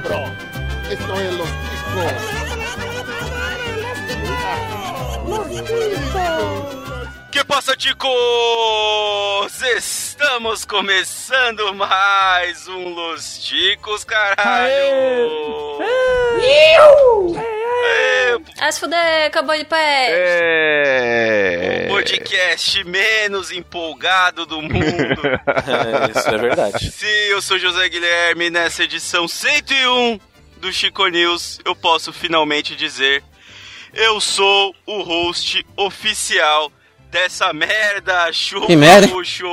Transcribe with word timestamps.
cabrón. 0.00 0.32
Esto 0.90 1.20
es 1.20 1.34
Los 1.34 1.48
Que 7.30 7.44
passa, 7.44 7.76
ticos? 7.76 8.08
Estamos 9.62 10.64
começando 10.64 11.74
mais 11.74 12.66
um 12.68 12.94
Los 12.94 13.38
Ticos, 13.38 14.04
caralho! 14.04 14.68
Aê, 16.30 17.57
Ah, 18.60 18.70
se 18.72 18.80
fuder, 18.80 19.26
acabou 19.26 19.56
de 19.56 19.64
pé. 19.64 20.06
É. 20.10 21.84
o 21.86 21.88
podcast 21.88 22.84
menos 22.84 23.50
empolgado 23.50 24.46
do 24.46 24.60
mundo. 24.62 24.78
É, 25.68 26.18
isso 26.18 26.28
é 26.28 26.38
verdade. 26.38 26.90
Sim, 26.90 27.06
eu 27.06 27.42
sou 27.42 27.58
José 27.58 27.88
Guilherme 27.88 28.50
nessa 28.50 28.84
edição 28.84 29.26
101 29.28 30.18
do 30.58 30.72
Chico 30.72 31.06
News 31.08 31.60
eu 31.64 31.74
posso 31.74 32.12
finalmente 32.12 32.74
dizer 32.74 33.22
eu 33.94 34.20
sou 34.20 34.74
o 34.86 35.02
host 35.02 35.64
oficial 35.76 36.72
dessa 37.10 37.52
merda, 37.52 38.30
chupa, 38.32 38.66
Que 38.66 38.76
merda? 38.76 39.08
puxo, 39.08 39.46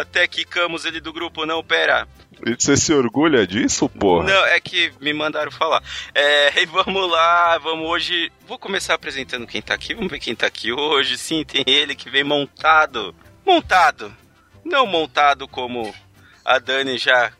até 0.00 0.26
quicamos 0.26 0.84
ele 0.84 1.00
do 1.00 1.12
grupo, 1.12 1.44
não, 1.44 1.62
pera. 1.62 2.06
E 2.46 2.54
Você 2.58 2.76
se 2.76 2.92
orgulha 2.92 3.46
disso, 3.46 3.88
porra? 3.88 4.24
Não, 4.24 4.44
é 4.46 4.58
que 4.60 4.92
me 5.00 5.12
mandaram 5.12 5.50
falar. 5.50 5.82
É, 6.14 6.62
e 6.62 6.66
vamos 6.66 7.10
lá, 7.10 7.58
vamos 7.58 7.88
hoje. 7.88 8.32
Vou 8.46 8.58
começar 8.58 8.94
apresentando 8.94 9.46
quem 9.46 9.60
tá 9.60 9.74
aqui. 9.74 9.94
Vamos 9.94 10.10
ver 10.10 10.18
quem 10.18 10.34
tá 10.34 10.46
aqui 10.46 10.72
hoje. 10.72 11.18
Sim, 11.18 11.44
tem 11.44 11.64
ele 11.66 11.94
que 11.94 12.08
vem 12.08 12.24
montado. 12.24 13.14
Montado. 13.44 14.14
Não 14.64 14.86
montado 14.86 15.46
como 15.48 15.94
a 16.44 16.58
Dani 16.58 16.96
já 16.98 17.32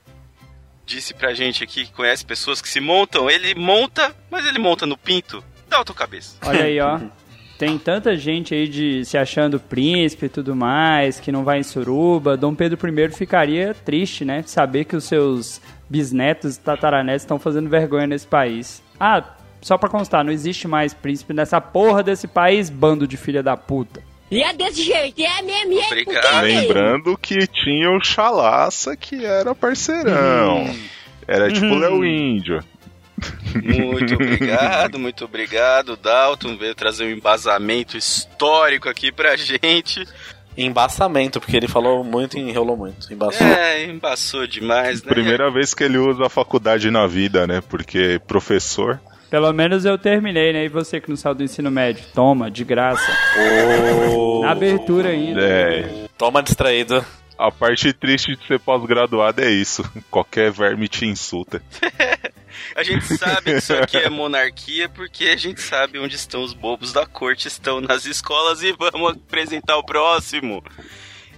disse 0.85 1.15
pra 1.15 1.33
gente 1.33 1.63
aqui, 1.63 1.87
que 1.87 1.93
conhece 1.93 2.25
pessoas 2.25 2.61
que 2.61 2.69
se 2.69 2.81
montam. 2.81 3.31
Ele 3.31 3.55
monta, 3.55 4.15
mas 4.31 4.45
ele 4.45 4.59
monta 4.59 4.87
no 4.87 4.97
pinto 4.97 5.43
da 5.69 5.79
autocabeça. 5.79 6.37
Olha 6.45 6.65
aí, 6.65 6.81
ó. 6.81 6.99
Tem 7.61 7.77
tanta 7.77 8.17
gente 8.17 8.55
aí 8.55 8.67
de 8.67 9.05
se 9.05 9.19
achando 9.19 9.61
príncipe 9.61 10.25
e 10.25 10.29
tudo 10.31 10.57
mais, 10.57 11.21
que 11.21 11.31
não 11.31 11.45
vai 11.45 11.59
em 11.59 11.63
suruba. 11.63 12.35
Dom 12.35 12.55
Pedro 12.55 12.79
I 12.89 13.11
ficaria 13.13 13.75
triste, 13.85 14.25
né? 14.25 14.43
Saber 14.47 14.87
que 14.87 14.97
os 14.97 15.05
seus 15.05 15.61
bisnetos 15.87 16.57
e 16.57 16.61
tataranetos 16.61 17.21
estão 17.21 17.39
fazendo 17.39 17.69
vergonha 17.69 18.07
nesse 18.07 18.27
país. 18.27 18.83
Ah, 18.99 19.23
só 19.61 19.77
pra 19.77 19.91
constar, 19.91 20.25
não 20.25 20.33
existe 20.33 20.67
mais 20.67 20.95
príncipe 20.95 21.35
nessa 21.35 21.61
porra 21.61 22.03
desse 22.03 22.27
país, 22.27 22.71
bando 22.71 23.07
de 23.07 23.19
filha 23.19 23.43
da 23.43 23.59
puta. 23.59 24.01
E 24.31 24.43
é 24.43 24.55
desse 24.55 24.83
jeito, 24.83 25.21
é 25.21 25.43
mesmo, 25.43 25.79
é 25.83 25.87
Obrigado. 25.87 26.23
porque 26.23 26.27
é. 26.37 26.41
Lembrando 26.63 27.19
que 27.19 27.47
tinha 27.47 27.91
o 27.91 28.03
Chalaça 28.03 28.97
que 28.97 29.23
era 29.23 29.55
parceirão. 29.55 30.75
Era 31.29 31.53
tipo 31.53 31.67
Uhum. 31.67 31.79
Léo 31.79 32.05
Índio. 32.07 32.65
Muito 33.55 34.15
obrigado, 34.15 34.99
muito 34.99 35.25
obrigado. 35.25 35.97
Dalton 35.97 36.57
veio 36.57 36.75
trazer 36.75 37.05
um 37.05 37.11
embasamento 37.11 37.97
histórico 37.97 38.89
aqui 38.89 39.11
pra 39.13 39.37
gente. 39.37 40.07
Embaçamento, 40.57 41.41
porque 41.41 41.57
ele 41.57 41.69
falou 41.69 42.03
muito 42.05 42.37
e 42.37 42.41
enrolou 42.41 42.77
muito. 42.77 43.13
Embaçamento. 43.13 43.59
É, 43.59 43.85
embaçou 43.85 44.47
demais, 44.47 45.03
né? 45.03 45.09
Primeira 45.11 45.51
vez 45.51 45.73
que 45.73 45.85
ele 45.85 45.97
usa 45.99 46.27
a 46.27 46.29
faculdade 46.29 46.91
na 46.91 47.07
vida, 47.07 47.47
né? 47.47 47.63
Porque 47.69 48.21
professor. 48.27 49.01
Pelo 49.31 49.53
menos 49.53 49.85
eu 49.85 49.97
terminei, 49.97 50.53
né? 50.53 50.65
E 50.65 50.69
você 50.69 51.01
que 51.01 51.09
não 51.09 51.17
saiu 51.17 51.37
do 51.37 51.45
ensino 51.45 51.71
médio? 51.71 52.05
Toma, 52.13 52.51
de 52.51 52.65
graça. 52.65 53.13
Ô, 54.13 54.41
Na 54.43 54.51
abertura 54.51 55.11
ainda. 55.11 55.41
É. 55.41 56.09
Toma 56.19 56.43
distraído. 56.43 57.05
A 57.47 57.51
parte 57.51 57.93
triste 57.93 58.37
de 58.37 58.47
ser 58.47 58.59
pós-graduado 58.61 59.41
é 59.43 59.51
isso. 59.51 59.83
Qualquer 60.11 60.51
verme 60.53 60.89
te 60.89 61.07
insulta. 61.07 61.63
A 62.77 62.83
gente 62.83 63.05
sabe 63.17 63.43
que 63.53 63.59
isso 63.59 63.73
aqui 63.75 63.97
é 63.97 64.11
monarquia 64.11 64.89
porque 64.89 65.25
a 65.29 65.37
gente 65.37 65.61
sabe 65.61 65.99
onde 65.99 66.15
estão 66.15 66.43
os 66.43 66.53
bobos 66.53 66.93
da 66.93 67.07
corte, 67.07 67.49
estão 67.49 67.81
nas 67.81 68.05
escolas 68.05 68.63
e 68.63 68.73
vamos 68.73 69.13
apresentar 69.13 69.77
o 69.79 69.85
próximo. 69.85 70.63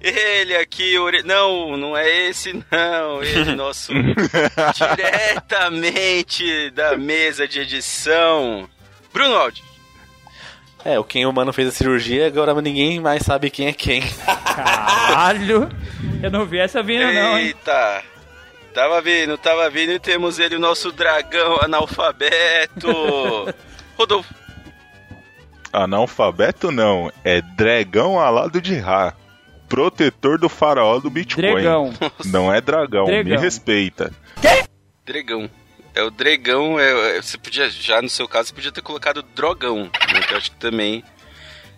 Ele 0.00 0.56
aqui, 0.56 0.98
ore- 0.98 1.22
não, 1.22 1.76
não 1.76 1.96
é 1.96 2.28
esse 2.28 2.52
não, 2.70 3.22
ele 3.22 3.54
nosso 3.56 3.92
diretamente 4.74 6.70
da 6.70 6.96
mesa 6.96 7.46
de 7.46 7.60
edição. 7.60 8.68
Bruno 9.12 9.34
Aldi. 9.36 9.62
É, 10.84 10.98
o 10.98 11.04
quem 11.04 11.24
humano 11.24 11.52
fez 11.52 11.68
a 11.68 11.72
cirurgia, 11.72 12.26
agora 12.26 12.60
ninguém 12.60 12.98
mais 13.00 13.22
sabe 13.22 13.48
quem 13.50 13.68
é 13.68 13.72
quem. 13.72 14.02
Caralho! 14.56 15.70
Eu 16.22 16.30
não 16.30 16.46
vi 16.46 16.58
essa 16.58 16.82
vindo, 16.82 17.04
não, 17.12 17.38
hein? 17.38 17.46
Eita! 17.46 18.02
Tava 18.74 19.00
vindo, 19.02 19.36
tava 19.36 19.68
vindo 19.68 19.92
e 19.92 19.98
temos 19.98 20.38
ele, 20.38 20.56
o 20.56 20.60
nosso 20.60 20.90
dragão 20.92 21.58
analfabeto. 21.62 22.88
Rodolfo. 23.98 24.34
Analfabeto 25.72 26.70
não, 26.70 27.10
é 27.24 27.40
dragão 27.40 28.18
alado 28.18 28.60
de 28.60 28.76
Ra. 28.76 29.14
Protetor 29.68 30.38
do 30.38 30.48
faraó 30.48 30.98
do 30.98 31.08
Bitcoin. 31.08 31.52
Dregão. 31.52 31.94
Não 32.26 32.52
é 32.52 32.60
dragão, 32.60 33.06
Dregão. 33.06 33.36
me 33.36 33.40
respeita. 33.40 34.12
Dregão. 35.04 35.48
É 35.94 36.02
o 36.02 36.10
Dregão, 36.10 36.78
é, 36.78 37.16
é- 37.16 37.22
você 37.22 37.36
podia, 37.38 37.68
já 37.68 38.00
no 38.00 38.08
seu 38.08 38.26
caso, 38.28 38.48
você 38.48 38.54
podia 38.54 38.72
ter 38.72 38.82
colocado 38.82 39.22
Drogão, 39.22 39.84
né, 40.12 40.20
que 40.26 40.32
eu 40.32 40.38
acho 40.38 40.50
que 40.50 40.56
também, 40.56 41.02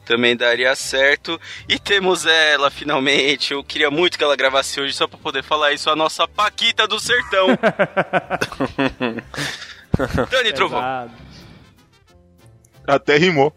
também 0.05 0.37
daria 0.37 0.75
certo. 0.77 1.41
E 1.69 1.79
temos 1.79 2.27
ela, 2.27 2.71
finalmente, 2.71 3.53
eu 3.53 3.65
queria 3.65 3.91
muito 3.91 4.19
que 4.19 4.25
ela 4.25 4.37
gravasse 4.37 4.81
hoje, 4.81 4.93
só 4.95 5.07
pra 5.07 5.19
poder 5.19 5.43
falar 5.43 5.73
isso, 5.73 5.91
a 5.91 5.97
nossa 5.97 6.29
Paquita 6.29 6.87
do 6.87 7.01
Sertão. 7.01 7.49
Dani 10.31 10.53
Trovão. 10.53 11.11
Até 12.87 13.17
rimou. 13.17 13.53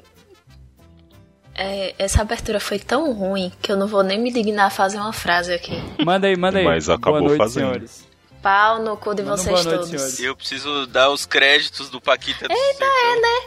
É, 1.54 1.96
essa 1.98 2.22
abertura 2.22 2.60
foi 2.60 2.78
tão 2.78 3.12
ruim 3.14 3.52
que 3.62 3.72
eu 3.72 3.76
não 3.76 3.88
vou 3.88 4.04
nem 4.04 4.22
me 4.22 4.32
dignar 4.32 4.68
a 4.68 4.70
fazer 4.70 4.98
uma 4.98 5.12
frase 5.12 5.52
aqui. 5.52 5.74
Manda 6.06 6.28
aí, 6.28 6.38
manda 6.38 6.60
aí. 6.60 6.66
Mas 6.66 6.88
acabou 6.88 7.20
boa 7.20 7.30
noite, 7.30 7.38
fazendo. 7.38 7.72
senhores. 7.72 8.07
Pau 8.42 8.80
no 8.80 8.96
cu 8.98 9.14
de 9.16 9.24
Manda 9.24 9.38
vocês 9.38 9.50
boa 9.50 9.64
noite, 9.64 9.76
todos. 9.78 9.90
senhores. 9.90 10.20
Eu 10.20 10.36
preciso 10.36 10.86
dar 10.88 11.10
os 11.10 11.26
créditos 11.26 11.90
do 11.90 12.00
Paquita 12.00 12.48
do 12.48 12.56
Sertão. 12.56 12.88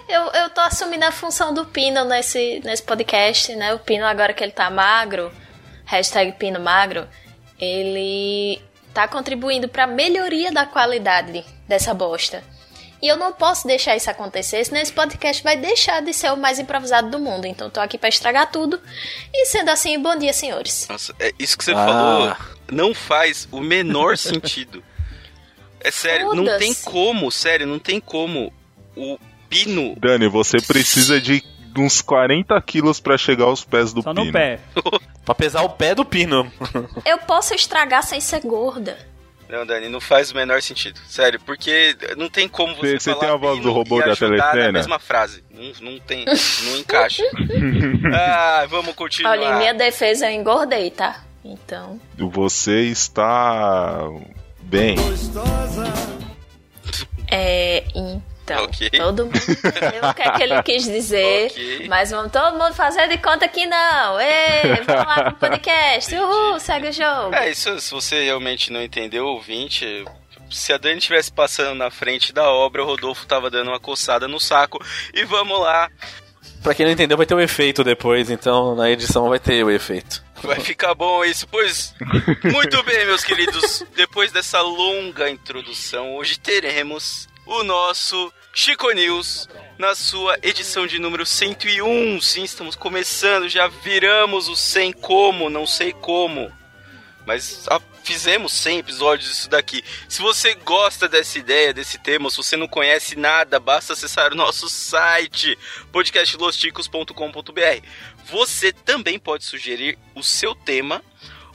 Eu, 0.08 0.22
eu 0.42 0.50
tô 0.50 0.60
assumindo 0.60 1.04
a 1.04 1.12
função 1.12 1.54
do 1.54 1.64
Pino 1.64 2.04
nesse, 2.04 2.60
nesse 2.64 2.82
podcast, 2.82 3.54
né? 3.56 3.72
O 3.74 3.78
Pino, 3.78 4.04
agora 4.04 4.32
que 4.32 4.42
ele 4.42 4.52
tá 4.52 4.68
magro, 4.70 5.32
hashtag 5.84 6.32
Pino 6.32 6.58
magro, 6.60 7.06
ele 7.58 8.60
tá 8.92 9.06
contribuindo 9.06 9.68
pra 9.68 9.86
melhoria 9.86 10.50
da 10.52 10.66
qualidade 10.66 11.44
dessa 11.68 11.94
bosta. 11.94 12.42
E 13.02 13.08
eu 13.08 13.16
não 13.16 13.32
posso 13.32 13.66
deixar 13.66 13.96
isso 13.96 14.10
acontecer, 14.10 14.62
senão 14.64 14.78
esse 14.82 14.92
podcast 14.92 15.42
vai 15.42 15.56
deixar 15.56 16.02
de 16.02 16.12
ser 16.12 16.30
o 16.32 16.36
mais 16.36 16.58
improvisado 16.58 17.08
do 17.08 17.18
mundo. 17.18 17.46
Então 17.46 17.68
eu 17.68 17.70
tô 17.70 17.80
aqui 17.80 17.96
pra 17.96 18.10
estragar 18.10 18.50
tudo. 18.50 18.78
E 19.32 19.46
sendo 19.46 19.70
assim, 19.70 19.98
bom 19.98 20.14
dia, 20.16 20.34
senhores. 20.34 20.86
Nossa, 20.90 21.14
é, 21.18 21.32
isso 21.38 21.56
que 21.56 21.64
você 21.64 21.72
Ah. 21.72 21.76
falou 21.86 22.36
não 22.70 22.94
faz 22.94 23.48
o 23.50 23.60
menor 23.60 24.16
sentido. 24.16 24.82
É 25.82 25.90
sério, 25.90 26.34
não 26.34 26.58
tem 26.58 26.74
como, 26.74 27.30
sério, 27.30 27.66
não 27.66 27.78
tem 27.78 27.98
como 28.00 28.52
o 28.96 29.18
Pino 29.48 29.96
Dani, 29.98 30.28
você 30.28 30.58
precisa 30.60 31.20
de 31.20 31.42
uns 31.76 32.02
40 32.02 32.60
quilos 32.62 33.00
pra 33.00 33.16
chegar 33.16 33.44
aos 33.46 33.64
pés 33.64 33.92
do 33.92 34.02
Só 34.02 34.12
pino. 34.12 34.26
no 34.26 34.32
pé. 34.32 34.60
Pra 35.24 35.34
pesar 35.34 35.62
o 35.62 35.68
pé 35.68 35.94
do 35.94 36.04
pino. 36.04 36.50
Eu 37.04 37.18
posso 37.18 37.54
estragar 37.54 38.02
sem 38.02 38.20
ser 38.20 38.40
gorda. 38.40 38.98
Não, 39.48 39.64
Dani, 39.66 39.88
não 39.88 40.00
faz 40.00 40.30
o 40.30 40.34
menor 40.34 40.62
sentido. 40.62 40.98
Sério, 41.08 41.38
porque 41.44 41.96
não 42.16 42.28
tem 42.28 42.48
como 42.48 42.74
você, 42.74 42.92
Você- 42.92 42.98
você 43.00 43.10
falar 43.10 43.20
tem 43.26 43.30
a 43.30 43.36
voz 43.36 43.60
do 43.60 43.70
robô 43.72 44.00
da 44.00 44.06
na 44.08 44.16
telecena? 44.16 44.72
mesma 44.72 44.98
frase. 44.98 45.44
Não, 45.50 45.92
não 45.92 45.98
tem, 46.00 46.24
não 46.24 46.76
encaixa. 46.78 47.22
ah, 48.14 48.66
vamos 48.68 48.94
continuar. 48.94 49.32
Olha, 49.32 49.54
em 49.54 49.58
minha 49.58 49.74
defesa 49.74 50.30
eu 50.30 50.34
engordei, 50.40 50.90
tá? 50.90 51.24
Então. 51.44 52.00
Você 52.16 52.82
está 52.82 54.06
bem. 54.60 54.96
É, 57.30 57.84
então, 57.94 58.64
Ok. 58.64 58.90
todo 58.90 59.24
mundo 59.26 59.36
entendeu 59.38 60.10
o 60.10 60.14
que 60.14 60.22
é 60.22 60.30
que 60.32 60.42
ele 60.42 60.62
quis 60.62 60.84
dizer, 60.84 61.46
Ok. 61.52 61.86
mas 61.88 62.10
vamos 62.10 62.32
todo 62.32 62.58
mundo 62.58 62.74
fazer 62.74 63.08
de 63.08 63.18
conta 63.18 63.46
que 63.48 63.66
não. 63.66 64.20
Ei, 64.20 64.82
vamos 64.84 65.06
lá 65.06 65.22
pro 65.24 65.34
podcast. 65.36 66.14
Uhul, 66.14 66.58
segue 66.58 66.88
o 66.88 66.92
jogo. 66.92 67.34
É, 67.34 67.50
isso, 67.50 67.78
se 67.80 67.90
você 67.92 68.24
realmente 68.24 68.72
não 68.72 68.82
entendeu, 68.82 69.26
ouvinte, 69.26 70.04
se 70.50 70.72
a 70.72 70.78
Dani 70.78 70.98
estivesse 70.98 71.30
passando 71.32 71.76
na 71.76 71.90
frente 71.90 72.32
da 72.32 72.50
obra, 72.50 72.82
o 72.82 72.86
Rodolfo 72.86 73.24
tava 73.26 73.48
dando 73.48 73.68
uma 73.68 73.78
coçada 73.80 74.26
no 74.26 74.40
saco. 74.40 74.78
E 75.14 75.24
vamos 75.24 75.60
lá, 75.60 75.88
Pra 76.62 76.74
quem 76.74 76.84
não 76.84 76.92
entendeu, 76.92 77.16
vai 77.16 77.24
ter 77.24 77.34
o 77.34 77.40
efeito 77.40 77.82
depois, 77.82 78.28
então 78.28 78.74
na 78.74 78.90
edição 78.90 79.30
vai 79.30 79.38
ter 79.38 79.64
o 79.64 79.70
efeito. 79.70 80.22
Vai 80.42 80.60
ficar 80.60 80.94
bom 80.94 81.24
isso, 81.24 81.46
pois. 81.48 81.94
Muito 82.44 82.82
bem, 82.82 83.06
meus 83.06 83.24
queridos, 83.24 83.84
depois 83.94 84.32
dessa 84.32 84.60
longa 84.60 85.30
introdução, 85.30 86.16
hoje 86.16 86.38
teremos 86.38 87.28
o 87.46 87.62
nosso 87.62 88.32
Chico 88.52 88.90
News 88.92 89.48
na 89.78 89.94
sua 89.94 90.38
edição 90.42 90.86
de 90.86 90.98
número 90.98 91.24
101. 91.24 92.20
Sim, 92.20 92.44
estamos 92.44 92.76
começando, 92.76 93.48
já 93.48 93.66
viramos 93.68 94.48
o 94.48 94.56
100 94.56 94.92
como, 94.94 95.48
não 95.50 95.66
sei 95.66 95.92
como. 95.92 96.52
Mas 97.26 97.66
ah, 97.68 97.80
fizemos 98.02 98.52
100 98.52 98.78
episódios 98.78 99.30
disso 99.30 99.48
daqui. 99.48 99.84
Se 100.08 100.20
você 100.20 100.54
gosta 100.54 101.08
dessa 101.08 101.38
ideia, 101.38 101.72
desse 101.72 101.98
tema, 101.98 102.28
se 102.30 102.36
você 102.36 102.56
não 102.56 102.66
conhece 102.66 103.16
nada, 103.16 103.60
basta 103.60 103.92
acessar 103.92 104.32
o 104.32 104.36
nosso 104.36 104.68
site 104.68 105.56
podcastlosticos.com.br. 105.92 107.86
Você 108.30 108.72
também 108.72 109.18
pode 109.18 109.44
sugerir 109.44 109.98
o 110.14 110.22
seu 110.22 110.54
tema 110.54 111.02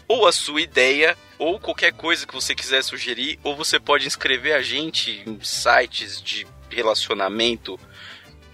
ou 0.07 0.27
a 0.27 0.31
sua 0.31 0.61
ideia 0.61 1.17
ou 1.39 1.59
qualquer 1.59 1.93
coisa 1.93 2.27
que 2.27 2.33
você 2.33 2.53
quiser 2.53 2.83
sugerir, 2.83 3.39
ou 3.43 3.55
você 3.55 3.79
pode 3.79 4.07
inscrever 4.07 4.53
a 4.53 4.61
gente 4.61 5.23
em 5.25 5.39
sites 5.41 6.21
de 6.21 6.45
relacionamento. 6.69 7.79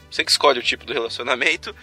Você 0.10 0.24
que 0.24 0.32
escolhe 0.32 0.60
o 0.60 0.64
tipo 0.64 0.86
do 0.86 0.94
relacionamento 0.94 1.76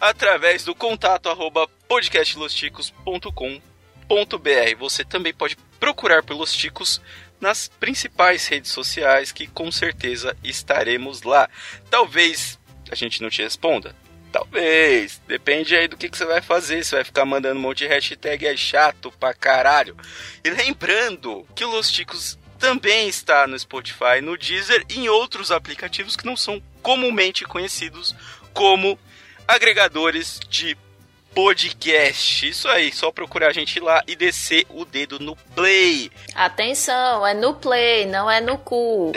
através 0.00 0.64
do 0.64 0.74
contato 0.74 1.28
arroba 1.28 1.68
podcastlosticos.com.br. 1.88 4.76
Você 4.78 5.04
também 5.04 5.34
pode 5.34 5.56
procurar 5.78 6.22
pelos 6.22 6.52
Ticos 6.52 7.00
nas 7.40 7.68
principais 7.68 8.46
redes 8.46 8.70
sociais 8.70 9.32
que 9.32 9.48
com 9.48 9.72
certeza 9.72 10.36
estaremos 10.44 11.22
lá. 11.22 11.48
Talvez 11.90 12.58
a 12.90 12.94
gente 12.94 13.22
não 13.22 13.30
te 13.30 13.42
responda. 13.42 13.96
Talvez. 14.32 15.20
Depende 15.28 15.76
aí 15.76 15.86
do 15.86 15.96
que, 15.96 16.08
que 16.08 16.16
você 16.16 16.24
vai 16.24 16.40
fazer. 16.40 16.82
Você 16.82 16.96
vai 16.96 17.04
ficar 17.04 17.26
mandando 17.26 17.58
um 17.58 17.62
monte 17.62 17.78
de 17.78 17.86
hashtag 17.86 18.46
é 18.46 18.56
chato 18.56 19.12
pra 19.20 19.34
caralho. 19.34 19.94
E 20.42 20.48
lembrando 20.48 21.46
que 21.54 21.64
o 21.64 21.70
Los 21.70 21.90
Ticos 21.90 22.38
também 22.58 23.08
está 23.08 23.46
no 23.46 23.58
Spotify, 23.58 24.20
no 24.22 24.38
Deezer 24.38 24.84
e 24.88 25.00
em 25.00 25.08
outros 25.08 25.52
aplicativos 25.52 26.16
que 26.16 26.24
não 26.24 26.36
são 26.36 26.62
comumente 26.80 27.44
conhecidos 27.44 28.14
como 28.54 28.98
agregadores 29.46 30.40
de 30.48 30.76
podcast. 31.34 32.48
Isso 32.48 32.68
aí, 32.68 32.92
só 32.92 33.10
procurar 33.10 33.48
a 33.48 33.52
gente 33.52 33.80
lá 33.80 34.02
e 34.06 34.14
descer 34.14 34.66
o 34.70 34.84
dedo 34.84 35.18
no 35.18 35.36
play. 35.54 36.10
Atenção, 36.34 37.26
é 37.26 37.34
no 37.34 37.54
play, 37.54 38.06
não 38.06 38.30
é 38.30 38.40
no 38.40 38.58
cu. 38.58 39.12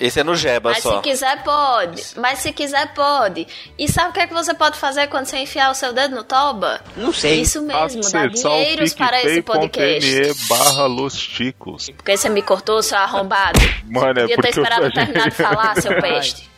Esse 0.00 0.20
é 0.20 0.24
no 0.24 0.34
Jeba 0.34 0.70
Mas 0.70 0.82
só. 0.82 0.96
se 0.96 1.02
quiser, 1.02 1.42
pode. 1.42 2.02
Mas 2.16 2.38
se 2.40 2.52
quiser, 2.52 2.92
pode. 2.94 3.46
E 3.78 3.88
sabe 3.88 4.10
o 4.10 4.12
que, 4.12 4.20
é 4.20 4.26
que 4.26 4.34
você 4.34 4.54
pode 4.54 4.78
fazer 4.78 5.08
quando 5.08 5.26
você 5.26 5.38
enfiar 5.38 5.70
o 5.70 5.74
seu 5.74 5.92
dedo 5.92 6.14
no 6.14 6.24
toba? 6.24 6.80
Não 6.96 7.12
sei. 7.12 7.42
Isso 7.42 7.62
mesmo, 7.62 8.02
dá 8.10 8.26
dinheiros 8.26 8.94
para 8.94 9.22
esse 9.22 9.42
podcast. 9.42 10.48
barra 10.48 10.86
Los 10.86 11.18
Ticos. 11.18 11.90
Porque 11.90 12.16
você 12.16 12.28
me 12.28 12.42
cortou, 12.42 12.82
seu 12.82 12.98
arrombado. 12.98 13.58
Mano, 13.84 14.20
é 14.20 14.22
Podia 14.22 14.28
ter 14.28 14.34
porque 14.36 14.48
eu 14.48 14.62
esperado 14.62 14.84
eu 14.86 14.92
terminar 14.92 15.28
de 15.28 15.34
falar, 15.36 15.80
seu 15.80 16.00
peste. 16.00 16.48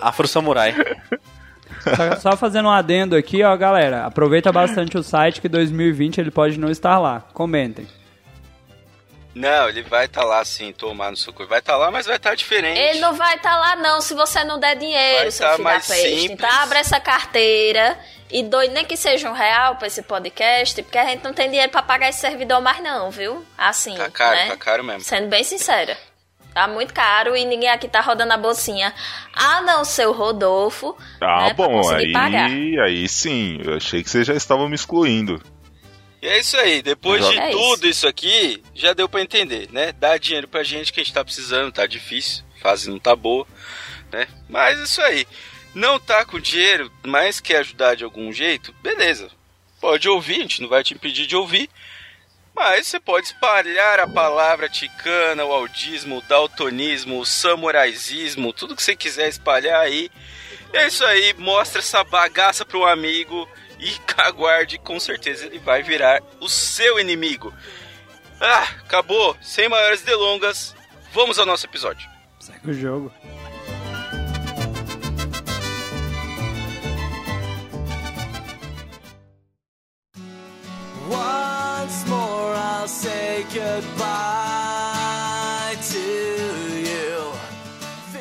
Afro 0.00 0.28
Samurai. 0.28 0.74
Só, 1.80 2.16
só 2.30 2.36
fazendo 2.36 2.66
um 2.68 2.72
adendo 2.72 3.16
aqui, 3.16 3.42
ó, 3.42 3.56
galera. 3.56 4.04
Aproveita 4.06 4.52
bastante 4.52 4.96
o 4.98 5.02
site 5.02 5.40
que 5.40 5.48
2020 5.48 6.18
ele 6.20 6.30
pode 6.30 6.58
não 6.58 6.70
estar 6.70 6.98
lá. 6.98 7.22
Comentem. 7.32 7.86
Não, 9.34 9.68
ele 9.68 9.82
vai 9.82 10.06
estar 10.06 10.24
lá 10.24 10.44
sim, 10.44 10.72
tomar 10.72 11.10
no 11.10 11.16
seu 11.16 11.32
cu. 11.32 11.46
Vai 11.46 11.60
estar 11.60 11.76
lá, 11.76 11.90
mas 11.90 12.04
vai 12.04 12.16
estar 12.16 12.34
diferente. 12.34 12.78
Ele 12.78 12.98
não 12.98 13.14
vai 13.14 13.36
estar 13.36 13.56
lá, 13.56 13.76
não, 13.76 14.00
se 14.00 14.12
você 14.12 14.42
não 14.42 14.58
der 14.58 14.76
dinheiro, 14.76 15.20
Vai 15.22 15.30
seu 15.30 15.46
tá 15.46 15.52
filho 15.52 15.64
da 15.64 15.74
peste. 15.74 15.92
simples. 15.94 16.30
Então 16.30 16.50
abre 16.50 16.78
essa 16.78 16.98
carteira 16.98 17.96
e 18.28 18.42
doe 18.42 18.68
nem 18.68 18.84
que 18.84 18.96
seja 18.96 19.30
um 19.30 19.32
real 19.32 19.76
pra 19.76 19.86
esse 19.86 20.02
podcast, 20.02 20.82
porque 20.82 20.98
a 20.98 21.04
gente 21.06 21.22
não 21.22 21.32
tem 21.32 21.48
dinheiro 21.48 21.70
pra 21.70 21.80
pagar 21.80 22.08
esse 22.08 22.18
servidor 22.18 22.60
mais, 22.60 22.82
não, 22.82 23.10
viu? 23.10 23.44
Assim. 23.56 23.94
Tá 23.94 24.10
caro, 24.10 24.36
né? 24.36 24.46
tá 24.48 24.56
caro 24.56 24.82
mesmo. 24.84 25.02
Sendo 25.02 25.28
bem 25.28 25.44
sincera. 25.44 25.96
Tá 26.52 26.66
muito 26.66 26.92
caro 26.92 27.36
e 27.36 27.44
ninguém 27.44 27.68
aqui 27.68 27.86
tá 27.88 28.00
rodando 28.00 28.32
a 28.32 28.36
bolsinha. 28.36 28.92
A 29.32 29.60
não 29.62 29.84
ser 29.84 30.06
o 30.06 30.12
Rodolfo. 30.12 30.96
Ah, 31.20 31.46
né, 31.46 31.54
bom, 31.54 31.88
aí, 31.90 32.12
pagar. 32.12 32.50
aí 32.50 33.08
sim. 33.08 33.58
Eu 33.64 33.76
achei 33.76 34.02
que 34.02 34.10
vocês 34.10 34.26
já 34.26 34.34
estavam 34.34 34.68
me 34.68 34.74
excluindo. 34.74 35.40
E 36.20 36.26
é 36.26 36.38
isso 36.38 36.56
aí, 36.58 36.82
depois 36.82 37.26
de 37.26 37.38
É 37.38 37.50
tudo 37.50 37.86
isso. 37.86 38.06
aqui, 38.06 38.62
já 38.74 38.92
deu 38.92 39.08
pra 39.08 39.22
entender, 39.22 39.68
né? 39.72 39.92
Dá 39.92 40.18
dinheiro 40.18 40.46
pra 40.46 40.62
gente 40.62 40.92
que 40.92 41.00
a 41.00 41.04
gente 41.04 41.14
tá 41.14 41.24
precisando, 41.24 41.72
tá 41.72 41.86
difícil, 41.86 42.44
fase 42.60 42.90
não 42.90 42.98
tá 42.98 43.16
boa, 43.16 43.46
né? 44.12 44.28
Mas 44.48 44.78
isso 44.80 45.00
aí. 45.00 45.26
Não 45.74 45.98
tá 45.98 46.24
com 46.24 46.38
dinheiro, 46.38 46.92
mas 47.06 47.40
quer 47.40 47.58
ajudar 47.58 47.94
de 47.94 48.04
algum 48.04 48.32
jeito, 48.32 48.74
beleza. 48.82 49.30
Pode 49.80 50.08
ouvir, 50.08 50.36
a 50.36 50.42
gente 50.42 50.60
não 50.60 50.68
vai 50.68 50.82
te 50.84 50.92
impedir 50.92 51.26
de 51.26 51.36
ouvir. 51.36 51.70
Mas 52.62 52.88
você 52.88 53.00
pode 53.00 53.28
espalhar 53.28 54.00
a 54.00 54.06
palavra 54.06 54.68
ticana, 54.68 55.46
o 55.46 55.50
audismo, 55.50 56.18
o 56.18 56.20
daltonismo, 56.20 57.18
o 57.18 57.24
samuraizismo, 57.24 58.52
tudo 58.52 58.76
que 58.76 58.82
você 58.82 58.94
quiser 58.94 59.30
espalhar 59.30 59.80
aí. 59.80 60.10
É 60.70 60.86
isso 60.86 61.02
aí, 61.06 61.32
mostra 61.38 61.78
essa 61.78 62.04
bagaça 62.04 62.62
pro 62.62 62.84
amigo 62.84 63.48
e 63.78 63.90
aguarde, 64.18 64.76
com 64.76 65.00
certeza 65.00 65.46
ele 65.46 65.58
vai 65.58 65.82
virar 65.82 66.22
o 66.38 66.50
seu 66.50 67.00
inimigo. 67.00 67.50
Ah, 68.38 68.68
acabou, 68.84 69.34
sem 69.40 69.66
maiores 69.66 70.02
delongas, 70.02 70.76
vamos 71.14 71.38
ao 71.38 71.46
nosso 71.46 71.64
episódio. 71.64 72.06
Segue 72.40 72.72
o 72.72 72.74
jogo. 72.74 73.10
I'll 82.80 82.88
say 82.88 83.44
goodbye 83.52 84.56
to 85.92 85.98
you. 86.78 87.34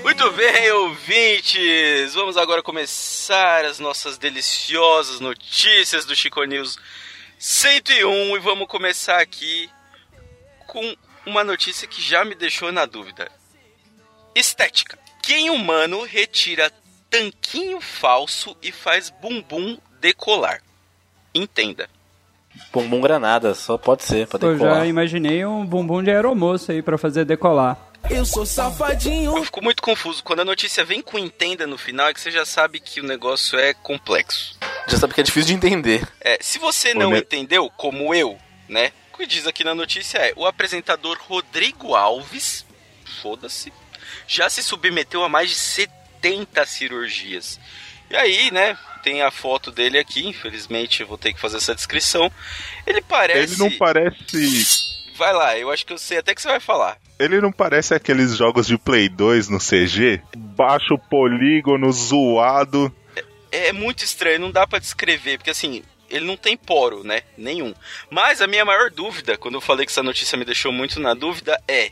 Muito 0.03 0.29
bem, 0.33 0.69
ouvintes! 0.73 2.13
Vamos 2.13 2.35
agora 2.35 2.61
começar 2.61 3.63
as 3.63 3.79
nossas 3.79 4.17
deliciosas 4.17 5.21
notícias 5.21 6.03
do 6.03 6.13
Chico 6.13 6.43
News 6.43 6.77
101 7.39 8.35
e 8.35 8.39
vamos 8.39 8.67
começar 8.67 9.21
aqui 9.21 9.69
com 10.67 10.93
uma 11.25 11.41
notícia 11.41 11.87
que 11.87 12.01
já 12.01 12.25
me 12.25 12.35
deixou 12.35 12.69
na 12.69 12.85
dúvida. 12.85 13.31
Estética. 14.35 14.99
Quem 15.23 15.49
humano 15.49 16.03
retira 16.03 16.69
tanquinho 17.09 17.79
falso 17.79 18.57
e 18.61 18.73
faz 18.73 19.09
bumbum 19.09 19.77
decolar? 20.01 20.61
Entenda. 21.33 21.89
Bumbum 22.71 23.01
granada, 23.01 23.53
só 23.55 23.77
pode 23.77 24.03
ser, 24.03 24.27
pra 24.27 24.39
Eu 24.41 24.53
decolar. 24.53 24.75
já 24.79 24.85
imaginei 24.85 25.45
um 25.45 25.65
bumbum 25.65 26.03
de 26.03 26.11
aeromoço 26.11 26.71
aí 26.71 26.81
pra 26.81 26.97
fazer 26.97 27.25
decolar. 27.25 27.77
Eu 28.09 28.25
sou 28.25 28.45
safadinho. 28.45 29.35
Eu 29.37 29.43
fico 29.43 29.61
muito 29.63 29.81
confuso. 29.83 30.23
Quando 30.23 30.39
a 30.39 30.45
notícia 30.45 30.85
vem 30.85 31.01
com 31.01 31.19
entenda 31.19 31.67
no 31.67 31.77
final, 31.77 32.07
é 32.07 32.13
que 32.13 32.21
você 32.21 32.31
já 32.31 32.45
sabe 32.45 32.79
que 32.79 33.01
o 33.01 33.03
negócio 33.03 33.59
é 33.59 33.73
complexo. 33.73 34.57
Já 34.87 34.97
sabe 34.97 35.13
que 35.13 35.21
é 35.21 35.23
difícil 35.23 35.47
de 35.47 35.53
entender. 35.53 36.07
É, 36.21 36.37
se 36.41 36.59
você 36.59 36.93
não 36.93 37.15
entendeu, 37.15 37.69
como 37.75 38.13
eu, 38.13 38.37
né? 38.67 38.91
O 39.13 39.17
que 39.17 39.25
diz 39.27 39.45
aqui 39.45 39.63
na 39.65 39.75
notícia 39.75 40.17
é: 40.17 40.33
o 40.35 40.45
apresentador 40.45 41.17
Rodrigo 41.27 41.93
Alves, 41.93 42.65
foda-se, 43.21 43.73
já 44.27 44.49
se 44.49 44.63
submeteu 44.63 45.23
a 45.23 45.29
mais 45.29 45.49
de 45.49 45.55
70 45.55 46.65
cirurgias. 46.65 47.59
E 48.09 48.15
aí, 48.15 48.51
né? 48.51 48.77
Tem 49.03 49.21
a 49.21 49.31
foto 49.31 49.71
dele 49.71 49.97
aqui, 49.97 50.27
infelizmente 50.27 51.03
vou 51.03 51.17
ter 51.17 51.33
que 51.33 51.39
fazer 51.39 51.57
essa 51.57 51.75
descrição. 51.75 52.31
Ele 52.85 53.01
parece. 53.01 53.53
Ele 53.53 53.57
não 53.57 53.71
parece. 53.77 54.89
Vai 55.15 55.33
lá, 55.33 55.57
eu 55.57 55.69
acho 55.71 55.85
que 55.85 55.93
eu 55.93 55.97
sei 55.97 56.17
até 56.17 56.33
que 56.33 56.41
você 56.41 56.47
vai 56.47 56.59
falar. 56.59 56.97
Ele 57.19 57.41
não 57.41 57.51
parece 57.51 57.93
aqueles 57.93 58.35
jogos 58.35 58.67
de 58.67 58.77
Play 58.77 59.09
2 59.09 59.49
no 59.49 59.59
CG? 59.59 60.21
Baixo 60.35 60.97
polígono, 61.09 61.91
zoado. 61.91 62.93
é 63.51 63.73
muito 63.73 64.03
estranho, 64.03 64.39
não 64.39 64.51
dá 64.51 64.65
pra 64.65 64.79
descrever, 64.79 65.37
porque 65.37 65.49
assim, 65.49 65.83
ele 66.09 66.25
não 66.25 66.35
tem 66.35 66.57
poro, 66.57 67.03
né? 67.03 67.21
Nenhum. 67.37 67.73
Mas 68.09 68.41
a 68.41 68.47
minha 68.47 68.65
maior 68.65 68.89
dúvida, 68.89 69.37
quando 69.37 69.55
eu 69.55 69.61
falei 69.61 69.85
que 69.85 69.91
essa 69.91 70.03
notícia 70.03 70.37
me 70.37 70.45
deixou 70.45 70.71
muito 70.71 70.99
na 70.99 71.13
dúvida, 71.13 71.61
é: 71.67 71.91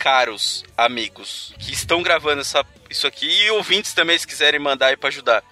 caros 0.00 0.64
amigos 0.78 1.52
que 1.58 1.74
estão 1.74 2.02
gravando 2.02 2.40
essa, 2.40 2.64
isso 2.88 3.06
aqui 3.06 3.28
e 3.28 3.50
ouvintes 3.50 3.92
também, 3.92 4.16
se 4.16 4.26
quiserem 4.26 4.58
mandar 4.58 4.86
aí 4.86 4.96
pra 4.96 5.08
ajudar. 5.08 5.44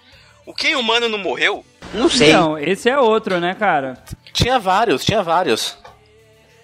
O 0.43 0.55
quem 0.55 0.75
humano 0.75 1.07
não 1.07 1.19
morreu? 1.19 1.63
Não 1.93 2.09
sei. 2.09 2.29
Então, 2.29 2.57
esse 2.57 2.89
é 2.89 2.97
outro, 2.97 3.39
né, 3.39 3.53
cara? 3.53 4.03
Tinha 4.33 4.57
vários, 4.57 5.05
tinha 5.05 5.21
vários. 5.21 5.77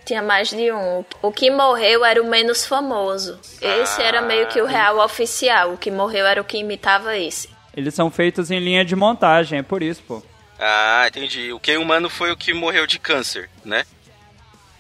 Tinha 0.03 0.23
mais 0.23 0.49
de 0.49 0.71
um. 0.71 1.05
O 1.21 1.31
que 1.31 1.51
morreu 1.51 2.03
era 2.03 2.21
o 2.21 2.27
menos 2.27 2.65
famoso. 2.65 3.39
Esse 3.61 4.01
era 4.01 4.21
meio 4.21 4.47
que 4.47 4.59
o 4.59 4.65
real 4.65 4.99
oficial. 4.99 5.73
O 5.73 5.77
que 5.77 5.91
morreu 5.91 6.25
era 6.25 6.41
o 6.41 6.45
que 6.45 6.57
imitava 6.57 7.15
esse. 7.15 7.49
Eles 7.75 7.93
são 7.93 8.09
feitos 8.09 8.49
em 8.49 8.59
linha 8.59 8.83
de 8.83 8.95
montagem, 8.95 9.59
é 9.59 9.63
por 9.63 9.83
isso, 9.83 10.01
pô. 10.07 10.23
Ah, 10.57 11.05
entendi. 11.07 11.51
O 11.53 11.59
quem 11.59 11.77
humano 11.77 12.09
foi 12.09 12.31
o 12.31 12.37
que 12.37 12.53
morreu 12.53 12.87
de 12.87 12.97
câncer, 12.97 13.49
né? 13.63 13.85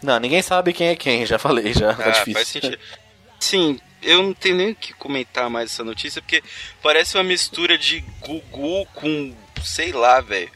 Não, 0.05 0.19
ninguém 0.19 0.41
sabe 0.41 0.71
quem 0.73 0.87
é 0.89 0.95
quem, 0.95 1.25
já 1.25 1.37
falei, 1.39 1.73
já 1.73 1.93
tá 1.93 2.05
Ah, 2.05 2.09
difícil. 2.11 2.33
faz 2.33 2.47
sentido. 2.47 2.77
Sim, 3.39 3.79
eu 4.01 4.21
não 4.23 4.33
tenho 4.33 4.55
nem 4.55 4.71
o 4.71 4.75
que 4.75 4.93
comentar 4.93 5.49
mais 5.49 5.71
essa 5.71 5.83
notícia, 5.83 6.21
porque 6.21 6.43
parece 6.81 7.17
uma 7.17 7.23
mistura 7.23 7.77
de 7.77 7.99
Gugu 8.21 8.85
com, 8.93 9.33
sei 9.63 9.91
lá, 9.91 10.21
velho. 10.21 10.49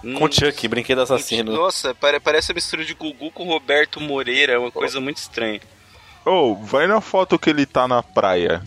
Com 0.00 0.24
o 0.24 0.32
Chuck, 0.32 0.66
brinquedo 0.68 1.02
assassino. 1.02 1.52
Nossa, 1.52 1.94
pare- 1.94 2.18
parece 2.20 2.50
a 2.52 2.54
mistura 2.54 2.84
de 2.84 2.94
Gugu 2.94 3.30
com 3.30 3.44
Roberto 3.44 4.00
Moreira, 4.00 4.54
é 4.54 4.58
uma 4.58 4.70
coisa 4.70 5.00
muito 5.00 5.18
estranha. 5.18 5.60
Ô, 6.24 6.54
vai 6.54 6.86
na 6.86 7.00
foto 7.00 7.38
que 7.38 7.50
ele 7.50 7.66
tá 7.66 7.86
na 7.88 8.02
praia. 8.02 8.62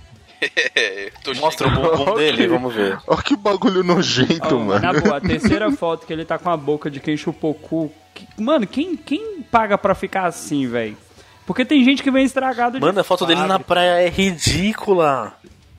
Mostra 1.39 1.67
o 1.67 1.71
bumbum 1.71 2.15
dele, 2.17 2.47
vamos 2.47 2.73
ver. 2.73 2.97
Olha 3.07 3.21
que 3.21 3.35
bagulho 3.35 3.83
nojento, 3.83 4.55
Ó, 4.55 4.59
mano. 4.59 4.79
Na 4.81 4.93
boa, 4.93 5.17
a 5.17 5.21
terceira 5.21 5.71
foto 5.71 6.05
que 6.05 6.13
ele 6.13 6.25
tá 6.25 6.37
com 6.37 6.49
a 6.49 6.57
boca 6.57 6.89
de 6.89 6.99
quem 6.99 7.15
chupou 7.17 7.51
o 7.51 7.55
cu. 7.55 7.91
que- 8.13 8.27
Mano, 8.41 8.65
quem, 8.67 8.95
quem 8.95 9.41
paga 9.43 9.77
pra 9.77 9.93
ficar 9.95 10.25
assim, 10.25 10.67
velho? 10.67 10.97
Porque 11.45 11.63
tem 11.63 11.83
gente 11.83 12.01
que 12.01 12.09
vem 12.09 12.25
estragado 12.25 12.79
de 12.79 12.85
Mano, 12.85 12.99
a 12.99 13.03
foto 13.03 13.25
dele 13.25 13.43
na 13.45 13.59
praia 13.59 14.01
é 14.01 14.09
ridícula. 14.09 15.33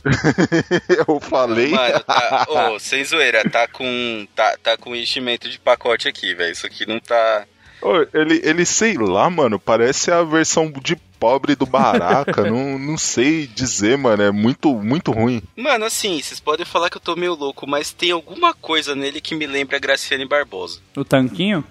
Eu 1.08 1.18
falei. 1.20 1.68
Mano, 1.70 2.00
tá, 2.00 2.46
ô, 2.48 2.78
sem 2.78 3.04
zoeira, 3.04 3.48
tá 3.50 3.66
com, 3.66 4.26
tá, 4.36 4.56
tá 4.62 4.76
com 4.76 4.94
enchimento 4.94 5.48
de 5.48 5.58
pacote 5.58 6.06
aqui, 6.08 6.34
velho. 6.34 6.52
Isso 6.52 6.66
aqui 6.66 6.86
não 6.86 7.00
tá. 7.00 7.44
Ele, 8.12 8.40
ele, 8.42 8.64
sei 8.64 8.94
lá, 8.96 9.28
mano, 9.30 9.58
parece 9.58 10.10
a 10.10 10.22
versão 10.22 10.72
de 10.82 10.96
pobre 10.96 11.54
do 11.54 11.66
Baraka. 11.66 12.42
não, 12.50 12.78
não 12.78 12.96
sei 12.98 13.46
dizer, 13.46 13.96
mano. 13.96 14.22
É 14.22 14.30
muito, 14.30 14.74
muito 14.74 15.12
ruim. 15.12 15.42
Mano, 15.56 15.84
assim, 15.84 16.20
vocês 16.20 16.40
podem 16.40 16.66
falar 16.66 16.90
que 16.90 16.96
eu 16.96 17.00
tô 17.00 17.16
meio 17.16 17.34
louco, 17.34 17.66
mas 17.66 17.92
tem 17.92 18.10
alguma 18.10 18.54
coisa 18.54 18.94
nele 18.94 19.20
que 19.20 19.34
me 19.34 19.46
lembra 19.46 19.76
a 19.76 19.80
Graciane 19.80 20.26
Barbosa. 20.26 20.80
O 20.96 21.04
tanquinho? 21.04 21.64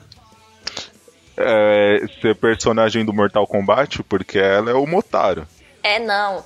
É, 1.38 2.05
ser 2.22 2.36
personagem 2.36 3.03
do 3.03 3.13
Mortal 3.13 3.45
Kombat, 3.45 4.01
porque 4.03 4.39
ela 4.39 4.72
é 4.72 4.74
o 4.74 4.88
Motaro. 4.88 5.48
É 5.84 6.00
não. 6.00 6.43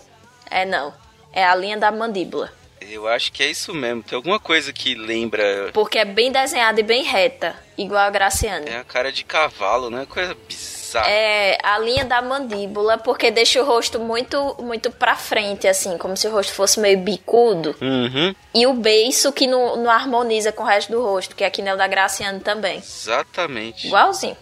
É 0.49 0.65
não. 0.65 0.93
É 1.31 1.45
a 1.45 1.55
linha 1.55 1.77
da 1.77 1.91
mandíbula. 1.91 2.51
Eu 2.91 3.07
acho 3.07 3.31
que 3.31 3.43
é 3.43 3.47
isso 3.49 3.73
mesmo. 3.73 4.01
Tem 4.03 4.15
alguma 4.15 4.39
coisa 4.39 4.73
que 4.73 4.95
lembra. 4.95 5.69
Porque 5.73 5.97
é 5.99 6.05
bem 6.05 6.31
desenhada 6.31 6.79
e 6.79 6.83
bem 6.83 7.03
reta. 7.03 7.55
Igual 7.77 8.01
a 8.01 8.09
Graciane. 8.09 8.67
É 8.69 8.77
a 8.77 8.83
cara 8.83 9.11
de 9.11 9.23
cavalo, 9.23 9.89
né? 9.89 10.05
Coisa 10.09 10.35
bizarra. 10.47 11.05
É 11.07 11.57
a 11.63 11.77
linha 11.77 12.03
da 12.03 12.21
mandíbula, 12.21 12.97
porque 12.97 13.29
deixa 13.29 13.61
o 13.61 13.65
rosto 13.65 13.99
muito, 13.99 14.55
muito 14.59 14.89
pra 14.91 15.15
frente, 15.15 15.67
assim, 15.67 15.97
como 15.97 16.17
se 16.17 16.27
o 16.27 16.31
rosto 16.31 16.51
fosse 16.53 16.79
meio 16.79 16.97
bicudo. 16.97 17.75
Uhum, 17.79 18.33
E 18.55 18.65
o 18.65 18.73
beiço 18.73 19.31
que 19.31 19.45
não, 19.45 19.75
não 19.77 19.91
harmoniza 19.91 20.51
com 20.51 20.63
o 20.63 20.65
resto 20.65 20.91
do 20.91 21.01
rosto, 21.01 21.35
que 21.35 21.43
aqui 21.43 21.61
é 21.61 21.73
o 21.73 21.77
da 21.77 21.87
Graciane 21.87 22.39
também. 22.39 22.77
exatamente. 22.79 23.87
Igualzinho. 23.87 24.35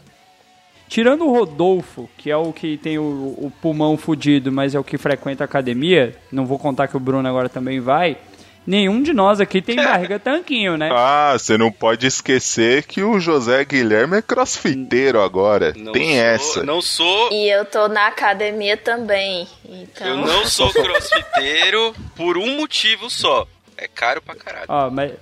Tirando 0.87 1.25
o 1.27 1.31
Rodolfo, 1.37 2.09
que 2.17 2.31
é 2.31 2.37
o 2.37 2.53
que 2.53 2.77
tem 2.77 2.97
o, 2.97 3.03
o 3.03 3.51
pulmão 3.61 3.97
fudido, 3.97 4.53
mas 4.53 4.73
é 4.73 4.79
o 4.79 4.83
que 4.85 4.97
frequenta 4.97 5.43
a 5.43 5.45
academia, 5.45 6.15
não 6.31 6.45
vou 6.45 6.57
contar 6.57 6.87
que 6.87 6.95
o 6.95 6.99
Bruno 6.99 7.27
agora 7.27 7.49
também 7.49 7.81
vai, 7.81 8.17
nenhum 8.67 9.01
de 9.01 9.13
nós 9.13 9.39
aqui 9.39 9.61
tem 9.61 9.77
barriga 9.81 10.19
tanquinho, 10.19 10.77
né? 10.77 10.89
Ah, 10.91 11.33
você 11.39 11.57
não 11.57 11.71
pode 11.71 12.05
esquecer 12.05 12.83
que 12.83 13.01
o 13.01 13.19
José 13.19 13.63
Guilherme 13.65 14.17
é 14.17 14.21
crossfiteiro 14.21 15.21
agora. 15.21 15.73
Não 15.75 15.93
Tem 15.93 16.11
sou- 16.11 16.21
essa. 16.21 16.63
Não 16.63 16.81
sou. 16.81 17.31
E 17.31 17.49
eu 17.49 17.63
tô 17.65 17.87
na 17.87 18.07
academia 18.07 18.75
também. 18.77 19.47
Então. 19.67 20.07
Eu 20.07 20.17
não 20.17 20.45
sou 20.45 20.69
crossfiteiro 20.75 21.95
por 22.15 22.37
um 22.37 22.57
motivo 22.57 23.09
só. 23.09 23.47
É 23.77 23.87
caro 23.87 24.21
pra 24.21 24.35
caralho. 24.35 24.65
Ó, 24.67 24.89
mas 24.89 25.13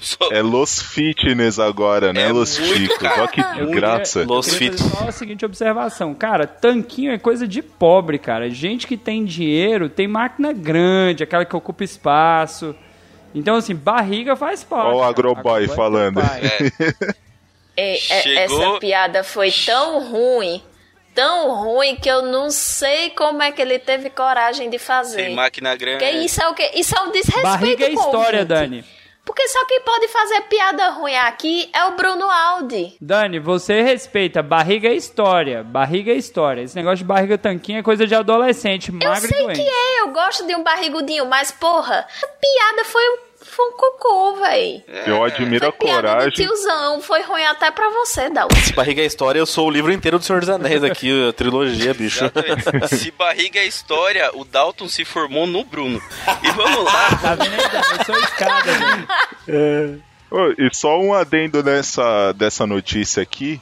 Só- 0.00 0.28
É 0.30 0.40
Los 0.40 0.80
Fitness 0.80 1.58
agora, 1.58 2.12
né, 2.12 2.22
É 2.28 2.32
Los 2.32 2.56
caro. 2.98 3.22
Olha 3.22 3.28
que 3.28 3.40
eu 3.60 3.70
graça. 3.70 4.24
Los 4.24 4.46
queria 4.54 4.70
Fit. 4.72 4.82
fazer 4.82 4.96
só 4.96 5.08
a 5.08 5.12
seguinte 5.12 5.44
observação. 5.44 6.14
Cara, 6.14 6.46
tanquinho 6.46 7.10
é 7.12 7.18
coisa 7.18 7.48
de 7.48 7.60
pobre, 7.62 8.16
cara. 8.18 8.48
Gente 8.48 8.86
que 8.86 8.96
tem 8.96 9.24
dinheiro 9.24 9.88
tem 9.88 10.06
máquina 10.06 10.52
grande, 10.52 11.22
aquela 11.24 11.44
que 11.44 11.56
ocupa 11.56 11.82
espaço. 11.84 12.74
Então, 13.34 13.56
assim, 13.56 13.74
barriga 13.74 14.34
faz 14.36 14.64
parte. 14.64 14.86
Ó 14.86 14.96
o 14.96 15.02
agroboy 15.02 15.66
teu 15.66 15.76
falando. 15.76 16.20
É, 17.76 17.96
é, 17.96 18.44
Essa 18.44 18.78
piada 18.80 19.22
foi 19.22 19.52
tão 19.52 20.10
ruim, 20.10 20.60
tão 21.14 21.54
ruim 21.54 21.94
que 21.94 22.08
eu 22.08 22.22
não 22.22 22.50
sei 22.50 23.10
como 23.10 23.40
é 23.40 23.52
que 23.52 23.62
ele 23.62 23.78
teve 23.78 24.10
coragem 24.10 24.68
de 24.68 24.80
fazer. 24.80 25.26
Tem 25.26 25.34
máquina 25.36 25.76
grande. 25.76 26.04
Porque 26.04 26.18
isso 26.18 26.42
é 26.42 26.48
o 26.48 26.54
quê? 26.54 26.72
Isso 26.74 26.96
é 26.98 27.02
um 27.02 27.12
desrespeito 27.12 27.42
Barriga 27.42 27.84
é 27.86 27.92
história. 27.92 28.44
Dani. 28.44 28.84
Porque 29.28 29.46
só 29.46 29.62
quem 29.66 29.82
pode 29.82 30.08
fazer 30.08 30.40
piada 30.48 30.88
ruim 30.88 31.14
aqui 31.14 31.68
é 31.74 31.84
o 31.84 31.90
Bruno 31.90 32.24
Aldi. 32.30 32.96
Dani, 32.98 33.38
você 33.38 33.82
respeita. 33.82 34.42
Barriga 34.42 34.88
é 34.88 34.94
história. 34.94 35.62
Barriga 35.62 36.12
é 36.12 36.14
história. 36.14 36.62
Esse 36.62 36.74
negócio 36.74 36.96
de 36.96 37.04
barriga 37.04 37.36
tanquinho 37.36 37.80
é 37.80 37.82
coisa 37.82 38.06
de 38.06 38.14
adolescente, 38.14 38.88
Eu 38.88 38.94
magro 38.94 39.26
e 39.26 39.28
sei 39.28 39.46
que 39.48 39.60
é, 39.60 40.00
eu 40.00 40.08
gosto 40.12 40.46
de 40.46 40.56
um 40.56 40.64
barrigudinho, 40.64 41.26
mas 41.26 41.52
porra, 41.52 42.06
a 42.24 42.26
piada 42.26 42.84
foi 42.86 43.02
um, 43.10 43.18
foi 43.58 43.66
um 43.66 43.72
cocô, 43.72 44.36
véi. 44.36 44.84
Eu 45.04 45.24
admiro 45.24 45.66
a 45.66 45.72
Foi 45.72 45.88
de 45.88 45.92
coragem. 45.92 46.30
tiozão, 46.30 47.02
foi 47.02 47.22
ruim 47.22 47.42
até 47.42 47.72
pra 47.72 47.90
você, 47.90 48.30
Dal. 48.30 48.48
Se 48.54 48.72
barriga 48.72 49.02
é 49.02 49.04
história, 49.04 49.40
eu 49.40 49.46
sou 49.46 49.66
o 49.66 49.70
livro 49.70 49.90
inteiro 49.90 50.16
do 50.16 50.24
Senhor 50.24 50.38
dos 50.38 50.48
Anéis 50.48 50.84
aqui, 50.84 51.28
a 51.28 51.32
trilogia, 51.32 51.92
bicho. 51.92 52.24
Exatamente. 52.24 52.96
Se 52.96 53.10
barriga 53.10 53.58
é 53.58 53.66
história, 53.66 54.30
o 54.34 54.44
Dalton 54.44 54.88
se 54.88 55.04
formou 55.04 55.44
no 55.44 55.64
Bruno. 55.64 56.00
E 56.40 56.50
vamos 56.52 56.84
lá. 56.84 57.08
Tá 57.20 57.34
vendo 57.34 57.52
aí? 57.52 57.98
Eu 57.98 58.04
sou 58.04 58.20
escada. 58.20 58.70
Ô, 60.30 60.50
e 60.56 60.70
só 60.72 61.00
um 61.00 61.12
adendo 61.12 61.62
nessa 61.64 62.32
dessa 62.32 62.64
notícia 62.64 63.22
aqui. 63.22 63.60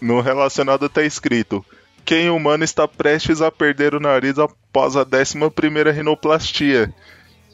No 0.00 0.20
relacionado 0.20 0.88
tá 0.88 1.02
escrito: 1.02 1.64
Quem 2.04 2.30
humano 2.30 2.64
está 2.64 2.88
prestes 2.88 3.40
a 3.40 3.52
perder 3.52 3.94
o 3.94 4.00
nariz 4.00 4.38
após 4.38 4.96
a 4.96 5.02
11 5.02 5.50
primeira 5.54 5.92
rinoplastia. 5.92 6.92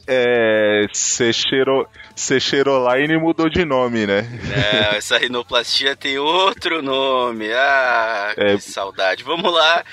É. 0.07 0.85
Sechero, 0.93 1.87
Secheroline 2.15 3.17
mudou 3.17 3.49
de 3.49 3.63
nome, 3.65 4.05
né? 4.05 4.21
Não, 4.21 4.91
essa 4.97 5.17
rinoplastia 5.17 5.95
tem 5.95 6.17
outro 6.17 6.81
nome. 6.81 7.51
Ah, 7.53 8.33
É. 8.37 8.55
que 8.55 8.61
saudade. 8.61 9.23
Vamos 9.23 9.51
lá. 9.53 9.83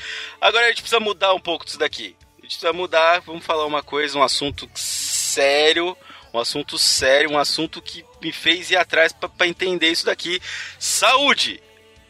Agora 0.41 0.65
a 0.67 0.69
gente 0.69 0.83
precisa 0.83 1.01
mudar 1.01 1.33
um 1.35 1.41
pouco 1.41 1.65
disso 1.65 1.79
daqui. 1.79 2.17
A 2.39 2.43
gente 2.43 2.57
precisa 2.57 2.73
mudar, 2.73 3.21
vamos 3.21 3.45
falar 3.45 3.65
uma 3.67 3.83
coisa, 3.83 4.19
um 4.19 4.23
assunto 4.23 4.69
sério. 4.75 5.97
Um 6.33 6.39
assunto 6.39 6.79
sério, 6.79 7.33
um 7.33 7.39
assunto 7.39 7.83
que 7.83 8.05
me 8.23 8.31
fez 8.31 8.71
ir 8.71 8.77
atrás 8.77 9.13
pra 9.13 9.29
pra 9.29 9.49
entender 9.49 9.89
isso 9.89 10.07
daqui. 10.07 10.41
Saúde! 10.79 11.61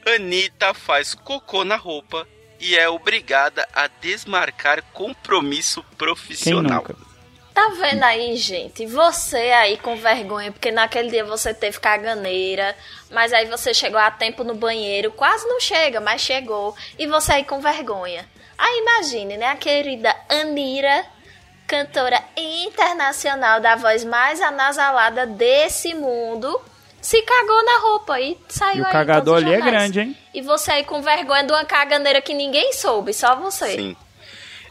Anitta 0.06 0.74
faz 0.74 1.14
cocô 1.14 1.64
na 1.64 1.76
roupa 1.76 2.26
e 2.58 2.76
é 2.76 2.86
obrigada 2.88 3.66
a 3.74 3.86
desmarcar 3.86 4.82
compromisso 4.92 5.82
Quem 5.82 5.96
profissional. 5.96 6.80
nunca? 6.82 6.94
Tá 7.54 7.68
vendo 7.80 8.02
aí, 8.04 8.36
gente? 8.36 8.86
Você 8.86 9.36
aí 9.36 9.76
com 9.76 9.96
vergonha, 9.96 10.52
porque 10.52 10.70
naquele 10.70 11.10
dia 11.10 11.24
você 11.24 11.52
teve 11.52 11.80
caganeira, 11.80 12.76
mas 13.10 13.32
aí 13.32 13.46
você 13.46 13.74
chegou 13.74 13.98
a 13.98 14.10
tempo 14.10 14.44
no 14.44 14.54
banheiro, 14.54 15.10
quase 15.10 15.46
não 15.46 15.60
chega, 15.60 16.00
mas 16.00 16.20
chegou, 16.20 16.74
e 16.98 17.06
você 17.06 17.32
aí 17.32 17.44
com 17.44 17.60
vergonha. 17.60 18.24
Aí 18.56 18.78
imagine, 18.78 19.36
né, 19.36 19.46
a 19.46 19.56
querida 19.56 20.14
Anira, 20.28 21.04
cantora 21.66 22.22
internacional 22.36 23.60
da 23.60 23.74
voz 23.76 24.04
mais 24.04 24.40
anasalada 24.40 25.26
desse 25.26 25.94
mundo, 25.94 26.60
se 27.00 27.22
cagou 27.22 27.64
na 27.64 27.78
roupa 27.78 28.20
e 28.20 28.38
saiu 28.48 28.78
E 28.78 28.80
o 28.82 28.84
aí 28.84 28.90
em 28.90 28.92
cagador 28.92 29.36
ali 29.38 29.54
é 29.54 29.60
grande, 29.60 30.00
hein? 30.00 30.16
E 30.34 30.42
você 30.42 30.72
aí 30.72 30.84
com 30.84 31.00
vergonha 31.00 31.44
de 31.44 31.52
uma 31.52 31.64
caganeira 31.64 32.20
que 32.20 32.34
ninguém 32.34 32.72
soube, 32.74 33.12
só 33.12 33.34
você. 33.36 33.76
Sim. 33.76 33.96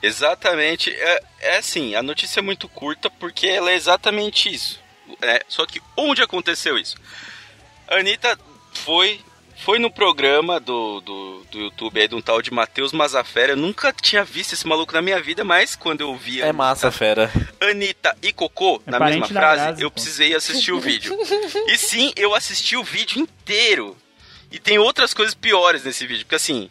Exatamente. 0.01 0.91
É, 0.91 1.23
é 1.41 1.57
assim, 1.57 1.95
a 1.95 2.03
notícia 2.03 2.39
é 2.39 2.43
muito 2.43 2.67
curta 2.69 3.09
porque 3.09 3.47
ela 3.47 3.71
é 3.71 3.75
exatamente 3.75 4.53
isso. 4.53 4.79
É, 5.21 5.43
só 5.47 5.65
que 5.65 5.81
onde 5.97 6.21
aconteceu 6.21 6.77
isso? 6.77 6.95
A 7.87 7.95
Anitta 7.95 8.37
foi, 8.73 9.19
foi 9.57 9.79
no 9.79 9.89
programa 9.89 10.59
do, 10.59 11.01
do, 11.01 11.45
do 11.51 11.59
YouTube 11.59 11.99
aí 11.99 12.07
de 12.07 12.15
um 12.15 12.21
tal 12.21 12.41
de 12.41 12.51
Matheus 12.51 12.91
Mazafera. 12.93 13.53
Eu 13.53 13.57
nunca 13.57 13.91
tinha 13.91 14.23
visto 14.23 14.53
esse 14.53 14.67
maluco 14.67 14.93
na 14.93 15.01
minha 15.01 15.19
vida, 15.21 15.43
mas 15.43 15.75
quando 15.75 16.01
eu 16.01 16.15
vi 16.15 16.41
É 16.41 16.53
massa, 16.53 16.91
fera. 16.91 17.31
Anitta 17.59 18.15
e 18.21 18.31
Cocô 18.31 18.81
É 18.85 18.91
na 18.91 18.99
mesma 18.99 19.27
frase, 19.27 19.63
Grazi, 19.63 19.81
eu 19.81 19.89
pô. 19.89 19.95
precisei 19.95 20.35
assistir 20.35 20.71
o 20.71 20.79
vídeo. 20.79 21.17
e 21.67 21.77
sim, 21.77 22.13
eu 22.15 22.35
assisti 22.35 22.77
o 22.77 22.83
vídeo 22.83 23.19
inteiro. 23.19 23.97
E 24.51 24.59
tem 24.59 24.79
outras 24.79 25.13
coisas 25.13 25.35
piores 25.35 25.83
nesse 25.83 26.07
vídeo, 26.07 26.25
porque 26.25 26.35
assim, 26.35 26.69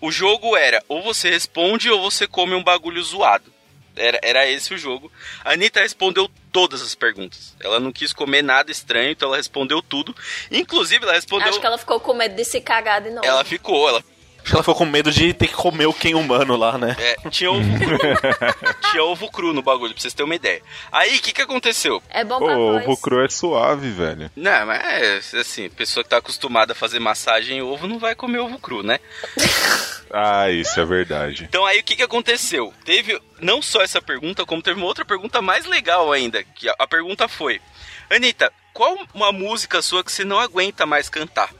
o 0.00 0.10
jogo 0.10 0.56
era 0.56 0.82
ou 0.88 1.02
você 1.02 1.30
responde 1.30 1.90
ou 1.90 2.00
você 2.00 2.26
come 2.26 2.54
um 2.54 2.62
bagulho 2.62 3.02
zoado. 3.02 3.52
Era, 3.96 4.18
era 4.22 4.48
esse 4.48 4.72
o 4.72 4.78
jogo. 4.78 5.10
A 5.44 5.52
Anitta 5.52 5.80
respondeu 5.80 6.30
todas 6.52 6.80
as 6.80 6.94
perguntas. 6.94 7.54
Ela 7.58 7.80
não 7.80 7.90
quis 7.90 8.12
comer 8.12 8.42
nada 8.42 8.70
estranho, 8.70 9.10
então 9.10 9.28
ela 9.28 9.36
respondeu 9.36 9.82
tudo. 9.82 10.14
Inclusive, 10.50 11.04
ela 11.04 11.14
respondeu. 11.14 11.48
Acho 11.48 11.60
que 11.60 11.66
ela 11.66 11.78
ficou 11.78 11.98
com 11.98 12.14
medo 12.14 12.36
de 12.36 12.44
se 12.44 12.60
cagar 12.60 13.02
de 13.02 13.10
novo. 13.10 13.26
Ela 13.26 13.44
ficou, 13.44 13.88
ela 13.88 14.02
Acho 14.38 14.44
que 14.44 14.54
ela 14.54 14.62
ficou 14.62 14.74
com 14.74 14.86
medo 14.86 15.10
de 15.10 15.34
ter 15.34 15.48
que 15.48 15.54
comer 15.54 15.86
o 15.86 15.92
quem 15.92 16.14
humano 16.14 16.56
lá, 16.56 16.78
né? 16.78 16.96
É, 16.98 17.28
tinha 17.28 17.50
ovo 17.50 17.78
cru. 17.78 17.98
tinha 18.90 19.04
ovo 19.04 19.30
cru 19.30 19.52
no 19.52 19.62
bagulho, 19.62 19.92
pra 19.92 20.00
vocês 20.00 20.14
terem 20.14 20.28
uma 20.28 20.34
ideia. 20.34 20.62
Aí, 20.90 21.18
o 21.18 21.20
que 21.20 21.32
que 21.32 21.42
aconteceu? 21.42 22.02
É 22.08 22.24
bom 22.24 22.38
pra 22.38 22.54
voz. 22.54 22.86
ovo 22.86 22.96
cru 22.96 23.24
é 23.24 23.28
suave, 23.28 23.90
velho. 23.90 24.30
Não, 24.34 24.66
mas 24.66 25.34
é, 25.34 25.38
assim, 25.38 25.68
pessoa 25.68 26.02
que 26.02 26.10
tá 26.10 26.16
acostumada 26.16 26.72
a 26.72 26.76
fazer 26.76 26.98
massagem 26.98 27.58
em 27.58 27.62
ovo 27.62 27.86
não 27.86 27.98
vai 27.98 28.14
comer 28.14 28.38
ovo 28.38 28.58
cru, 28.58 28.82
né? 28.82 28.98
Ah, 30.10 30.50
isso 30.50 30.80
é 30.80 30.86
verdade. 30.86 31.44
Então 31.46 31.66
aí 31.66 31.80
o 31.80 31.84
que 31.84 31.94
que 31.94 32.02
aconteceu? 32.02 32.72
Teve 32.82 33.20
não 33.42 33.60
só 33.60 33.82
essa 33.82 34.00
pergunta, 34.00 34.46
como 34.46 34.62
teve 34.62 34.78
uma 34.78 34.86
outra 34.86 35.04
pergunta 35.04 35.42
mais 35.42 35.66
legal 35.66 36.10
ainda, 36.10 36.42
que 36.42 36.66
a, 36.66 36.74
a 36.78 36.86
pergunta 36.86 37.28
foi: 37.28 37.60
Anitta, 38.08 38.50
qual 38.72 38.96
uma 39.12 39.30
música 39.32 39.82
sua 39.82 40.02
que 40.02 40.10
você 40.10 40.24
não 40.24 40.38
aguenta 40.38 40.86
mais 40.86 41.10
cantar? 41.10 41.50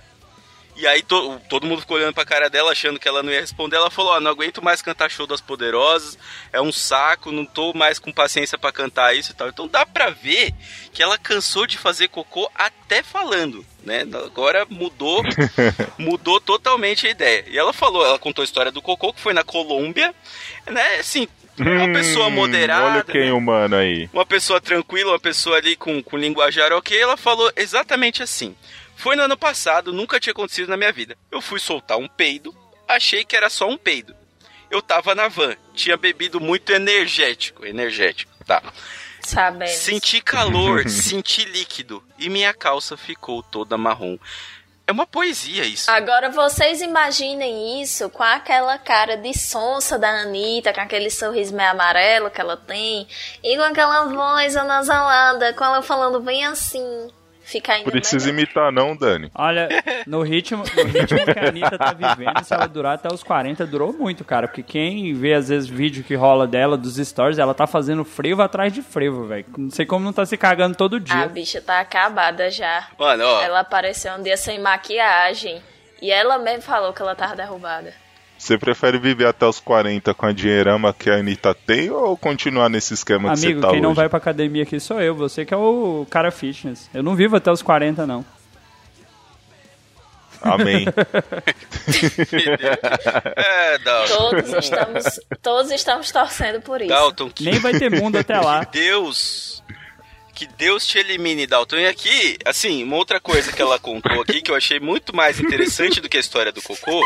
E 0.78 0.87
aí 0.87 1.02
to- 1.02 1.40
todo 1.49 1.66
mundo 1.66 1.80
ficou 1.80 1.97
olhando 1.97 2.14
pra 2.14 2.25
cara 2.25 2.49
dela, 2.49 2.70
achando 2.70 3.00
que 3.00 3.08
ela 3.08 3.20
não 3.23 3.32
ia 3.32 3.40
responder. 3.40 3.76
Ela 3.76 3.90
falou: 3.90 4.12
Ó, 4.12 4.20
não 4.20 4.30
aguento 4.30 4.62
mais 4.62 4.80
cantar 4.80 5.11
show 5.11 5.26
das 5.26 5.40
poderosas, 5.40 6.16
é 6.52 6.61
um 6.61 6.70
saco, 6.70 7.32
não 7.32 7.44
tô 7.44 7.73
mais 7.75 7.99
com 7.99 8.12
paciência 8.12 8.56
pra 8.56 8.70
cantar 8.70 9.14
isso 9.16 9.32
e 9.32 9.35
tal. 9.35 9.49
Então 9.49 9.66
dá 9.66 9.85
pra 9.85 10.11
ver 10.11 10.54
que 10.92 11.02
ela 11.02 11.18
cansou 11.18 11.66
de 11.66 11.76
fazer 11.76 12.06
cocô 12.08 12.49
até 12.54 13.02
falando, 13.02 13.66
né? 13.85 14.02
Agora 14.25 14.64
mudou, 14.70 15.23
mudou 15.99 16.40
totalmente 16.40 17.06
a 17.06 17.11
ideia. 17.11 17.44
E 17.49 17.58
ela 17.58 17.73
falou, 17.73 18.04
ela 18.06 18.18
contou 18.18 18.42
a 18.42 18.44
história 18.44 18.70
do 18.70 18.80
cocô, 18.80 19.12
que 19.12 19.20
foi 19.20 19.32
na 19.32 19.42
Colômbia, 19.42 20.14
né? 20.70 20.97
Assim, 21.00 21.26
uma 21.59 21.93
pessoa 21.93 22.27
Hum, 22.29 22.31
moderada. 22.31 22.87
Olha 22.87 23.05
quem 23.05 23.27
né? 23.27 23.33
humano 23.33 23.77
aí. 23.77 24.09
uma 24.12 24.27
pessoa 24.27 24.61
tranquila, 24.61 25.12
uma 25.12 25.21
pessoa 25.21 25.57
ali 25.57 25.77
com, 25.77 26.03
com 26.03 26.17
linguajar 26.17 26.73
ok, 26.73 26.99
ela 27.00 27.17
falou 27.17 27.50
exatamente 27.57 28.23
assim. 28.23 28.55
Foi 28.97 29.15
no 29.15 29.23
ano 29.23 29.37
passado, 29.37 29.93
nunca 29.93 30.19
tinha 30.19 30.33
acontecido 30.33 30.69
na 30.69 30.77
minha 30.77 30.93
vida. 30.93 31.17
Eu 31.31 31.41
fui 31.41 31.61
soltar 31.61 31.99
um 31.99 32.09
peido, 32.09 32.55
achei 32.87 33.25
que 33.25 33.37
era 33.37 33.49
só 33.49 33.69
um 33.69 33.77
peido. 33.77 34.15
Eu 34.71 34.83
tava 34.83 35.15
na 35.15 35.29
van, 35.29 35.55
tinha 35.75 35.97
bebido 35.97 36.41
muito 36.41 36.73
energético, 36.73 37.65
energético, 37.65 38.33
tá. 38.45 38.62
Sabemos. 39.21 39.75
Senti 39.75 40.21
calor, 40.21 40.87
senti 40.91 41.45
líquido 41.45 42.03
e 42.19 42.29
minha 42.29 42.53
calça 42.55 42.97
ficou 42.97 43.43
toda 43.43 43.79
marrom. 43.79 44.19
É 44.88 44.92
uma 44.92 45.07
poesia 45.07 45.66
isso. 45.66 45.90
Agora 45.90 46.30
vocês 46.30 46.80
imaginem 46.80 47.83
isso 47.83 48.09
com 48.09 48.23
aquela 48.23 48.78
cara 48.78 49.18
de 49.18 49.38
sonsa 49.38 49.99
da 49.99 50.09
Anitta, 50.09 50.73
com 50.73 50.80
aquele 50.80 51.11
sorriso 51.11 51.54
meio 51.54 51.73
amarelo 51.73 52.30
que 52.30 52.40
ela 52.40 52.57
tem, 52.57 53.07
e 53.45 53.54
com 53.54 53.64
aquela 53.64 54.07
voz 54.07 54.57
anasalada, 54.57 55.52
com 55.52 55.62
ela 55.62 55.83
falando 55.83 56.21
bem 56.21 56.47
assim. 56.47 57.11
Fica 57.49 57.73
ainda 57.73 57.90
Precisa 57.90 58.26
melhor. 58.26 58.38
imitar, 58.43 58.71
não, 58.71 58.95
Dani? 58.95 59.31
Olha, 59.35 59.69
no 60.07 60.21
ritmo, 60.23 60.62
no 60.76 60.85
ritmo 60.85 61.25
que 61.25 61.38
a 61.38 61.49
Anitta 61.49 61.78
tá 61.78 61.95
vivendo, 61.95 62.45
se 62.45 62.52
ela 62.52 62.67
durar 62.67 62.97
até 62.97 63.09
os 63.12 63.23
40, 63.23 63.67
durou 63.67 63.90
muito, 63.93 64.23
cara. 64.23 64.47
Porque 64.47 64.62
quem 64.62 65.14
vê, 65.14 65.33
às 65.33 65.49
vezes, 65.49 65.67
vídeo 65.67 66.05
que 66.05 66.14
rola 66.14 66.47
dela, 66.47 66.76
dos 66.76 66.97
stories, 66.97 67.38
ela 67.38 67.55
tá 67.55 67.67
fazendo 67.67 68.05
frevo 68.05 68.43
atrás 68.43 68.71
de 68.71 68.83
frevo, 68.83 69.25
velho. 69.26 69.47
Não 69.57 69.71
sei 69.71 69.87
como 69.87 70.05
não 70.05 70.12
tá 70.12 70.26
se 70.26 70.37
cagando 70.37 70.76
todo 70.76 70.97
A 70.97 70.99
dia. 70.99 71.26
bicha 71.28 71.61
tá 71.62 71.81
acabada 71.81 72.50
já. 72.50 72.87
Mano, 72.99 73.25
ó, 73.25 73.40
Ela 73.43 73.61
apareceu 73.61 74.12
um 74.12 74.23
dia 74.23 74.37
sem 74.37 74.59
maquiagem. 74.61 75.62
E 76.02 76.11
ela 76.11 76.38
mesmo 76.38 76.62
falou 76.62 76.93
que 76.93 77.00
ela 77.00 77.14
tava 77.17 77.35
derrubada. 77.35 77.93
Você 78.38 78.57
prefere 78.57 78.99
viver 78.99 79.26
até 79.26 79.45
os 79.45 79.59
40 79.59 80.14
com 80.14 80.25
a 80.25 80.33
dinheirama 80.33 80.95
que 80.95 81.11
a 81.11 81.16
Anitta 81.16 81.52
tem 81.52 81.90
ou 81.90 82.16
continuar 82.16 82.68
nesse 82.68 82.95
esquema 82.95 83.35
que 83.35 83.45
Amigo, 83.45 83.61
você 83.61 83.66
tá 83.66 83.73
quem 83.73 83.80
não 83.80 83.90
hoje? 83.90 83.97
vai 83.97 84.09
pra 84.09 84.18
academia 84.18 84.62
aqui 84.62 84.78
sou 84.78 85.00
eu. 85.00 85.12
Você 85.16 85.45
que 85.45 85.52
é 85.52 85.57
o 85.57 86.07
cara 86.09 86.30
fitness. 86.30 86.88
Eu 86.95 87.02
não 87.02 87.16
vivo 87.16 87.37
até 87.37 87.50
os 87.50 87.62
40, 87.62 88.07
não. 88.07 88.25
Amém. 90.40 90.87
é, 93.37 93.78
Dalton. 93.78 94.16
Todos 94.16 94.52
estamos, 94.52 95.21
todos 95.42 95.71
estamos 95.73 96.12
torcendo 96.12 96.61
por 96.61 96.80
isso. 96.80 96.90
Dalton, 96.90 97.30
que 97.30 97.45
Nem 97.45 97.59
vai 97.59 97.76
ter 97.76 97.90
mundo 97.90 98.16
até 98.18 98.38
lá. 98.38 98.62
Deus. 98.64 99.58
Que 100.38 100.47
Deus 100.57 100.87
te 100.87 100.99
elimine, 100.99 101.49
Dalton. 101.49 101.78
E 101.78 101.87
aqui, 101.88 102.38
assim, 102.45 102.85
uma 102.85 102.95
outra 102.95 103.18
coisa 103.18 103.50
que 103.52 103.61
ela 103.61 103.76
contou 103.76 104.23
aqui 104.23 104.40
que 104.40 104.52
eu 104.52 104.54
achei 104.54 104.78
muito 104.78 105.14
mais 105.14 105.40
interessante 105.40 106.00
do 106.00 106.09
que 106.09 106.16
a 106.16 106.21
história 106.21 106.52
do 106.52 106.62
cocô 106.62 107.02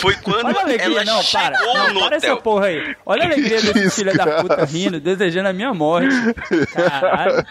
foi 0.00 0.14
quando 0.14 0.46
Olha 0.46 0.58
a 0.58 0.62
alegria, 0.62 0.86
ela 0.86 1.04
não, 1.04 1.24
para. 1.24 1.58
chegou 1.58 1.74
Não, 1.74 1.94
no 1.94 2.00
para 2.00 2.16
essa 2.16 2.26
hotel. 2.28 2.42
porra 2.42 2.66
aí. 2.66 2.96
Olha 3.04 3.22
a 3.24 3.26
alegria 3.26 3.60
desse 3.60 3.90
filho 3.96 4.16
da 4.16 4.40
puta 4.40 4.64
rindo, 4.66 5.00
desejando 5.00 5.48
a 5.48 5.52
minha 5.52 5.74
morte. 5.74 6.14
Caralho. 6.72 7.44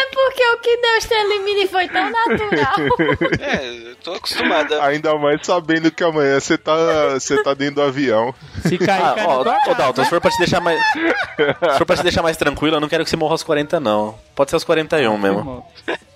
É 0.00 0.06
porque 0.14 0.42
o 0.44 0.56
que 0.58 0.76
Deus 0.78 1.04
te 1.04 1.14
elimine 1.14 1.66
foi 1.68 1.88
tão 1.88 2.10
natural. 2.10 2.74
É, 3.40 3.90
eu 3.90 3.96
tô 3.96 4.14
acostumada. 4.14 4.82
Ainda 4.84 5.14
mais 5.16 5.44
sabendo 5.44 5.90
que 5.90 6.02
amanhã 6.02 6.38
você 6.40 6.56
tá, 6.56 6.74
você 7.14 7.42
tá 7.42 7.52
dentro 7.54 7.76
do 7.76 7.82
avião. 7.82 8.34
Se 8.66 8.78
cair, 8.78 9.02
Ah, 9.02 9.12
cai 9.14 9.26
ó, 9.26 9.40
ô. 9.40 9.74
Dalton, 9.74 10.04
se 10.04 10.10
for 10.10 10.20
pra 10.20 10.30
te 10.30 10.38
deixar 10.38 10.60
mais. 10.60 10.80
se 10.92 11.78
for 11.78 11.84
pra 11.86 11.96
te 11.96 12.02
deixar 12.02 12.22
mais 12.22 12.36
tranquilo, 12.36 12.76
eu 12.76 12.80
não 12.80 12.88
quero 12.88 13.04
que 13.04 13.10
você 13.10 13.16
morra 13.16 13.32
aos 13.34 13.42
40, 13.42 13.78
não. 13.80 14.18
Pode 14.34 14.50
ser 14.50 14.56
aos 14.56 14.64
41 14.64 15.18
mesmo. 15.18 15.64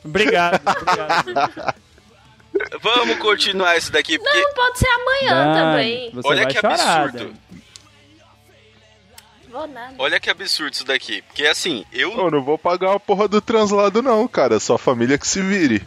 Obrigado, 0.05 0.61
obrigado. 0.67 1.75
Vamos 2.81 3.17
continuar 3.19 3.77
isso 3.77 3.91
daqui, 3.91 4.19
porque 4.19 4.41
Não 4.41 4.55
pode 4.55 4.79
ser 4.79 4.89
amanhã 4.89 5.45
Dani, 5.45 5.55
também. 5.61 6.11
Você 6.15 6.29
olha 6.29 6.43
vai 6.45 6.53
que 6.53 6.61
chorar, 6.61 7.01
absurdo. 7.03 7.19
Dani. 7.51 7.64
Vou 9.55 9.69
nada. 9.69 9.95
Olha 9.99 10.19
que 10.19 10.29
absurdo 10.29 10.73
isso 10.75 10.85
daqui. 10.85 11.23
Porque 11.23 11.47
assim, 11.47 11.85
eu. 11.93 12.13
Eu 12.13 12.29
não 12.29 12.43
vou 12.43 12.59
pagar 12.59 12.93
a 12.93 12.99
porra 12.99 13.29
do 13.29 13.41
translado, 13.41 14.03
não, 14.03 14.27
cara. 14.27 14.59
Só 14.59 14.75
a 14.75 14.79
família 14.79 15.17
que 15.17 15.29
se 15.29 15.41
vire. 15.41 15.87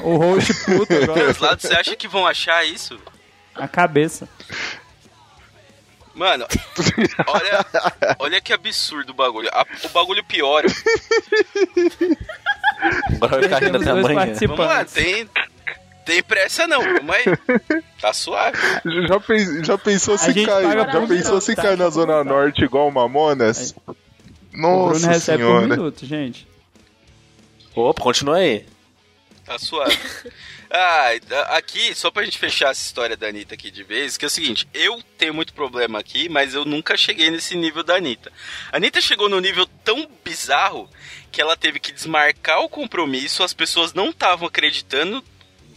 O 0.00 0.16
host 0.16 0.54
puto 0.64 0.94
agora. 0.94 1.36
Lados, 1.38 1.64
você 1.68 1.74
acha 1.74 1.94
que 1.94 2.08
vão 2.08 2.26
achar 2.26 2.64
isso? 2.64 2.98
A 3.54 3.68
cabeça. 3.68 4.26
Mano, 6.14 6.46
olha, 7.26 7.66
olha 8.18 8.40
que 8.40 8.52
absurdo 8.54 9.10
o 9.10 9.14
bagulho. 9.14 9.48
A- 9.52 9.66
o 9.84 9.88
bagulho 9.90 10.24
piora. 10.24 10.66
Vai 13.18 13.42
ficar 13.42 13.62
rindo 13.62 13.78
até 13.78 13.90
amanhã. 13.90 14.34
Vamos 14.46 14.58
lá, 14.58 14.84
tem. 14.84 15.28
Tem 16.04 16.22
pressa 16.22 16.66
não, 16.66 16.80
aí. 16.82 17.24
Tá 18.00 18.12
suave. 18.12 18.58
Já, 19.08 19.20
pen- 19.20 19.64
já 19.64 19.78
pensou 19.78 20.18
se 20.18 20.34
cair? 20.44 20.72
Já 20.72 21.06
pensou 21.06 21.40
se 21.40 21.54
tá? 21.54 21.62
cair 21.62 21.78
na 21.78 21.88
Zona 21.88 22.24
Norte 22.24 22.64
igual 22.64 22.88
o 22.88 22.92
Mamonas? 22.92 23.72
O 23.86 23.94
Bruno 24.50 24.88
Nossa 24.88 25.08
recebe 25.08 25.44
por 25.44 25.48
senhora. 25.50 25.66
minuto, 25.68 26.04
gente. 26.04 26.48
Opa, 27.74 28.02
continua 28.02 28.38
aí. 28.38 28.66
Tá 29.44 29.58
suave. 29.58 29.96
Ah, 30.74 31.10
aqui, 31.54 31.94
só 31.94 32.10
pra 32.10 32.24
gente 32.24 32.38
fechar 32.38 32.70
essa 32.70 32.80
história 32.80 33.14
da 33.14 33.26
Anitta 33.26 33.52
aqui 33.52 33.70
de 33.70 33.84
vez, 33.84 34.16
que 34.16 34.24
é 34.24 34.28
o 34.28 34.30
seguinte, 34.30 34.66
eu 34.72 35.02
tenho 35.18 35.34
muito 35.34 35.52
problema 35.52 35.98
aqui, 35.98 36.30
mas 36.30 36.54
eu 36.54 36.64
nunca 36.64 36.96
cheguei 36.96 37.30
nesse 37.30 37.54
nível 37.54 37.82
da 37.82 37.96
Anitta. 37.96 38.32
A 38.72 38.78
Anitta 38.78 38.98
chegou 38.98 39.28
num 39.28 39.38
nível 39.38 39.66
tão 39.84 40.08
bizarro 40.24 40.88
que 41.30 41.42
ela 41.42 41.58
teve 41.58 41.78
que 41.78 41.92
desmarcar 41.92 42.60
o 42.62 42.70
compromisso, 42.70 43.42
as 43.42 43.52
pessoas 43.52 43.92
não 43.92 44.08
estavam 44.08 44.48
acreditando 44.48 45.22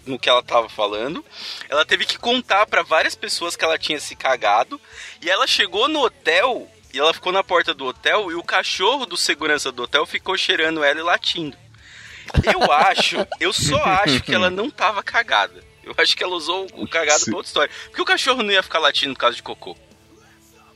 no 0.06 0.20
que 0.20 0.30
ela 0.30 0.44
tava 0.44 0.70
falando. 0.70 1.24
Ela 1.70 1.86
teve 1.86 2.06
que 2.06 2.18
contar 2.18 2.65
pra 2.65 2.84
várias 2.84 3.15
pessoas 3.15 3.56
que 3.56 3.63
ela 3.63 3.78
tinha 3.78 4.00
se 4.00 4.15
cagado, 4.15 4.80
e 5.22 5.30
ela 5.30 5.48
chegou 5.48 5.88
no 5.88 6.02
hotel 6.02 6.70
e 6.94 7.00
ela 7.00 7.13
ficou 7.13 7.34
na 7.34 7.44
porta 7.44 7.74
do 7.74 7.86
hotel 7.86 8.32
e 8.32 8.36
o 8.36 8.44
cachorro 8.44 9.06
do 9.06 9.18
segurança 9.18 9.70
do 9.70 9.84
hotel 9.84 10.06
ficou 10.06 10.38
cheirando 10.38 10.82
ela 10.82 11.00
e 11.00 11.04
latindo. 11.04 11.58
Eu 12.44 12.72
acho, 12.72 13.18
eu 13.39 13.52
só 13.52 13.84
acho 13.84 14.24
que 14.24 14.34
ela 14.34 14.50
não 14.50 14.70
tava 14.70 15.04
cagada. 15.04 15.62
Eu 15.84 15.94
acho 15.98 16.15
que 16.15 16.24
ela 16.24 16.34
usou 16.34 16.68
o 16.74 16.88
cagado 16.88 17.20
Sim. 17.20 17.26
pra 17.26 17.36
outra 17.36 17.50
história. 17.50 17.74
Porque 17.88 18.02
o 18.02 18.06
cachorro 18.06 18.41
não 18.41 18.52
ia 18.52 18.63
ficar 18.63 18.80
latindo 18.80 19.13
por 19.13 19.20
causa 19.20 19.36
de 19.36 19.44
cocô. 19.44 19.78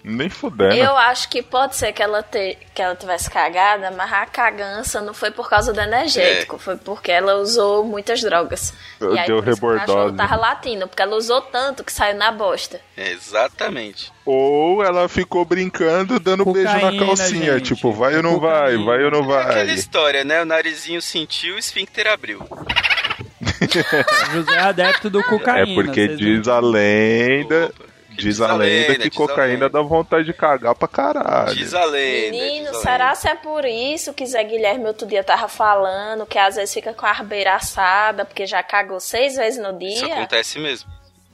Nem 0.03 0.29
fudendo. 0.29 0.73
Eu 0.75 0.97
acho 0.97 1.27
que 1.29 1.41
pode 1.43 1.75
ser 1.75 1.91
que 1.91 2.01
ela, 2.01 2.23
te, 2.23 2.57
que 2.73 2.81
ela 2.81 2.95
tivesse 2.95 3.29
cagada, 3.29 3.91
mas 3.91 4.11
a 4.13 4.25
cagança 4.25 5.01
não 5.01 5.13
foi 5.13 5.29
por 5.29 5.49
causa 5.49 5.73
do 5.73 5.81
energético, 5.81 6.57
foi 6.57 6.77
porque 6.77 7.11
ela 7.11 7.35
usou 7.35 7.83
muitas 7.83 8.21
drogas. 8.21 8.73
Eu- 8.99 9.13
e 9.13 9.19
aí 9.19 9.27
deu 9.27 9.41
rebordose. 9.41 10.15
tava 10.15 10.35
latindo, 10.37 10.87
porque 10.87 11.01
ela 11.01 11.15
usou 11.17 11.41
tanto 11.41 11.83
que 11.83 11.91
saiu 11.91 12.17
na 12.17 12.31
bosta. 12.31 12.79
É, 12.95 13.11
exatamente. 13.11 14.11
Ou 14.25 14.83
ela 14.83 15.09
ficou 15.09 15.43
brincando, 15.43 16.19
dando 16.19 16.45
beijo 16.45 16.71
na 16.71 16.79
Cocaína, 16.79 17.05
calcinha. 17.05 17.53
gente. 17.59 17.75
Tipo, 17.75 17.91
vai 17.91 18.15
ou 18.15 18.23
não 18.23 18.39
vai, 18.39 18.77
Cocaína. 18.77 18.85
vai 18.85 19.03
ou 19.03 19.11
não 19.11 19.35
É 19.35 19.41
aquela 19.41 19.65
vai. 19.65 19.73
história, 19.75 20.23
né? 20.23 20.41
O 20.41 20.45
narizinho 20.45 21.01
sentiu, 21.01 21.55
o 21.55 21.59
esfíncter 21.59 22.07
abriu. 22.07 22.39
José 24.31 24.53
é 24.55 24.59
adepto 24.59 25.09
do 25.09 25.23
cocaína. 25.23 25.71
É 25.71 25.75
porque 25.75 26.07
diz 26.15 26.47
a 26.47 26.59
lenda. 26.59 27.65
Opa, 27.65 27.88
Diz 28.21 28.41
a 28.41 28.53
lenda 28.53 28.95
que 28.95 29.09
diz 29.09 29.17
a 29.19 29.27
cocaína 29.27 29.53
lenda. 29.65 29.69
dá 29.69 29.81
vontade 29.81 30.25
de 30.25 30.33
cagar 30.33 30.75
pra 30.75 30.87
caralho. 30.87 31.55
Diz 31.55 31.73
a 31.73 31.85
lenda. 31.85 32.31
Menino, 32.31 32.73
será 32.75 33.05
lenda. 33.07 33.15
se 33.15 33.27
é 33.29 33.35
por 33.35 33.65
isso 33.65 34.13
que 34.13 34.25
Zé 34.25 34.43
Guilherme 34.43 34.85
outro 34.85 35.07
dia 35.07 35.23
tava 35.23 35.47
falando, 35.47 36.25
que 36.25 36.37
às 36.37 36.55
vezes 36.55 36.73
fica 36.73 36.93
com 36.93 37.05
a 37.05 37.09
arbeira 37.09 37.55
assada, 37.55 38.25
porque 38.25 38.45
já 38.45 38.61
cagou 38.63 38.99
seis 38.99 39.35
vezes 39.35 39.61
no 39.61 39.69
Isso 39.81 40.05
dia? 40.05 40.13
acontece 40.15 40.59
mesmo. 40.59 40.89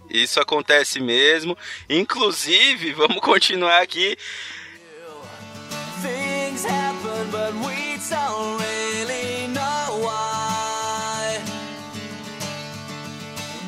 Isso 0.10 0.40
acontece 0.40 1.00
mesmo. 1.00 1.58
Inclusive, 1.90 2.94
vamos 2.94 3.20
continuar 3.22 3.82
aqui. 3.82 4.16
Things 6.02 6.64
happen, 6.66 7.32
but 7.32 7.54
we 7.66 7.98
don't 8.10 8.60
really 8.62 9.48
know 9.48 10.00
why. 10.06 11.40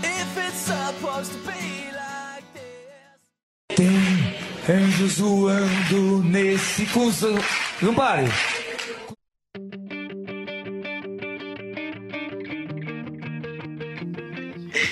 If 0.03 0.37
it's 0.37 0.59
supposed 0.59 1.31
to 1.31 1.37
be. 1.51 1.56
Tem 3.77 4.75
anjos 4.75 5.19
voando 5.19 6.23
nesse 6.23 6.85
cuzão. 6.87 7.35
Não 7.81 7.93
pare. 7.93 8.25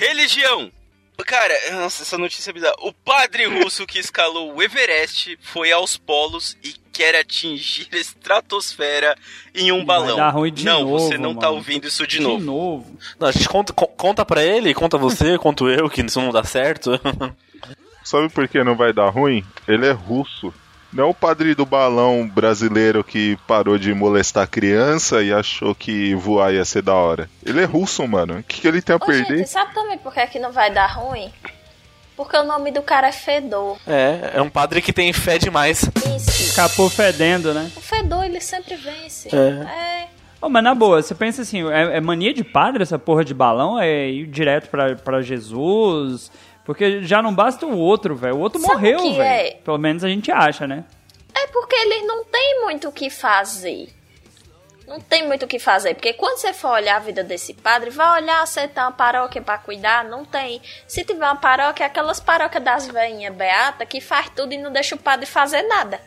Religião. 0.00 0.70
Cara, 1.26 1.54
nossa, 1.72 2.02
essa 2.02 2.16
notícia 2.18 2.50
é 2.50 2.52
bizarra. 2.52 2.76
O 2.82 2.92
padre 2.92 3.46
russo 3.46 3.84
que 3.86 3.98
escalou 3.98 4.54
o 4.54 4.62
Everest 4.62 5.36
foi 5.40 5.72
aos 5.72 5.96
polos 5.96 6.56
e 6.62 6.74
quer 6.92 7.16
atingir 7.16 7.88
a 7.92 7.96
estratosfera 7.96 9.16
em 9.54 9.72
um 9.72 9.78
Vai 9.84 9.86
balão. 9.98 10.16
dar 10.16 10.30
ruim 10.30 10.52
de 10.52 10.64
não, 10.64 10.82
novo, 10.84 10.98
você 11.00 11.18
não 11.18 11.34
tá 11.34 11.46
mano. 11.46 11.56
ouvindo 11.58 11.88
isso 11.88 12.06
de 12.06 12.18
De 12.18 12.22
novo. 12.22 12.44
novo. 12.44 12.98
Não, 13.18 13.26
a 13.28 13.32
gente 13.32 13.48
conta, 13.48 13.72
co- 13.72 13.88
conta 13.88 14.24
pra 14.24 14.44
ele, 14.44 14.72
conta 14.72 14.96
você, 14.96 15.36
conto 15.38 15.68
eu, 15.68 15.90
que 15.90 16.00
isso 16.02 16.20
não 16.20 16.30
dá 16.30 16.44
certo. 16.44 16.92
Sabe 18.06 18.28
por 18.28 18.46
que 18.46 18.62
não 18.62 18.76
vai 18.76 18.92
dar 18.92 19.08
ruim? 19.08 19.44
Ele 19.66 19.84
é 19.84 19.90
russo. 19.90 20.54
Não 20.92 21.02
é 21.02 21.06
o 21.08 21.12
padre 21.12 21.56
do 21.56 21.66
balão 21.66 22.30
brasileiro 22.32 23.02
que 23.02 23.36
parou 23.48 23.76
de 23.76 23.92
molestar 23.92 24.46
criança 24.46 25.24
e 25.24 25.32
achou 25.32 25.74
que 25.74 26.14
voar 26.14 26.54
ia 26.54 26.64
ser 26.64 26.82
da 26.82 26.94
hora. 26.94 27.28
Ele 27.44 27.60
é 27.60 27.64
russo, 27.64 28.06
mano. 28.06 28.38
O 28.38 28.42
que, 28.44 28.60
que 28.60 28.68
ele 28.68 28.80
tem 28.80 28.94
a 28.94 28.96
Ô, 28.96 29.00
perder? 29.00 29.38
gente, 29.38 29.50
sabe 29.50 29.74
também 29.74 29.98
por 29.98 30.14
que, 30.14 30.20
é 30.20 30.26
que 30.28 30.38
não 30.38 30.52
vai 30.52 30.72
dar 30.72 30.86
ruim? 30.86 31.32
Porque 32.16 32.36
o 32.36 32.44
nome 32.44 32.70
do 32.70 32.80
cara 32.80 33.08
é 33.08 33.12
Fedor. 33.12 33.76
É, 33.84 34.34
é 34.34 34.40
um 34.40 34.48
padre 34.48 34.80
que 34.80 34.92
tem 34.92 35.12
fé 35.12 35.36
demais. 35.36 35.90
Isso. 36.16 36.30
Escapou 36.30 36.88
fedendo, 36.88 37.52
né? 37.52 37.72
O 37.74 37.80
Fedor, 37.80 38.24
ele 38.24 38.40
sempre 38.40 38.76
vence. 38.76 39.34
É. 39.34 39.48
É. 39.68 40.08
Ô, 40.40 40.48
mas 40.48 40.62
na 40.62 40.76
boa, 40.76 41.02
você 41.02 41.12
pensa 41.12 41.42
assim, 41.42 41.68
é, 41.68 41.96
é 41.96 42.00
mania 42.00 42.32
de 42.32 42.44
padre 42.44 42.84
essa 42.84 43.00
porra 43.00 43.24
de 43.24 43.34
balão? 43.34 43.80
É 43.80 44.08
ir 44.08 44.26
direto 44.26 44.68
pra, 44.70 44.94
pra 44.94 45.20
Jesus? 45.20 46.30
Porque 46.66 47.04
já 47.04 47.22
não 47.22 47.32
basta 47.32 47.64
o 47.64 47.78
outro, 47.78 48.16
velho. 48.16 48.34
O 48.34 48.40
outro 48.40 48.60
Sabe 48.60 48.74
morreu, 48.74 48.98
velho. 48.98 49.22
é? 49.22 49.50
Pelo 49.52 49.78
menos 49.78 50.02
a 50.02 50.08
gente 50.08 50.32
acha, 50.32 50.66
né? 50.66 50.84
É 51.32 51.46
porque 51.46 51.76
eles 51.76 52.04
não 52.04 52.24
têm 52.24 52.62
muito 52.64 52.88
o 52.88 52.92
que 52.92 53.08
fazer. 53.08 53.88
Não 54.84 55.00
tem 55.00 55.26
muito 55.26 55.44
o 55.44 55.48
que 55.48 55.60
fazer. 55.60 55.94
Porque 55.94 56.12
quando 56.12 56.38
você 56.38 56.52
for 56.52 56.70
olhar 56.70 56.96
a 56.96 57.00
vida 57.00 57.22
desse 57.22 57.54
padre, 57.54 57.90
vai 57.90 58.20
olhar 58.20 58.44
se 58.48 58.66
tem 58.66 58.82
uma 58.82 58.90
paróquia 58.90 59.40
pra 59.40 59.58
cuidar. 59.58 60.04
Não 60.04 60.24
tem. 60.24 60.60
Se 60.88 61.04
tiver 61.04 61.24
uma 61.24 61.36
paróquia, 61.36 61.84
é 61.84 61.86
aquelas 61.86 62.18
paróquias 62.18 62.62
das 62.64 62.88
veinhas 62.88 63.34
beata 63.34 63.86
que 63.86 64.00
faz 64.00 64.28
tudo 64.30 64.52
e 64.52 64.58
não 64.58 64.72
deixa 64.72 64.96
o 64.96 64.98
padre 64.98 65.24
fazer 65.24 65.62
nada. 65.62 66.00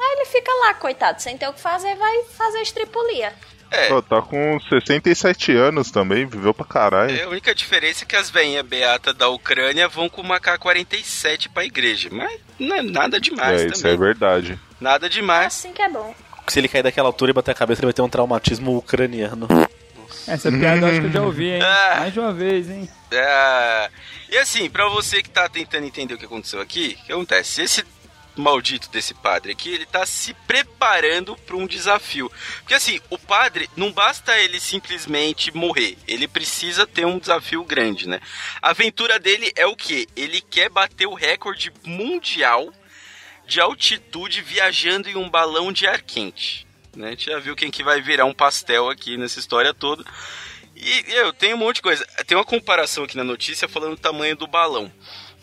Aí 0.00 0.16
ele 0.16 0.26
fica 0.26 0.50
lá, 0.64 0.74
coitado, 0.74 1.20
sem 1.20 1.36
ter 1.36 1.48
o 1.48 1.52
que 1.52 1.60
fazer, 1.60 1.94
vai 1.96 2.24
fazer 2.24 2.60
estripulia. 2.60 3.34
É, 3.70 3.88
Pô, 3.88 4.00
tá 4.00 4.22
com 4.22 4.58
67 4.68 5.52
anos 5.52 5.90
também, 5.90 6.24
viveu 6.26 6.54
pra 6.54 6.64
caralho. 6.64 7.14
é, 7.14 7.22
a 7.24 7.28
única 7.28 7.54
diferença 7.54 8.04
é 8.04 8.06
que 8.06 8.16
as 8.16 8.30
veinhas 8.30 8.64
beatas 8.64 9.14
da 9.14 9.28
Ucrânia 9.28 9.86
vão 9.88 10.08
com 10.08 10.22
uma 10.22 10.40
K-47 10.40 11.48
pra 11.52 11.64
igreja. 11.64 12.08
Mas 12.10 12.40
não 12.58 12.76
é 12.76 12.82
nada 12.82 13.20
demais 13.20 13.60
É, 13.62 13.66
isso 13.66 13.82
também. 13.82 13.94
é 13.94 13.96
verdade. 13.98 14.58
Nada 14.80 15.08
demais. 15.08 15.46
Assim 15.48 15.72
que 15.72 15.82
é 15.82 15.88
bom. 15.88 16.14
Se 16.46 16.58
ele 16.58 16.68
cair 16.68 16.82
daquela 16.82 17.08
altura 17.08 17.30
e 17.30 17.34
bater 17.34 17.50
a 17.50 17.54
cabeça, 17.54 17.80
ele 17.80 17.86
vai 17.88 17.92
ter 17.92 18.00
um 18.02 18.08
traumatismo 18.08 18.76
ucraniano. 18.78 19.46
Essa 20.26 20.50
piada 20.50 20.78
eu 20.78 20.86
acho 20.86 21.00
que 21.00 21.06
eu 21.06 21.12
já 21.12 21.22
ouvi, 21.22 21.50
hein? 21.50 21.60
Ah. 21.62 21.96
Mais 22.00 22.12
de 22.12 22.20
uma 22.20 22.32
vez, 22.32 22.70
hein? 22.70 22.88
É, 23.10 23.90
E 24.30 24.38
assim, 24.38 24.68
pra 24.70 24.88
você 24.88 25.22
que 25.22 25.28
tá 25.30 25.48
tentando 25.48 25.84
entender 25.86 26.14
o 26.14 26.18
que 26.18 26.24
aconteceu 26.24 26.60
aqui, 26.60 26.96
o 27.02 27.06
que 27.06 27.12
acontece? 27.12 27.62
Esse 27.62 27.84
maldito 28.40 28.88
desse 28.90 29.14
padre 29.14 29.52
aqui, 29.52 29.70
ele 29.70 29.86
tá 29.86 30.04
se 30.06 30.34
preparando 30.46 31.36
pra 31.36 31.56
um 31.56 31.66
desafio. 31.66 32.30
Porque 32.58 32.74
assim, 32.74 33.00
o 33.10 33.18
padre, 33.18 33.68
não 33.76 33.92
basta 33.92 34.38
ele 34.38 34.60
simplesmente 34.60 35.54
morrer, 35.54 35.96
ele 36.06 36.28
precisa 36.28 36.86
ter 36.86 37.06
um 37.06 37.18
desafio 37.18 37.64
grande, 37.64 38.08
né? 38.08 38.20
A 38.62 38.70
aventura 38.70 39.18
dele 39.18 39.52
é 39.56 39.66
o 39.66 39.76
quê? 39.76 40.06
Ele 40.16 40.40
quer 40.40 40.68
bater 40.68 41.06
o 41.06 41.14
recorde 41.14 41.72
mundial 41.84 42.72
de 43.46 43.60
altitude 43.60 44.42
viajando 44.42 45.08
em 45.08 45.16
um 45.16 45.28
balão 45.28 45.72
de 45.72 45.86
ar 45.86 46.02
quente. 46.02 46.66
Né? 46.94 47.08
A 47.08 47.10
gente 47.10 47.26
já 47.26 47.38
viu 47.38 47.56
quem 47.56 47.70
que 47.70 47.82
vai 47.82 48.00
virar 48.02 48.26
um 48.26 48.34
pastel 48.34 48.90
aqui 48.90 49.16
nessa 49.16 49.38
história 49.38 49.72
toda. 49.72 50.04
E 50.76 51.04
eu 51.08 51.32
tenho 51.32 51.56
um 51.56 51.58
monte 51.58 51.76
de 51.76 51.82
coisa. 51.82 52.06
Tem 52.26 52.36
uma 52.36 52.44
comparação 52.44 53.04
aqui 53.04 53.16
na 53.16 53.24
notícia 53.24 53.68
falando 53.68 53.96
do 53.96 54.00
tamanho 54.00 54.36
do 54.36 54.46
balão. 54.46 54.92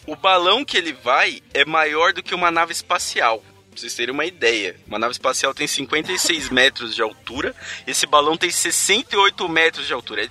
O 0.08 0.16
balão 0.16 0.64
que 0.64 0.78
ele 0.78 0.94
vai 0.94 1.42
é 1.54 1.66
maior 1.66 2.14
do 2.14 2.22
que 2.24 2.36
uma 2.36 2.52
nave 2.52 2.72
espacial. 2.72 3.40
Pra 3.72 3.80
vocês 3.82 3.94
terem 3.94 4.14
uma 4.14 4.26
ideia. 4.26 4.76
Uma 4.88 5.00
nave 5.00 5.12
espacial 5.12 5.54
tem 5.54 5.68
56 5.68 6.50
metros 6.50 6.96
de 6.96 7.02
altura. 7.02 7.54
Esse 7.86 8.06
balão 8.06 8.38
tem 8.38 8.50
68 8.50 9.50
metros 9.50 9.86
de 9.88 9.94
altura. 9.94 10.30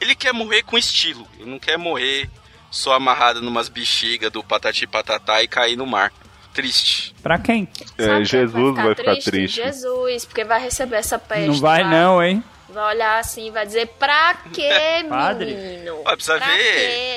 Ele 0.00 0.14
quer 0.14 0.32
morrer 0.32 0.62
com 0.62 0.76
estilo. 0.78 1.26
Ele 1.38 1.50
não 1.50 1.58
quer 1.58 1.76
morrer 1.78 2.28
só 2.70 2.92
amarrado 2.94 3.40
numas 3.40 3.68
bexigas 3.68 4.30
do 4.30 4.42
patati 4.44 4.86
patatá 4.86 5.42
e 5.42 5.48
cair 5.48 5.76
no 5.76 5.86
mar. 5.86 6.12
Triste. 6.52 7.12
Pra 7.20 7.36
quem? 7.36 7.66
É, 7.98 8.04
Sabe 8.04 8.16
quem 8.16 8.24
Jesus 8.26 8.74
vai 8.76 8.94
ficar 8.94 9.16
triste. 9.16 9.56
Jesus, 9.56 10.24
porque 10.24 10.44
vai 10.44 10.60
receber 10.62 10.96
essa 10.96 11.18
peste. 11.18 11.48
Não 11.48 11.54
vai 11.54 11.82
lá. 11.82 11.90
não, 11.90 12.22
hein? 12.22 12.44
Vai 12.74 12.94
olhar 12.94 13.18
assim 13.20 13.46
e 13.46 13.50
vai 13.50 13.64
dizer, 13.64 13.86
pra 13.98 14.34
quê, 14.52 14.68
Padre? 15.08 15.54
menino? 15.54 16.02
Ó, 16.04 16.14
precisa 16.16 16.36
Pra 16.38 16.46
ver. 16.48 16.56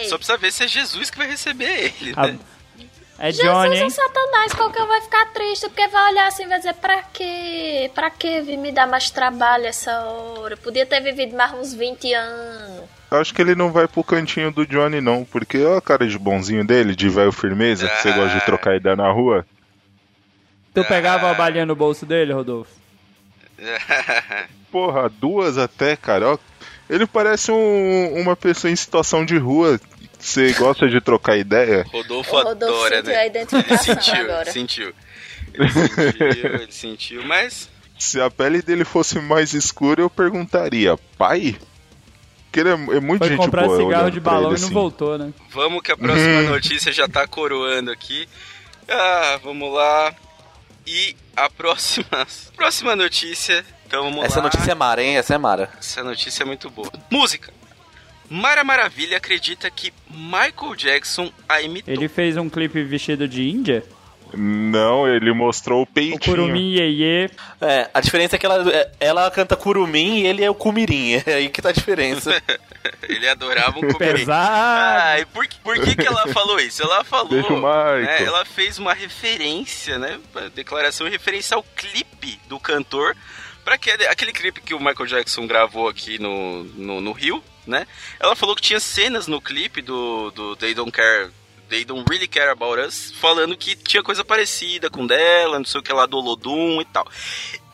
quê? 0.03 0.07
Só 0.07 0.17
precisa 0.17 0.37
ver 0.37 0.51
se 0.51 0.63
é 0.63 0.67
Jesus 0.67 1.09
que 1.09 1.17
vai 1.17 1.27
receber 1.27 1.93
ele. 1.99 2.13
A- 2.15 2.27
Né? 2.27 2.39
É 3.19 3.31
Jesus 3.31 3.51
Johnny, 3.51 3.77
hein? 3.77 3.83
ou 3.85 3.89
Satanás, 3.89 4.53
qualquer 4.53 4.83
um 4.83 4.87
vai 4.87 5.01
ficar 5.01 5.25
triste, 5.33 5.67
porque 5.69 5.87
vai 5.87 6.11
olhar 6.11 6.27
assim 6.27 6.43
e 6.43 6.47
vai 6.47 6.59
dizer, 6.59 6.75
pra 6.75 7.01
quê? 7.01 7.89
Pra 7.95 8.11
quê 8.11 8.41
vir 8.41 8.57
me 8.57 8.71
dar 8.71 8.85
mais 8.85 9.09
trabalho 9.09 9.65
essa 9.65 9.91
hora? 10.01 10.55
Podia 10.55 10.85
ter 10.85 11.01
vivido 11.01 11.35
mais 11.35 11.51
uns 11.51 11.73
20 11.73 12.13
anos. 12.13 12.83
Eu 13.09 13.17
acho 13.19 13.33
que 13.33 13.41
ele 13.41 13.55
não 13.55 13.71
vai 13.71 13.87
pro 13.87 14.03
cantinho 14.03 14.51
do 14.51 14.67
Johnny, 14.67 15.01
não, 15.01 15.25
porque 15.25 15.57
olha 15.65 15.79
a 15.79 15.81
cara 15.81 16.05
de 16.05 16.19
bonzinho 16.19 16.63
dele, 16.63 16.95
de 16.95 17.09
velho 17.09 17.31
firmeza, 17.31 17.87
que 17.89 18.01
você 18.03 18.11
gosta 18.11 18.35
Ah. 18.35 18.39
de 18.39 18.45
trocar 18.45 18.75
ideia 18.75 18.95
na 18.95 19.11
rua. 19.11 19.43
Tu 20.75 20.85
pegava 20.85 21.31
a 21.31 21.33
balinha 21.33 21.65
no 21.65 21.75
bolso 21.75 22.05
dele, 22.05 22.31
Rodolfo? 22.33 22.69
Porra, 24.71 25.09
duas 25.09 25.57
até, 25.57 25.95
cara. 25.95 26.33
Ó, 26.33 26.37
Ele 26.89 27.05
parece 27.05 27.51
um- 27.51 28.13
uma 28.21 28.35
pessoa 28.35 28.71
em 28.71 28.75
situação 28.75 29.25
de 29.25 29.37
rua. 29.37 29.79
Você 30.19 30.53
gosta 30.53 30.87
de 30.87 30.99
trocar 31.01 31.37
ideia? 31.37 31.85
Rodolfo, 31.91 32.35
O 32.35 32.43
Rodolfo 32.43 32.85
adora, 32.85 32.95
sentiu 32.97 33.11
né? 33.11 33.17
a 33.17 33.21
Ele 33.25 33.29
identificação 33.29 33.95
sentiu, 34.01 34.21
agora. 34.23 34.51
sentiu. 34.51 34.93
Ele 35.53 35.69
sentiu, 35.69 36.53
ele 36.55 36.71
sentiu, 36.71 37.23
mas 37.25 37.69
Se 37.97 38.21
a 38.21 38.29
pele 38.29 38.61
dele 38.61 38.85
fosse 38.85 39.19
mais 39.19 39.53
escura, 39.53 40.01
eu 40.01 40.09
perguntaria, 40.09 40.95
pai? 41.17 41.55
Porque 42.45 42.59
ele 42.61 42.69
é, 42.69 42.73
é 42.73 42.99
muito 42.99 43.19
Foi 43.19 43.29
gente 43.29 43.37
comprar 43.37 43.65
boa. 43.65 43.77
cigarro 43.77 44.11
de 44.11 44.19
balão 44.19 44.51
ele, 44.51 44.57
e 44.57 44.61
não 44.61 44.65
assim. 44.67 44.73
voltou, 44.73 45.17
né? 45.17 45.33
vamos 45.51 45.81
que 45.81 45.91
a 45.91 45.97
próxima 45.97 46.41
notícia 46.49 46.91
já 46.91 47.07
tá 47.07 47.27
coroando 47.27 47.91
aqui. 47.91 48.27
Ah, 48.87 49.39
vamos 49.43 49.73
lá. 49.73 50.13
E 50.87 51.15
a 51.35 51.49
próxima, 51.49 52.07
próxima 52.55 52.95
notícia. 52.95 53.63
Então 53.85 54.03
vamos 54.03 54.23
Essa 54.23 54.37
lá. 54.37 54.43
notícia 54.43 54.71
é 54.71 54.75
Mara, 54.75 55.03
hein? 55.03 55.17
Essa 55.17 55.35
é 55.35 55.37
Mara. 55.37 55.69
Essa 55.77 56.01
notícia 56.01 56.43
é 56.43 56.45
muito 56.45 56.69
boa. 56.69 56.89
Música. 57.11 57.53
Mara 58.29 58.63
Maravilha 58.63 59.17
acredita 59.17 59.69
que 59.69 59.93
Michael 60.09 60.75
Jackson 60.75 61.31
a 61.47 61.61
imitou. 61.61 61.93
Ele 61.93 62.07
fez 62.07 62.37
um 62.37 62.49
clipe 62.49 62.81
vestido 62.83 63.27
de 63.27 63.49
Índia. 63.49 63.83
Não, 64.39 65.07
ele 65.07 65.33
mostrou 65.33 65.79
o 65.79 65.83
O 65.83 65.87
peitinho. 65.87 66.19
Curumim 66.19 66.75
Iê 66.75 67.29
É, 67.59 67.89
a 67.91 67.99
diferença 67.99 68.35
é 68.35 68.39
que 68.39 68.45
ela, 68.45 68.71
é- 68.71 68.91
ela 68.99 69.31
canta 69.31 69.55
curumim 69.55 70.19
e 70.19 70.27
ele 70.27 70.43
é 70.43 70.49
o 70.49 70.53
cumirim. 70.55 71.21
É 71.25 71.33
aí 71.33 71.49
que 71.49 71.61
tá 71.61 71.69
a 71.69 71.73
diferença. 71.73 72.31
Ele 73.09 73.27
adorava 73.27 73.77
um 73.79 73.81
comer. 73.91 74.13
pesado. 74.15 74.47
Ah, 74.49 75.19
e 75.19 75.25
por, 75.25 75.45
que- 75.47 75.59
por 75.59 75.75
que, 75.79 75.95
que 75.95 76.07
ela 76.07 76.27
falou 76.27 76.59
isso? 76.59 76.81
Ela 76.83 77.03
falou. 77.03 77.29
Deixa 77.29 77.51
o 77.51 77.59
né, 77.61 78.23
ela 78.23 78.45
fez 78.45 78.77
uma 78.79 78.93
referência, 78.93 79.97
né? 79.99 80.19
Declaração 80.55 81.07
em 81.07 81.11
referência 81.11 81.55
ao 81.55 81.63
clipe 81.63 82.39
do 82.47 82.59
cantor. 82.59 83.15
Pra 83.65 83.75
aquele, 83.75 84.07
aquele 84.07 84.31
clipe 84.31 84.61
que 84.61 84.73
o 84.73 84.79
Michael 84.79 85.05
Jackson 85.07 85.45
gravou 85.45 85.89
aqui 85.89 86.17
no, 86.19 86.63
no, 86.63 87.01
no 87.01 87.11
Rio, 87.11 87.43
né? 87.65 87.85
Ela 88.17 88.33
falou 88.35 88.55
que 88.55 88.61
tinha 88.61 88.79
cenas 88.79 89.27
no 89.27 89.41
clipe 89.41 89.81
do, 89.81 90.31
do 90.31 90.55
They 90.55 90.73
Don't 90.73 90.91
Care. 90.91 91.29
They 91.69 91.85
Don't 91.85 92.05
Really 92.09 92.27
Care 92.27 92.49
About 92.49 92.79
Us, 92.79 93.11
falando 93.19 93.57
que 93.57 93.75
tinha 93.75 94.03
coisa 94.03 94.23
parecida 94.23 94.89
com 94.89 95.05
dela, 95.05 95.59
não 95.59 95.65
sei 95.65 95.79
o 95.79 95.83
que 95.83 95.93
lá 95.93 96.05
do 96.05 96.17
Olodum 96.17 96.81
e 96.81 96.85
tal. 96.85 97.07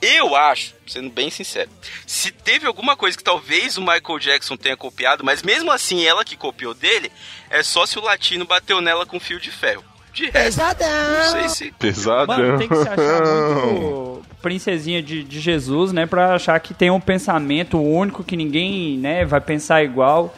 Eu 0.01 0.35
acho, 0.35 0.73
sendo 0.85 1.09
bem 1.09 1.29
sincero, 1.29 1.69
se 2.05 2.31
teve 2.31 2.67
alguma 2.67 2.95
coisa 2.95 3.17
que 3.17 3.23
talvez 3.23 3.77
o 3.77 3.81
Michael 3.81 4.19
Jackson 4.19 4.57
tenha 4.57 4.75
copiado, 4.75 5.23
mas 5.23 5.41
mesmo 5.41 5.71
assim 5.71 6.03
ela 6.03 6.25
que 6.25 6.35
copiou 6.35 6.73
dele, 6.73 7.11
é 7.49 7.63
só 7.63 7.85
se 7.85 7.97
o 7.97 8.03
latino 8.03 8.45
bateu 8.45 8.81
nela 8.81 9.05
com 9.05 9.19
fio 9.19 9.39
de 9.39 9.51
ferro. 9.51 9.83
De 10.13 10.29
resto, 10.29 10.61
não 10.61 11.31
sei 11.31 11.49
se. 11.49 11.71
Pesadão. 11.71 12.37
Mano, 12.37 12.57
tem 12.59 12.67
que 12.67 12.75
se 12.75 12.87
achar 12.87 13.25
muito 13.25 14.23
princesinha 14.43 15.01
de, 15.01 15.23
de 15.23 15.39
Jesus, 15.39 15.93
né? 15.93 16.05
Pra 16.05 16.35
achar 16.35 16.59
que 16.59 16.73
tem 16.73 16.91
um 16.91 16.99
pensamento 16.99 17.79
único 17.79 18.23
que 18.23 18.35
ninguém, 18.35 18.97
né, 18.97 19.23
vai 19.23 19.39
pensar 19.39 19.81
igual. 19.83 20.35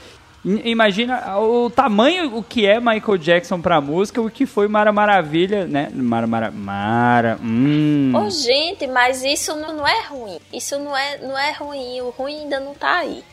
Imagina 0.64 1.40
o 1.40 1.72
tamanho 1.72 2.38
o 2.38 2.44
que 2.44 2.68
é 2.68 2.80
Michael 2.80 3.18
Jackson 3.18 3.60
pra 3.60 3.82
música, 3.82 4.22
o 4.22 4.30
que 4.30 4.46
foi 4.46 4.68
Mara 4.68 4.92
Maravilha, 4.92 5.66
né? 5.66 5.90
Mara 5.92 6.28
Mara 6.28 6.52
Mara. 6.52 7.40
Hum. 7.42 8.12
Ô, 8.16 8.30
gente, 8.30 8.86
mas 8.86 9.24
isso 9.24 9.56
não, 9.56 9.74
não 9.74 9.88
é 9.88 10.02
ruim. 10.04 10.40
Isso 10.54 10.78
não 10.78 10.96
é, 10.96 11.18
não 11.18 11.38
é 11.38 11.52
ruim. 11.52 12.00
O 12.02 12.10
ruim 12.12 12.42
ainda 12.42 12.60
não 12.60 12.76
tá 12.76 12.98
aí. 12.98 13.24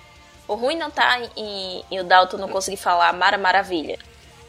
O 0.49 0.55
ruim 0.55 0.77
não 0.77 0.91
tá 0.91 1.21
em, 1.37 1.85
em 1.91 2.01
o 2.01 2.05
Dalton 2.05 2.39
não 2.39 2.49
conseguir 2.49 2.79
falar 2.79 3.13
Mara 3.13 3.37
Maravilha. 3.37 3.99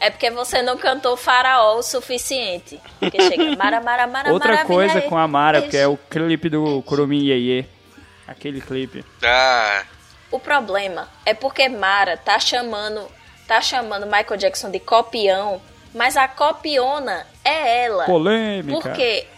É 0.00 0.08
porque 0.08 0.30
você 0.30 0.62
não 0.62 0.78
cantou 0.78 1.18
faraó 1.18 1.78
o 1.78 1.82
suficiente. 1.82 2.80
Porque 2.98 3.20
chega 3.22 3.54
Mara, 3.56 3.80
Mara, 3.82 4.06
Mara, 4.06 4.32
Outra 4.32 4.52
Maravilha. 4.52 4.74
coisa 4.74 5.02
com 5.02 5.18
a 5.18 5.28
Mara, 5.28 5.60
porque 5.60 5.76
é 5.76 5.86
o 5.86 5.98
clipe 6.08 6.48
do 6.48 6.82
Curumim 6.82 7.24
Iê 7.24 7.66
Aquele 8.26 8.60
clipe. 8.60 9.04
Ah, 9.22 9.82
O 10.34 10.40
problema 10.40 11.08
é 11.24 11.32
porque 11.32 11.68
Mara 11.68 12.16
tá 12.16 12.40
chamando, 12.40 13.08
tá 13.46 13.60
chamando 13.60 14.04
Michael 14.04 14.36
Jackson 14.36 14.68
de 14.68 14.80
copião, 14.80 15.62
mas 15.94 16.16
a 16.16 16.26
copiona 16.26 17.24
é 17.44 17.84
ela. 17.84 18.04
Polêmica. 18.06 18.80
Porque 18.80 19.28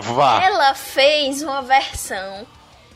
vá! 0.00 0.40
Ela 0.44 0.72
fez 0.74 1.42
uma 1.42 1.60
versão 1.60 2.46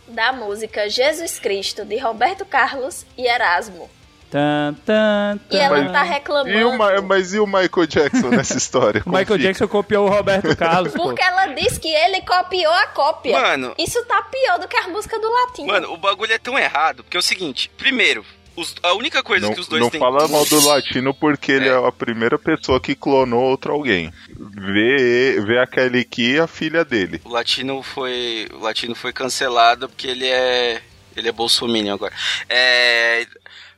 da 0.07 0.31
música 0.31 0.89
Jesus 0.89 1.41
Cristo 1.41 1.85
de 1.85 1.99
Roberto 1.99 2.47
Carlos 2.47 3.05
e 3.17 3.27
Erasmo. 3.27 3.91
Tan, 4.31 4.75
tan, 4.85 5.41
E 5.51 5.57
ela 5.57 5.77
tan. 5.85 5.93
tá 5.93 6.05
E 6.05 6.09
o 6.09 6.11
reclamando 6.11 6.73
Ma- 6.77 7.01
mas 7.03 7.33
e 7.33 7.39
o 7.41 7.47
Michael 7.47 7.87
Jackson 7.87 8.29
nessa 8.29 8.57
história? 8.59 9.03
O 9.07 9.09
Michael 9.09 9.27
fica? 9.27 9.39
Jackson 9.39 9.69
copiou 9.69 10.07
o 10.07 10.11
Roberto 10.11 10.55
Carlos, 10.57 10.93
pô. 10.93 11.05
porque 11.05 11.23
ela 11.23 11.47
disse 11.55 11.81
que 11.81 11.89
ele 11.89 12.21
copiou 12.23 12.73
a 12.73 12.87
cópia. 12.89 13.41
Mano. 13.41 13.75
Isso 13.79 14.05
tá 14.05 14.21
pior 14.23 14.59
do 14.59 14.69
que 14.69 14.77
as 14.77 14.87
músicas 14.87 15.21
do 15.21 15.33
latim. 15.33 15.65
Mano, 15.67 15.93
o 15.93 15.97
bagulho 15.97 16.33
é 16.33 16.39
tão 16.39 16.59
errado, 16.59 17.03
porque 17.03 17.17
é 17.17 17.21
o 17.21 17.23
seguinte, 17.23 17.71
primeiro, 17.79 18.23
os- 18.55 18.75
a 18.83 18.93
única 18.93 19.23
coisa 19.23 19.47
Não, 19.47 19.55
que 19.55 19.61
os 19.61 19.67
dois 19.69 19.81
não 19.83 19.89
têm. 19.89 19.99
fala 19.99 20.29
mal 20.29 20.45
do 20.45 20.67
latino 20.67 21.15
porque 21.15 21.53
ele 21.53 21.69
é 21.69 21.75
a 21.89 21.91
primeira 21.93 22.39
pessoa 22.39 22.79
que 22.81 22.95
clonou 22.95 23.41
outro 23.43 23.73
alguém. 23.73 24.13
Vê, 24.39 25.41
vê 25.41 25.59
a 25.59 25.67
Kelly 25.67 26.05
Key 26.05 26.33
e 26.35 26.41
a 26.41 26.47
filha 26.47 26.85
dele. 26.85 27.21
O 27.25 27.31
latino 27.31 27.83
foi. 27.83 28.47
O 28.53 28.59
latino 28.59 28.95
foi 28.95 29.13
cancelado 29.13 29.89
porque 29.89 30.07
ele 30.09 30.27
é. 30.27 30.83
Ele 31.17 31.29
é 31.31 31.33
bolsominion 31.33 31.95
agora. 31.95 32.13
É. 32.49 33.27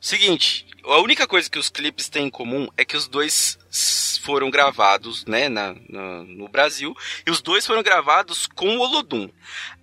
Seguinte, 0.01 0.67
a 0.85 0.99
única 0.99 1.27
coisa 1.27 1.51
que 1.51 1.59
os 1.59 1.69
clipes 1.69 2.09
têm 2.09 2.27
em 2.27 2.31
comum 2.31 2.69
é 2.77 2.85
que 2.85 2.97
os 2.97 3.07
dois 3.07 3.59
foram 4.23 4.51
gravados, 4.51 5.25
né, 5.27 5.49
na, 5.49 5.75
na- 5.89 6.23
no 6.25 6.49
Brasil, 6.49 6.95
e 7.27 7.31
os 7.31 7.41
dois 7.43 7.67
foram 7.67 7.83
gravados 7.83 8.47
com 8.47 8.77
o 8.77 8.81
Olodum. 8.81 9.29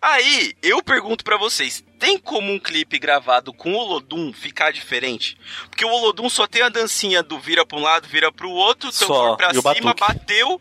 Aí, 0.01 0.55
eu 0.61 0.81
pergunto 0.81 1.23
pra 1.23 1.37
vocês, 1.37 1.83
tem 1.99 2.17
como 2.17 2.51
um 2.51 2.59
clipe 2.59 2.97
gravado 2.99 3.53
com 3.53 3.73
o 3.73 3.77
Olodum 3.77 4.31
ficar 4.33 4.71
diferente? 4.71 5.37
Porque 5.69 5.85
o 5.85 5.89
Olodum 5.89 6.29
só 6.29 6.47
tem 6.47 6.61
a 6.63 6.69
dancinha 6.69 7.21
do 7.21 7.39
vira 7.39 7.65
pra 7.65 7.77
um 7.77 7.81
lado, 7.81 8.07
vira 8.07 8.31
pro 8.31 8.49
outro, 8.49 8.89
então 8.89 9.07
Só, 9.07 9.35
pra 9.35 9.49
o 9.49 9.51
cima, 9.51 9.93
batuque. 9.93 9.99
bateu. 9.99 10.59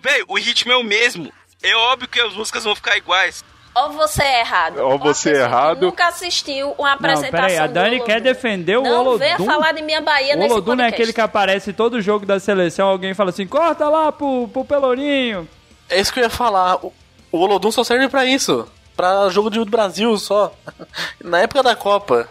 Velho, 0.00 0.24
o 0.28 0.36
ritmo 0.38 0.72
é 0.72 0.76
o 0.76 0.82
mesmo. 0.84 1.32
É 1.62 1.74
óbvio 1.76 2.08
que 2.08 2.20
as 2.20 2.34
músicas 2.34 2.64
vão 2.64 2.74
ficar 2.74 2.96
iguais. 2.96 3.44
Ou 3.74 3.90
você 3.92 4.22
é 4.22 4.40
errado. 4.40 4.78
Ou 4.80 4.98
você 4.98 5.30
é 5.32 5.40
errado. 5.42 5.80
Nunca 5.86 6.08
assistiu 6.08 6.72
uma 6.78 6.88
Não, 6.88 6.94
apresentação 6.94 7.30
peraí, 7.30 7.58
a 7.58 7.66
do 7.66 7.72
Dani 7.72 7.88
Olodum. 7.96 8.04
quer 8.06 8.20
defender 8.20 8.76
o 8.78 8.82
Não 8.82 9.00
Olodum. 9.00 9.18
venha 9.18 9.38
falar 9.38 9.72
de 9.72 9.82
minha 9.82 10.00
Bahia 10.00 10.34
O 10.34 10.38
nesse 10.38 10.52
Olodum 10.52 10.74
não 10.76 10.84
é 10.84 10.88
podcast. 10.88 10.94
aquele 11.02 11.12
que 11.14 11.20
aparece 11.20 11.70
em 11.70 11.72
todo 11.74 12.00
jogo 12.02 12.26
da 12.26 12.38
seleção, 12.38 12.88
alguém 12.88 13.14
fala 13.14 13.30
assim, 13.30 13.46
corta 13.46 13.88
lá 13.88 14.12
pro, 14.12 14.46
pro 14.48 14.64
Pelourinho. 14.64 15.48
É 15.88 15.98
isso 15.98 16.12
que 16.12 16.20
eu 16.20 16.24
ia 16.24 16.30
falar. 16.30 16.76
O, 16.84 16.92
o 17.30 17.38
Olodum 17.38 17.70
só 17.72 17.82
serve 17.82 18.08
pra 18.08 18.24
isso. 18.26 18.68
Pra 18.94 19.28
jogo 19.30 19.48
de 19.50 19.64
Brasil 19.64 20.16
só. 20.18 20.52
Na 21.24 21.38
época 21.40 21.62
da 21.62 21.74
Copa. 21.74 22.28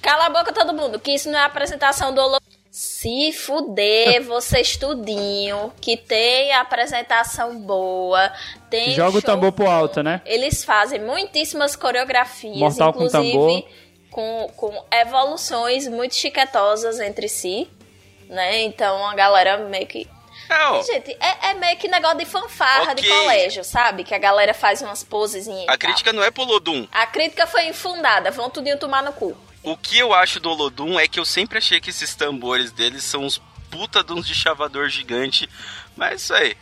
Cala 0.00 0.26
a 0.26 0.30
boca 0.30 0.52
todo 0.52 0.72
mundo, 0.72 0.98
que 0.98 1.12
isso 1.12 1.30
não 1.30 1.38
é 1.38 1.44
apresentação 1.44 2.14
do 2.14 2.20
Olodum. 2.20 2.38
Se 2.76 3.30
fuder, 3.30 4.20
vocês 4.26 4.76
tudinho, 4.76 5.72
que 5.80 5.96
tem 5.96 6.52
apresentação 6.54 7.56
boa, 7.60 8.32
tem 8.68 8.90
Joga 8.90 9.18
o 9.18 9.22
tambor 9.22 9.52
pro 9.52 9.70
alto, 9.70 10.02
né? 10.02 10.20
Eles 10.26 10.64
fazem 10.64 10.98
muitíssimas 11.00 11.76
coreografias, 11.76 12.56
Mortal 12.56 12.92
com 12.92 13.04
inclusive 13.04 13.30
tambor. 13.32 13.64
com, 14.10 14.52
com 14.56 14.84
evoluções 14.90 15.86
muito 15.86 16.16
chiquetosas 16.16 16.98
entre 16.98 17.28
si, 17.28 17.70
né? 18.28 18.62
Então 18.62 19.06
a 19.06 19.14
galera 19.14 19.56
meio 19.58 19.86
que 19.86 20.08
Não, 20.50 20.82
Gente, 20.82 21.16
é, 21.20 21.50
é 21.50 21.54
meio 21.54 21.76
que 21.76 21.86
negócio 21.86 22.18
de 22.18 22.26
fanfarra 22.26 22.92
de 22.92 23.02
Ok. 23.08 23.08
colégio, 23.18 23.62
sabe? 23.62 24.02
Que 24.02 24.16
a 24.16 24.18
galera 24.18 24.52
faz 24.52 24.82
umas 24.82 25.04
posezinhas. 25.04 25.62
a 25.68 25.78
tal. 25.78 25.78
crítica 25.78 26.12
não 26.12 26.24
é 26.24 26.32
pro 26.32 26.42
Olodum. 26.42 26.88
A 26.90 27.06
crítica 27.06 27.46
foi 27.46 27.68
infundada, 27.68 28.32
vão 28.32 28.50
tudinho 28.50 28.76
tomar 28.80 29.00
no 29.04 29.12
cu. 29.12 29.36
O 29.64 29.76
que 29.78 29.98
eu 29.98 30.12
acho 30.12 30.38
do 30.38 30.50
Olodum 30.50 31.00
é 31.00 31.08
que 31.08 31.18
eu 31.18 31.24
sempre 31.24 31.56
achei 31.56 31.80
que 31.80 31.88
esses 31.88 32.14
tambores 32.14 32.70
deles 32.70 33.02
são 33.02 33.24
uns 33.24 33.40
puta 33.70 34.04
de 34.04 34.12
uns 34.12 34.26
de 34.26 34.34
chavador 34.34 34.88
gigante. 34.88 35.48
Mas 35.96 36.22
isso 36.22 36.34
aí. 36.34 36.54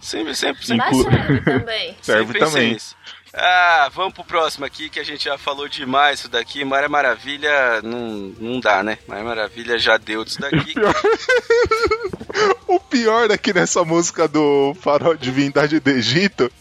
Sempre, 0.00 0.34
sempre, 0.34 0.64
sempre. 0.64 0.86
Mas 0.86 1.02
serve 1.02 1.40
também. 1.40 1.96
Serve 2.00 2.38
também. 2.38 2.72
nisso. 2.74 2.96
Ah, 3.34 3.90
vamos 3.92 4.12
pro 4.12 4.24
próximo 4.24 4.64
aqui, 4.64 4.90
que 4.90 5.00
a 5.00 5.04
gente 5.04 5.24
já 5.24 5.36
falou 5.36 5.66
demais 5.66 6.20
isso 6.20 6.28
daqui. 6.28 6.64
Mara 6.64 6.88
Maravilha 6.88 7.82
não, 7.82 8.32
não 8.38 8.60
dá, 8.60 8.82
né? 8.82 8.98
Mara 9.08 9.24
Maravilha 9.24 9.78
já 9.78 9.96
deu 9.96 10.24
disso 10.24 10.38
daqui. 10.40 10.74
O 12.68 12.78
pior 12.78 13.30
é 13.30 13.38
que 13.38 13.52
nessa 13.52 13.84
música 13.84 14.28
do 14.28 14.76
Farol 14.80 15.16
Divindade 15.16 15.80
do 15.80 15.90
Egito 15.90 16.52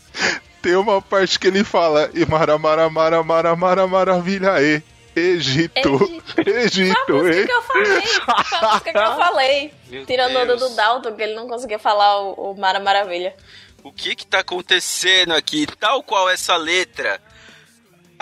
tem 0.61 0.75
uma 0.75 1.01
parte 1.01 1.39
que 1.39 1.47
ele 1.47 1.63
fala 1.63 2.09
e 2.13 2.25
mara 2.25 2.57
mara 2.57 2.89
mara 2.89 3.23
mara 3.23 3.55
mara 3.55 3.87
maravilha 3.87 4.61
e 4.61 4.81
Egito 5.15 6.21
Foi 6.25 6.43
a 6.45 6.59
Egito 6.61 7.13
música 7.13 7.45
que 7.45 7.51
eu 7.51 7.61
falei. 7.61 8.01
Foi 8.01 8.57
a 8.57 8.71
música 8.71 8.91
que 8.91 8.97
eu 8.97 9.15
falei. 9.17 9.73
Meu 9.89 10.05
Tirando 10.05 10.35
onda 10.37 10.57
Deus. 10.57 10.59
do 10.69 10.75
Dalton, 10.75 11.15
que 11.15 11.21
ele 11.23 11.33
não 11.35 11.47
conseguia 11.47 11.79
falar 11.79 12.19
o, 12.21 12.51
o 12.51 12.57
Mara 12.59 12.79
Maravilha. 12.79 13.35
O 13.83 13.91
que 13.91 14.15
que 14.15 14.25
tá 14.25 14.39
acontecendo 14.39 15.33
aqui? 15.33 15.65
Tal 15.79 16.01
qual 16.03 16.29
essa 16.29 16.55
letra. 16.55 17.19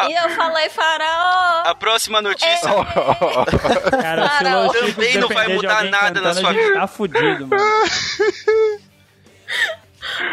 E 0.07 0.13
eu 0.13 0.29
falei 0.29 0.69
faraó. 0.69 1.63
A 1.65 1.75
próxima 1.75 2.21
notícia. 2.21 2.69
Cara, 4.01 4.29
Faraó. 4.29 4.71
Também 4.71 5.17
não 5.17 5.27
vai 5.27 5.49
mudar 5.49 5.83
nada 5.83 6.21
na 6.21 6.33
sua 6.33 6.49
a 6.51 6.53
gente 6.53 6.63
vida. 6.63 6.79
tá 6.79 6.87
fudido, 6.87 7.47
mano. 7.47 7.63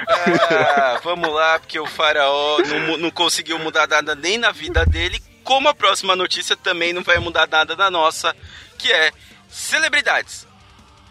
Ah, 0.08 1.00
vamos 1.02 1.28
lá, 1.32 1.58
porque 1.58 1.78
o 1.78 1.86
faraó 1.86 2.58
não, 2.60 2.96
não 2.96 3.10
conseguiu 3.10 3.58
mudar 3.58 3.86
nada 3.88 4.14
nem 4.14 4.38
na 4.38 4.52
vida 4.52 4.84
dele, 4.86 5.20
como 5.46 5.68
a 5.68 5.74
próxima 5.74 6.16
notícia 6.16 6.56
também 6.56 6.92
não 6.92 7.04
vai 7.04 7.18
mudar 7.20 7.46
nada 7.48 7.76
na 7.76 7.88
nossa, 7.88 8.34
que 8.76 8.92
é 8.92 9.12
celebridades. 9.48 10.44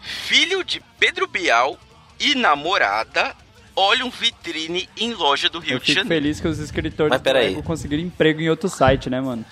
Filho 0.02 0.62
de 0.62 0.80
Pedro 1.00 1.26
Bial 1.26 1.80
e 2.20 2.34
namorada 2.34 3.34
olham 3.74 4.10
vitrine 4.10 4.88
em 4.94 5.14
loja 5.14 5.48
do 5.48 5.58
Rio 5.58 5.76
Eu 5.76 5.78
de 5.78 5.86
fico 5.86 6.00
Janeiro. 6.00 6.22
feliz 6.22 6.38
que 6.38 6.46
os 6.46 6.58
escritores 6.58 7.18
do 7.54 7.62
conseguiram 7.62 8.02
emprego 8.02 8.42
em 8.42 8.50
outro 8.50 8.68
site, 8.68 9.08
né, 9.08 9.20
mano? 9.22 9.44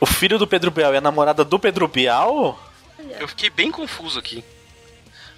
O 0.00 0.06
filho 0.06 0.38
do 0.38 0.46
Pedro 0.46 0.70
Bial 0.70 0.94
e 0.94 0.96
a 0.96 1.00
namorada 1.02 1.44
do 1.44 1.58
Pedro 1.58 1.86
Bial? 1.86 2.58
Eu 3.20 3.28
fiquei 3.28 3.50
bem 3.50 3.70
confuso 3.70 4.18
aqui. 4.18 4.42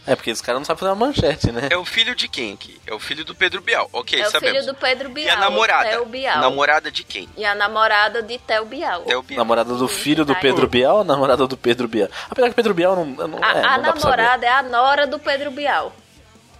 É 0.06 0.14
porque 0.14 0.30
esse 0.30 0.42
cara 0.42 0.58
não 0.58 0.64
sabe 0.64 0.78
fazer 0.80 0.92
uma 0.92 1.06
manchete, 1.06 1.50
né? 1.50 1.68
É 1.70 1.76
o 1.76 1.84
filho 1.84 2.14
de 2.14 2.28
quem 2.28 2.52
aqui? 2.54 2.78
É 2.86 2.94
o 2.94 2.98
filho 3.00 3.24
do 3.24 3.34
Pedro 3.34 3.60
Bial, 3.60 3.88
ok, 3.92 4.20
É 4.20 4.28
o 4.28 4.30
sabemos. 4.30 4.60
filho 4.62 4.72
do 4.72 4.78
Pedro 4.78 5.08
Bial. 5.08 5.26
e 5.26 5.30
a 5.30 5.36
namorada? 5.36 5.88
Theo 5.90 6.06
Bial. 6.06 6.40
Namorada 6.40 6.90
de 6.92 7.02
quem? 7.02 7.28
E 7.36 7.44
a 7.44 7.54
namorada 7.54 8.22
de 8.22 8.38
Theo 8.38 8.64
Bial. 8.66 9.02
Theo 9.02 9.22
Bial. 9.22 9.38
Namorada 9.38 9.74
do 9.74 9.88
filho 9.88 10.24
do. 10.24 10.34
Pedro 10.36 10.68
Bial, 10.68 11.02
namorada 11.02 11.46
do 11.46 11.56
Pedro 11.56 11.88
Bial. 11.88 12.08
Apesar 12.30 12.48
que 12.50 12.54
Pedro 12.54 12.72
Bial 12.74 12.94
não. 12.94 13.26
não 13.28 13.38
A, 13.42 13.52
é, 13.52 13.64
a 13.64 13.78
não 13.78 13.84
saber. 13.86 14.00
namorada 14.00 14.46
é 14.46 14.50
a 14.50 14.62
nora 14.62 15.06
do 15.06 15.18
Pedro 15.18 15.50
Bial. 15.50 15.94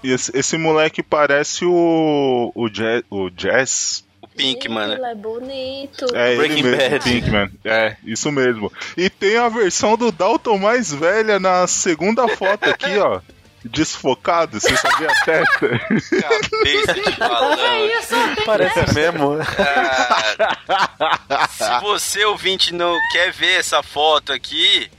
E 0.03 0.11
esse, 0.13 0.31
esse 0.37 0.59
moleque 0.59 1.03
parece 1.03 1.65
o 1.65 2.53
o 2.55 2.69
Jazz, 2.69 3.03
o 3.11 3.31
Jazz 3.31 4.05
O 4.21 4.29
Pink, 4.29 4.69
mano. 4.69 4.95
Ele 4.95 5.05
é 5.05 5.15
bonito. 5.15 6.07
é 6.15 6.33
ele 6.35 6.37
Breaking 6.39 6.63
mesmo, 6.65 6.91
Bad. 6.91 7.05
Pinkman. 7.11 7.51
É, 7.65 7.97
isso 8.05 8.31
mesmo. 8.33 8.73
E 8.97 9.09
tem 9.09 9.37
a 9.37 9.49
versão 9.49 9.97
do 9.97 10.11
Dalton 10.11 10.59
mais 10.59 10.93
velha 10.93 11.39
na 11.39 11.67
segunda 11.67 12.27
foto 12.29 12.69
aqui, 12.69 12.99
ó. 12.99 13.21
Desfocado, 13.71 14.61
você 14.61 14.77
sabia 14.77 15.09
a 15.11 15.25
testa? 15.25 15.69
Cabeça 15.79 16.95
de 16.95 17.11
balão. 17.19 17.87
Isso, 17.87 18.15
Parece 18.45 18.95
mesmo. 18.95 19.39
Ah, 21.29 21.49
se 21.49 21.81
você 21.81 22.25
ouvinte 22.25 22.73
não 22.73 22.97
quer 23.13 23.33
ver 23.33 23.59
essa 23.59 23.83
foto 23.83 24.33
aqui, 24.33 24.91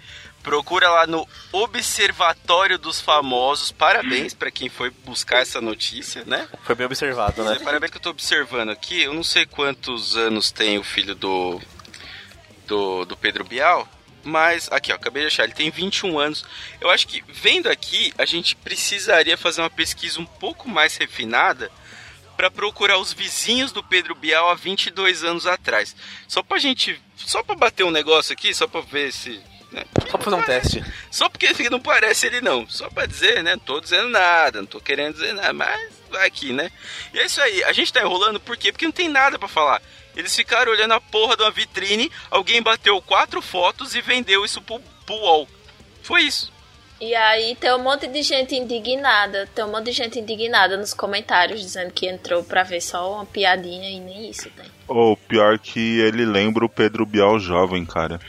procura 0.43 0.89
lá 0.89 1.07
no 1.07 1.27
Observatório 1.51 2.77
dos 2.77 3.01
Famosos. 3.01 3.71
Parabéns 3.71 4.33
pra 4.33 4.51
quem 4.51 4.69
foi 4.69 4.89
buscar 5.05 5.41
essa 5.41 5.59
notícia, 5.61 6.23
né? 6.25 6.47
Foi 6.63 6.75
bem 6.75 6.85
observado, 6.85 7.43
né? 7.43 7.59
Parabéns 7.63 7.91
que 7.91 7.97
eu 7.97 8.01
tô 8.01 8.09
observando 8.09 8.69
aqui. 8.69 9.03
Eu 9.03 9.13
não 9.13 9.23
sei 9.23 9.45
quantos 9.45 10.15
anos 10.17 10.51
tem 10.51 10.77
o 10.77 10.83
filho 10.83 11.15
do 11.15 11.61
do, 12.67 13.05
do 13.05 13.15
Pedro 13.15 13.45
Bial, 13.45 13.87
mas 14.27 14.69
aqui, 14.71 14.91
ó, 14.91 14.95
acabei 14.95 15.23
de 15.23 15.27
achar, 15.27 15.45
ele 15.45 15.53
tem 15.53 15.71
21 15.71 16.19
anos. 16.19 16.45
Eu 16.81 16.89
acho 16.89 17.07
que 17.07 17.23
vendo 17.29 17.67
aqui, 17.67 18.13
a 18.17 18.25
gente 18.25 18.55
precisaria 18.55 19.37
fazer 19.37 19.61
uma 19.61 19.69
pesquisa 19.69 20.19
um 20.19 20.25
pouco 20.25 20.69
mais 20.69 20.97
refinada 20.97 21.71
para 22.35 22.51
procurar 22.51 22.99
os 22.99 23.13
vizinhos 23.13 23.71
do 23.71 23.81
Pedro 23.81 24.13
Bial 24.13 24.49
há 24.49 24.53
22 24.53 25.23
anos 25.23 25.47
atrás. 25.47 25.95
Só 26.27 26.43
pra 26.43 26.59
gente, 26.59 27.01
só 27.15 27.41
pra 27.41 27.55
bater 27.55 27.83
um 27.83 27.91
negócio 27.91 28.33
aqui, 28.33 28.53
só 28.53 28.67
pra 28.67 28.81
ver 28.81 29.11
se 29.11 29.41
né? 29.71 29.83
Só 29.99 30.17
pra 30.17 30.19
fazer 30.19 30.35
um 30.35 30.43
teste. 30.43 30.83
Só 31.11 31.29
porque 31.29 31.47
não 31.69 31.79
parece 31.79 32.27
ele 32.27 32.41
não. 32.41 32.67
Só 32.69 32.89
pra 32.89 33.05
dizer, 33.05 33.43
né? 33.43 33.51
Não 33.51 33.59
tô 33.59 33.79
dizendo 33.79 34.09
nada, 34.09 34.59
não 34.59 34.67
tô 34.67 34.79
querendo 34.79 35.13
dizer 35.13 35.33
nada, 35.33 35.53
mas 35.53 35.91
vai 36.09 36.27
aqui, 36.27 36.53
né? 36.53 36.71
E 37.13 37.19
é 37.19 37.25
isso 37.25 37.41
aí. 37.41 37.63
A 37.63 37.73
gente 37.73 37.91
tá 37.91 38.01
enrolando 38.01 38.39
por 38.39 38.55
quê? 38.57 38.71
Porque 38.71 38.85
não 38.85 38.91
tem 38.91 39.09
nada 39.09 39.37
pra 39.37 39.47
falar. 39.47 39.81
Eles 40.17 40.35
ficaram 40.35 40.71
olhando 40.71 40.95
a 40.95 40.99
porra 40.99 41.37
de 41.37 41.43
uma 41.43 41.51
vitrine, 41.51 42.11
alguém 42.31 42.59
bateu 42.59 42.99
quatro 42.99 43.39
fotos 43.39 43.93
e 43.93 44.01
vendeu 44.01 44.43
isso 44.43 44.59
pro, 44.63 44.81
pro 45.05 45.15
UOL. 45.15 45.47
Foi 46.01 46.23
isso. 46.23 46.51
E 46.99 47.13
aí 47.13 47.55
tem 47.55 47.71
um 47.75 47.83
monte 47.83 48.07
de 48.07 48.23
gente 48.23 48.55
indignada. 48.55 49.47
Tem 49.53 49.63
um 49.63 49.71
monte 49.71 49.85
de 49.85 49.91
gente 49.91 50.19
indignada 50.19 50.75
nos 50.75 50.91
comentários 50.91 51.61
dizendo 51.61 51.91
que 51.93 52.07
entrou 52.07 52.43
pra 52.43 52.63
ver 52.63 52.81
só 52.81 53.13
uma 53.13 53.25
piadinha 53.27 53.91
e 53.91 53.99
nem 53.99 54.27
isso 54.27 54.49
tem. 54.49 54.65
Ou 54.87 55.15
pior 55.15 55.59
que 55.59 55.99
ele 55.99 56.25
lembra 56.25 56.65
o 56.65 56.69
Pedro 56.69 57.05
Bial 57.05 57.39
jovem, 57.39 57.85
cara. 57.85 58.19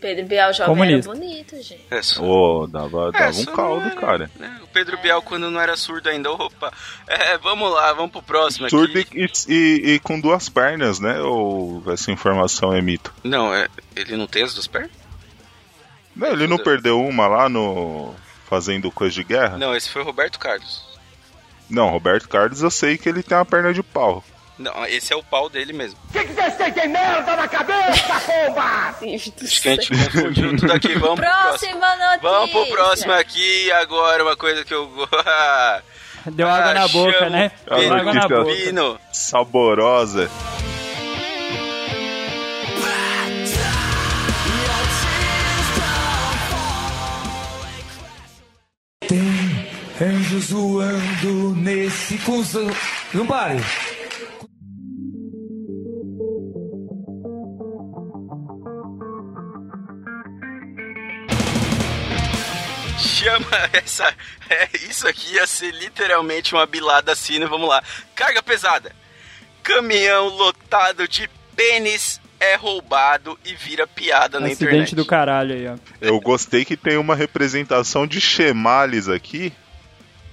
Pedro 0.00 0.26
Bial 0.26 0.52
jovem 0.52 0.74
Comunista. 0.74 1.10
era 1.10 1.18
bonito, 1.20 1.56
gente. 1.62 1.86
É, 1.90 2.02
só- 2.02 2.22
Ô, 2.22 2.66
dava, 2.66 3.12
dava 3.12 3.28
um 3.28 3.32
só 3.44 3.52
caldo, 3.52 3.88
é, 3.88 3.94
cara. 3.94 4.30
né? 4.38 4.60
O 4.62 4.66
Pedro 4.68 4.96
Bial, 4.98 5.20
quando 5.22 5.50
não 5.50 5.60
era 5.60 5.76
surdo 5.76 6.08
ainda, 6.08 6.30
opa. 6.32 6.72
É, 7.06 7.36
vamos 7.38 7.70
lá, 7.72 7.92
vamos 7.92 8.10
pro 8.12 8.22
próximo 8.22 8.66
aqui. 8.66 8.76
Surdo 8.76 8.98
e, 8.98 9.06
e- 9.48 9.90
e 9.94 9.98
com 10.00 10.18
duas 10.18 10.48
pernas, 10.48 10.98
né? 11.00 11.20
Ou 11.20 11.82
essa 11.92 12.10
informação 12.10 12.72
é 12.72 12.80
mito? 12.80 13.12
Não, 13.22 13.54
é, 13.54 13.68
ele 13.94 14.16
não 14.16 14.26
tem 14.26 14.42
as 14.42 14.54
duas 14.54 14.66
pernas? 14.66 14.90
Não, 16.16 16.28
ele 16.28 16.46
não 16.46 16.58
perdeu 16.58 17.00
uma 17.00 17.26
lá 17.28 17.48
no. 17.48 18.14
Fazendo 18.48 18.90
coisa 18.90 19.14
de 19.14 19.22
guerra? 19.22 19.56
Não, 19.56 19.76
esse 19.76 19.88
foi 19.88 20.02
o 20.02 20.04
Roberto 20.04 20.36
Carlos. 20.38 20.82
Não, 21.68 21.88
Roberto 21.88 22.28
Carlos 22.28 22.62
eu 22.62 22.70
sei 22.70 22.98
que 22.98 23.08
ele 23.08 23.22
tem 23.22 23.38
uma 23.38 23.44
perna 23.44 23.72
de 23.72 23.80
pau. 23.80 24.24
Não, 24.60 24.84
esse 24.84 25.10
é 25.10 25.16
o 25.16 25.22
pau 25.22 25.48
dele 25.48 25.72
mesmo. 25.72 25.98
Você 26.12 26.70
tem 26.70 26.86
merda 26.86 27.34
na 27.34 27.48
cabeça, 27.48 28.20
pomba! 28.26 28.94
Acho 29.00 29.62
que 29.62 29.68
a 29.70 29.74
gente 29.74 29.88
confundiu 29.88 30.54
tudo 30.58 30.72
aqui. 30.74 30.94
Vamos 30.98 31.18
pro 31.18 31.30
próximo. 31.30 31.80
Notícia. 31.80 32.18
Vamos 32.20 32.50
pro 32.50 32.66
próximo 32.66 33.12
aqui. 33.14 33.72
Agora, 33.72 34.22
uma 34.22 34.36
coisa 34.36 34.62
que 34.62 34.74
eu 34.74 34.86
gosto. 34.86 35.16
Deu 36.32 36.46
água 36.46 36.74
na 36.74 36.88
boca, 36.88 37.30
né? 37.30 37.50
Deu 37.66 37.94
água 37.94 38.12
na 38.12 38.28
boca. 38.28 38.44
Pino. 38.44 39.00
Saborosa. 39.10 40.30
Tem 49.08 49.66
anjos 50.02 50.50
voando 50.50 51.56
nesse 51.56 52.18
cuzão. 52.18 52.70
Não 53.14 53.26
pare. 53.26 53.56
Chama 63.22 63.68
essa. 63.72 64.14
É, 64.48 64.68
isso 64.88 65.06
aqui 65.06 65.34
ia 65.34 65.46
ser 65.46 65.72
literalmente 65.72 66.54
uma 66.54 66.66
bilada 66.66 67.14
sino. 67.14 67.48
Vamos 67.48 67.68
lá. 67.68 67.82
Carga 68.14 68.42
pesada. 68.42 68.92
Caminhão 69.62 70.28
lotado 70.28 71.06
de 71.06 71.28
pênis 71.54 72.20
é 72.38 72.54
roubado 72.56 73.38
e 73.44 73.54
vira 73.54 73.86
piada 73.86 74.40
na 74.40 74.46
Acidente 74.46 74.64
internet. 74.72 74.94
do 74.96 75.04
caralho 75.04 75.54
aí, 75.54 75.68
ó. 75.68 75.76
Eu 76.00 76.18
gostei 76.20 76.64
que 76.64 76.76
tem 76.76 76.96
uma 76.96 77.14
representação 77.14 78.06
de 78.06 78.18
Chemales 78.20 79.08
aqui, 79.08 79.52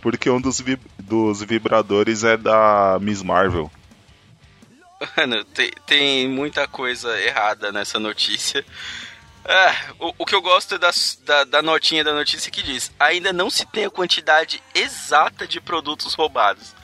porque 0.01 0.29
um 0.29 0.39
dos, 0.39 0.61
vi- 0.61 0.79
dos 0.97 1.43
vibradores 1.43 2.23
é 2.23 2.37
da 2.37 2.97
Miss 3.01 3.21
Marvel. 3.21 3.69
Mano, 5.17 5.43
tem, 5.43 5.69
tem 5.85 6.27
muita 6.29 6.65
coisa 6.67 7.19
errada 7.21 7.71
nessa 7.73 7.99
notícia. 7.99 8.63
Ah, 9.47 9.75
o, 9.99 10.13
o 10.19 10.25
que 10.25 10.35
eu 10.35 10.41
gosto 10.41 10.75
é 10.75 10.77
das- 10.77 11.17
da, 11.25 11.43
da 11.45 11.61
notinha 11.61 12.03
da 12.03 12.13
notícia 12.13 12.51
que 12.51 12.61
diz: 12.61 12.91
ainda 12.99 13.31
não 13.31 13.49
se 13.49 13.65
tem 13.65 13.85
a 13.85 13.89
quantidade 13.89 14.61
exata 14.75 15.47
de 15.47 15.61
produtos 15.61 16.13
roubados. 16.13 16.75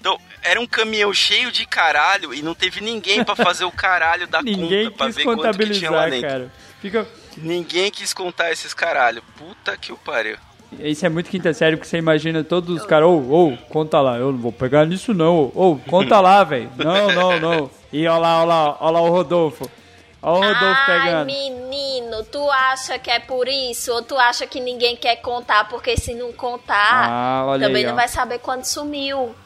Então, 0.00 0.18
era 0.42 0.60
um 0.60 0.66
caminhão 0.66 1.12
cheio 1.12 1.50
de 1.50 1.66
caralho 1.66 2.32
e 2.32 2.40
não 2.40 2.54
teve 2.54 2.80
ninguém 2.80 3.24
pra 3.24 3.34
fazer 3.34 3.64
o 3.64 3.72
caralho 3.72 4.26
da 4.26 4.40
Ninguém 4.42 4.84
conta 4.86 4.96
pra 4.96 5.08
ver 5.08 5.24
quanto 5.24 5.58
que 5.58 5.70
tinha 5.70 5.90
lá 5.90 6.08
dentro. 6.08 6.28
cara. 6.28 6.52
Fica... 6.80 7.06
Ninguém 7.36 7.90
quis 7.90 8.14
contar 8.14 8.50
esses 8.52 8.72
caralho. 8.72 9.22
Puta 9.36 9.76
que 9.76 9.92
o 9.92 9.96
pariu. 9.96 10.36
Isso 10.78 11.04
é 11.04 11.08
muito 11.08 11.28
quinta 11.30 11.52
série, 11.52 11.76
porque 11.76 11.88
você 11.88 11.98
imagina 11.98 12.42
todos 12.42 12.80
os 12.80 12.86
caras, 12.86 13.08
ô, 13.08 13.18
ô, 13.52 13.56
conta 13.68 14.00
lá, 14.00 14.16
eu 14.16 14.32
não 14.32 14.38
vou 14.38 14.52
pegar 14.52 14.84
nisso 14.86 15.12
não, 15.14 15.50
ô, 15.54 15.78
conta 15.88 16.20
lá, 16.20 16.42
velho. 16.44 16.70
Não, 16.76 17.12
não, 17.12 17.40
não. 17.40 17.70
E 17.92 18.06
ó 18.06 18.18
lá, 18.18 18.42
ó 18.42 18.44
lá, 18.44 18.76
ó 18.80 18.90
lá 18.90 19.00
o 19.00 19.08
Rodolfo. 19.10 19.70
Ó 20.28 20.32
o 20.38 20.40
Rodolfo 20.40 20.80
Ai, 20.88 21.00
pegando. 21.02 21.26
menino, 21.26 22.24
tu 22.24 22.50
acha 22.50 22.98
que 22.98 23.08
é 23.10 23.20
por 23.20 23.46
isso? 23.46 23.92
Ou 23.92 24.02
tu 24.02 24.18
acha 24.18 24.44
que 24.44 24.58
ninguém 24.58 24.96
quer 24.96 25.16
contar? 25.16 25.68
Porque 25.68 25.96
se 25.96 26.14
não 26.14 26.32
contar, 26.32 27.08
Ah, 27.08 27.44
olha 27.46 27.68
também 27.68 27.82
aí, 27.82 27.86
não 27.86 27.92
ó. 27.92 27.96
vai 27.96 28.08
saber 28.08 28.40
quando 28.40 28.64
sumiu. 28.64 29.36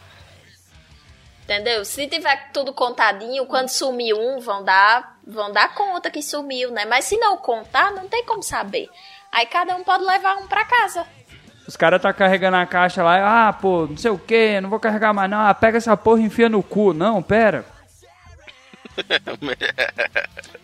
Entendeu? 1.44 1.84
Se 1.84 2.06
tiver 2.06 2.50
tudo 2.52 2.72
contadinho, 2.72 3.44
quando 3.44 3.68
sumir 3.68 4.14
um, 4.14 4.38
vão 4.40 4.62
dar, 4.64 5.18
vão 5.26 5.52
dar 5.52 5.74
conta 5.74 6.10
que 6.10 6.22
sumiu, 6.22 6.70
né? 6.70 6.84
Mas 6.84 7.04
se 7.04 7.16
não 7.18 7.36
contar, 7.36 7.90
não 7.92 8.08
tem 8.08 8.24
como 8.24 8.42
saber. 8.42 8.88
Aí 9.32 9.44
cada 9.46 9.74
um 9.76 9.82
pode 9.84 10.04
levar 10.04 10.36
um 10.36 10.46
pra 10.46 10.64
casa. 10.64 11.04
Os 11.66 11.76
caras 11.76 12.00
tá 12.00 12.12
carregando 12.12 12.56
a 12.56 12.64
caixa 12.66 13.02
lá, 13.02 13.48
ah, 13.48 13.52
pô, 13.52 13.86
não 13.86 13.96
sei 13.96 14.10
o 14.10 14.18
que, 14.18 14.60
não 14.60 14.70
vou 14.70 14.80
carregar 14.80 15.12
mais 15.12 15.28
não. 15.30 15.40
Ah, 15.40 15.52
pega 15.52 15.76
essa 15.78 15.96
porra 15.96 16.20
e 16.20 16.24
enfia 16.24 16.48
no 16.48 16.62
cu. 16.62 16.92
Não, 16.94 17.22
pera. 17.22 17.64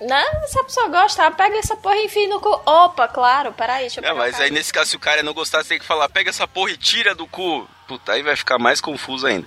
Não, 0.00 0.46
se 0.46 0.58
a 0.58 0.64
pessoa 0.64 0.88
gosta, 0.88 1.30
pega 1.30 1.56
essa 1.56 1.76
porra 1.76 1.96
e 1.96 2.06
enfia 2.06 2.28
no 2.28 2.40
cu. 2.40 2.60
Opa, 2.66 3.08
claro, 3.08 3.52
peraí, 3.52 3.82
deixa 3.82 4.00
eu 4.00 4.04
É, 4.04 4.12
mas 4.12 4.38
aí 4.40 4.50
nesse 4.50 4.72
caso, 4.72 4.90
se 4.90 4.96
o 4.96 5.00
cara 5.00 5.22
não 5.22 5.32
gostar, 5.32 5.62
você 5.62 5.70
tem 5.70 5.78
que 5.78 5.84
falar, 5.84 6.08
pega 6.08 6.30
essa 6.30 6.46
porra 6.46 6.72
e 6.72 6.76
tira 6.76 7.14
do 7.14 7.26
cu. 7.26 7.68
Puta, 7.86 8.12
aí 8.12 8.22
vai 8.22 8.36
ficar 8.36 8.58
mais 8.58 8.80
confuso 8.80 9.26
ainda. 9.26 9.46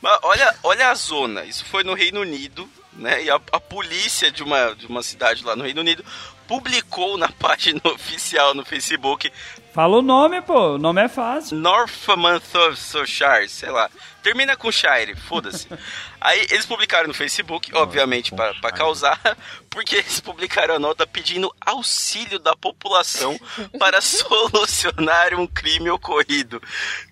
Mas 0.00 0.18
olha, 0.22 0.54
olha 0.62 0.90
a 0.90 0.94
zona, 0.94 1.44
isso 1.44 1.64
foi 1.64 1.82
no 1.82 1.94
Reino 1.94 2.20
Unido, 2.20 2.68
né? 2.92 3.22
E 3.22 3.30
a, 3.30 3.40
a 3.52 3.60
polícia 3.60 4.30
de 4.30 4.42
uma, 4.42 4.74
de 4.74 4.86
uma 4.86 5.02
cidade 5.02 5.44
lá 5.44 5.56
no 5.56 5.64
Reino 5.64 5.80
Unido 5.80 6.04
publicou 6.46 7.16
na 7.16 7.28
página 7.38 7.80
oficial 7.84 8.54
no 8.54 8.64
Facebook 8.64 9.32
Fala 9.76 9.98
o 9.98 10.02
nome, 10.02 10.40
pô, 10.40 10.76
o 10.76 10.78
nome 10.78 11.02
é 11.02 11.08
fácil. 11.08 11.58
Northamptonshire, 11.58 13.46
sei 13.46 13.68
lá. 13.68 13.90
Termina 14.22 14.56
com 14.56 14.72
Shire, 14.72 15.14
foda-se. 15.14 15.68
Aí 16.26 16.44
eles 16.50 16.66
publicaram 16.66 17.06
no 17.06 17.14
Facebook, 17.14 17.70
obviamente 17.72 18.34
pra 18.34 18.52
pra 18.54 18.72
causar, 18.72 19.16
porque 19.70 19.94
eles 19.94 20.18
publicaram 20.18 20.74
a 20.74 20.78
nota 20.80 21.06
pedindo 21.06 21.54
auxílio 21.60 22.40
da 22.40 22.56
população 22.56 23.38
para 23.78 24.00
solucionar 24.00 25.34
um 25.38 25.46
crime 25.46 25.88
ocorrido. 25.88 26.60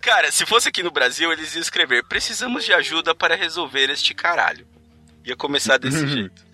Cara, 0.01 0.33
se 0.33 0.45
fosse 0.45 0.69
aqui 0.69 0.83
no 0.83 0.91
Brasil, 0.91 1.33
eles 1.33 1.55
iam 1.55 1.63
escrever: 1.63 2.03
precisamos 2.09 2.65
de 2.65 2.73
ajuda 2.73 3.15
para 3.15 3.37
resolver 3.37 3.89
este 3.89 4.15
caralho. 4.15 4.67
Ia 5.25 5.37
começar 5.37 5.79
desse 5.79 6.05
jeito. 6.11 6.45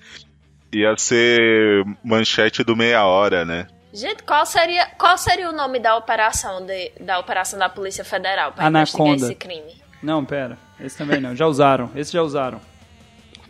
Ia 0.70 0.94
ser 0.98 1.82
manchete 2.04 2.62
do 2.62 2.76
meia 2.76 3.06
hora, 3.06 3.42
né? 3.42 3.68
Gente, 3.90 4.22
qual 4.22 4.44
seria, 4.44 4.84
qual 4.98 5.16
seria 5.16 5.48
o 5.48 5.52
nome 5.52 5.80
da 5.80 5.96
operação 5.96 6.66
de, 6.66 6.92
da 7.00 7.18
operação 7.18 7.58
da 7.58 7.70
Polícia 7.70 8.04
Federal 8.04 8.52
para 8.52 8.68
investigar 8.68 9.06
Anaconda. 9.06 9.26
esse 9.32 9.34
crime? 9.34 9.82
Não, 10.02 10.24
pera, 10.26 10.58
esse 10.82 10.96
também 10.96 11.20
não, 11.20 11.34
já 11.34 11.46
usaram, 11.46 11.90
esse 11.94 12.12
já 12.12 12.22
usaram. 12.22 12.60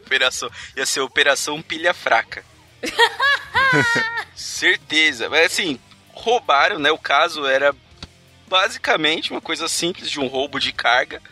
Operação, 0.04 0.50
ia 0.76 0.86
ser 0.86 1.00
Operação 1.00 1.62
Pilha 1.62 1.94
Fraca. 1.94 2.44
Certeza. 4.34 5.28
Mas 5.28 5.52
assim, 5.52 5.78
roubaram, 6.12 6.78
né? 6.78 6.90
O 6.90 6.98
caso 6.98 7.46
era 7.46 7.74
basicamente 8.48 9.30
uma 9.30 9.40
coisa 9.40 9.68
simples 9.68 10.10
de 10.10 10.18
um 10.18 10.26
roubo 10.26 10.58
de 10.58 10.72
carga. 10.72 11.22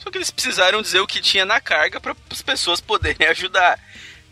Só 0.00 0.10
que 0.10 0.18
eles 0.18 0.30
precisaram 0.30 0.82
dizer 0.82 1.00
o 1.00 1.06
que 1.06 1.20
tinha 1.20 1.44
na 1.44 1.60
carga 1.60 2.00
para 2.00 2.16
as 2.30 2.42
pessoas 2.42 2.80
poderem 2.80 3.26
ajudar. 3.28 3.78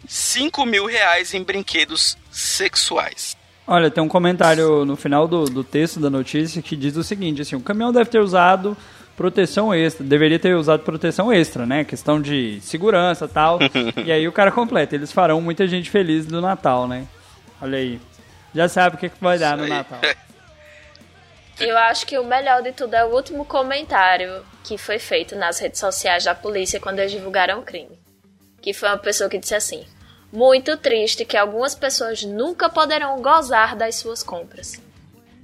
5 0.06 0.66
mil 0.66 0.86
reais 0.86 1.32
em 1.32 1.42
brinquedos 1.42 2.16
sexuais. 2.30 3.36
Olha, 3.66 3.90
tem 3.90 4.02
um 4.02 4.08
comentário 4.08 4.84
no 4.84 4.96
final 4.96 5.28
do, 5.28 5.44
do 5.44 5.62
texto 5.62 6.00
da 6.00 6.10
notícia 6.10 6.60
que 6.60 6.74
diz 6.74 6.96
o 6.96 7.04
seguinte, 7.04 7.42
assim, 7.42 7.54
o 7.54 7.60
caminhão 7.60 7.92
deve 7.92 8.10
ter 8.10 8.18
usado 8.18 8.76
proteção 9.16 9.72
extra, 9.72 10.04
deveria 10.04 10.38
ter 10.38 10.54
usado 10.54 10.82
proteção 10.82 11.32
extra, 11.32 11.66
né? 11.66 11.84
Questão 11.84 12.20
de 12.20 12.60
segurança 12.60 13.26
e 13.26 13.28
tal. 13.28 13.58
e 14.04 14.10
aí 14.10 14.26
o 14.26 14.32
cara 14.32 14.50
completa, 14.50 14.94
eles 14.94 15.12
farão 15.12 15.40
muita 15.40 15.66
gente 15.66 15.90
feliz 15.90 16.26
do 16.26 16.40
Natal, 16.40 16.88
né? 16.88 17.06
Olha 17.60 17.78
aí. 17.78 18.00
Já 18.54 18.68
sabe 18.68 18.96
o 18.96 18.98
que, 18.98 19.08
que 19.08 19.22
vai 19.22 19.38
dar 19.38 19.56
no. 19.56 19.66
Natal. 19.66 20.00
Eu 21.60 21.76
acho 21.78 22.06
que 22.06 22.18
o 22.18 22.24
melhor 22.24 22.62
de 22.62 22.72
tudo 22.72 22.94
é 22.94 23.04
o 23.04 23.14
último 23.14 23.44
comentário 23.44 24.44
que 24.64 24.76
foi 24.76 24.98
feito 24.98 25.36
nas 25.36 25.58
redes 25.58 25.78
sociais 25.78 26.24
da 26.24 26.34
polícia 26.34 26.80
quando 26.80 26.98
eles 26.98 27.12
divulgaram 27.12 27.60
o 27.60 27.62
crime. 27.62 27.98
Que 28.60 28.72
foi 28.72 28.88
uma 28.88 28.98
pessoa 28.98 29.28
que 29.28 29.38
disse 29.38 29.54
assim: 29.54 29.86
Muito 30.32 30.76
triste 30.76 31.24
que 31.24 31.36
algumas 31.36 31.74
pessoas 31.74 32.22
nunca 32.24 32.68
poderão 32.68 33.20
gozar 33.20 33.76
das 33.76 33.96
suas 33.96 34.22
compras. 34.22 34.80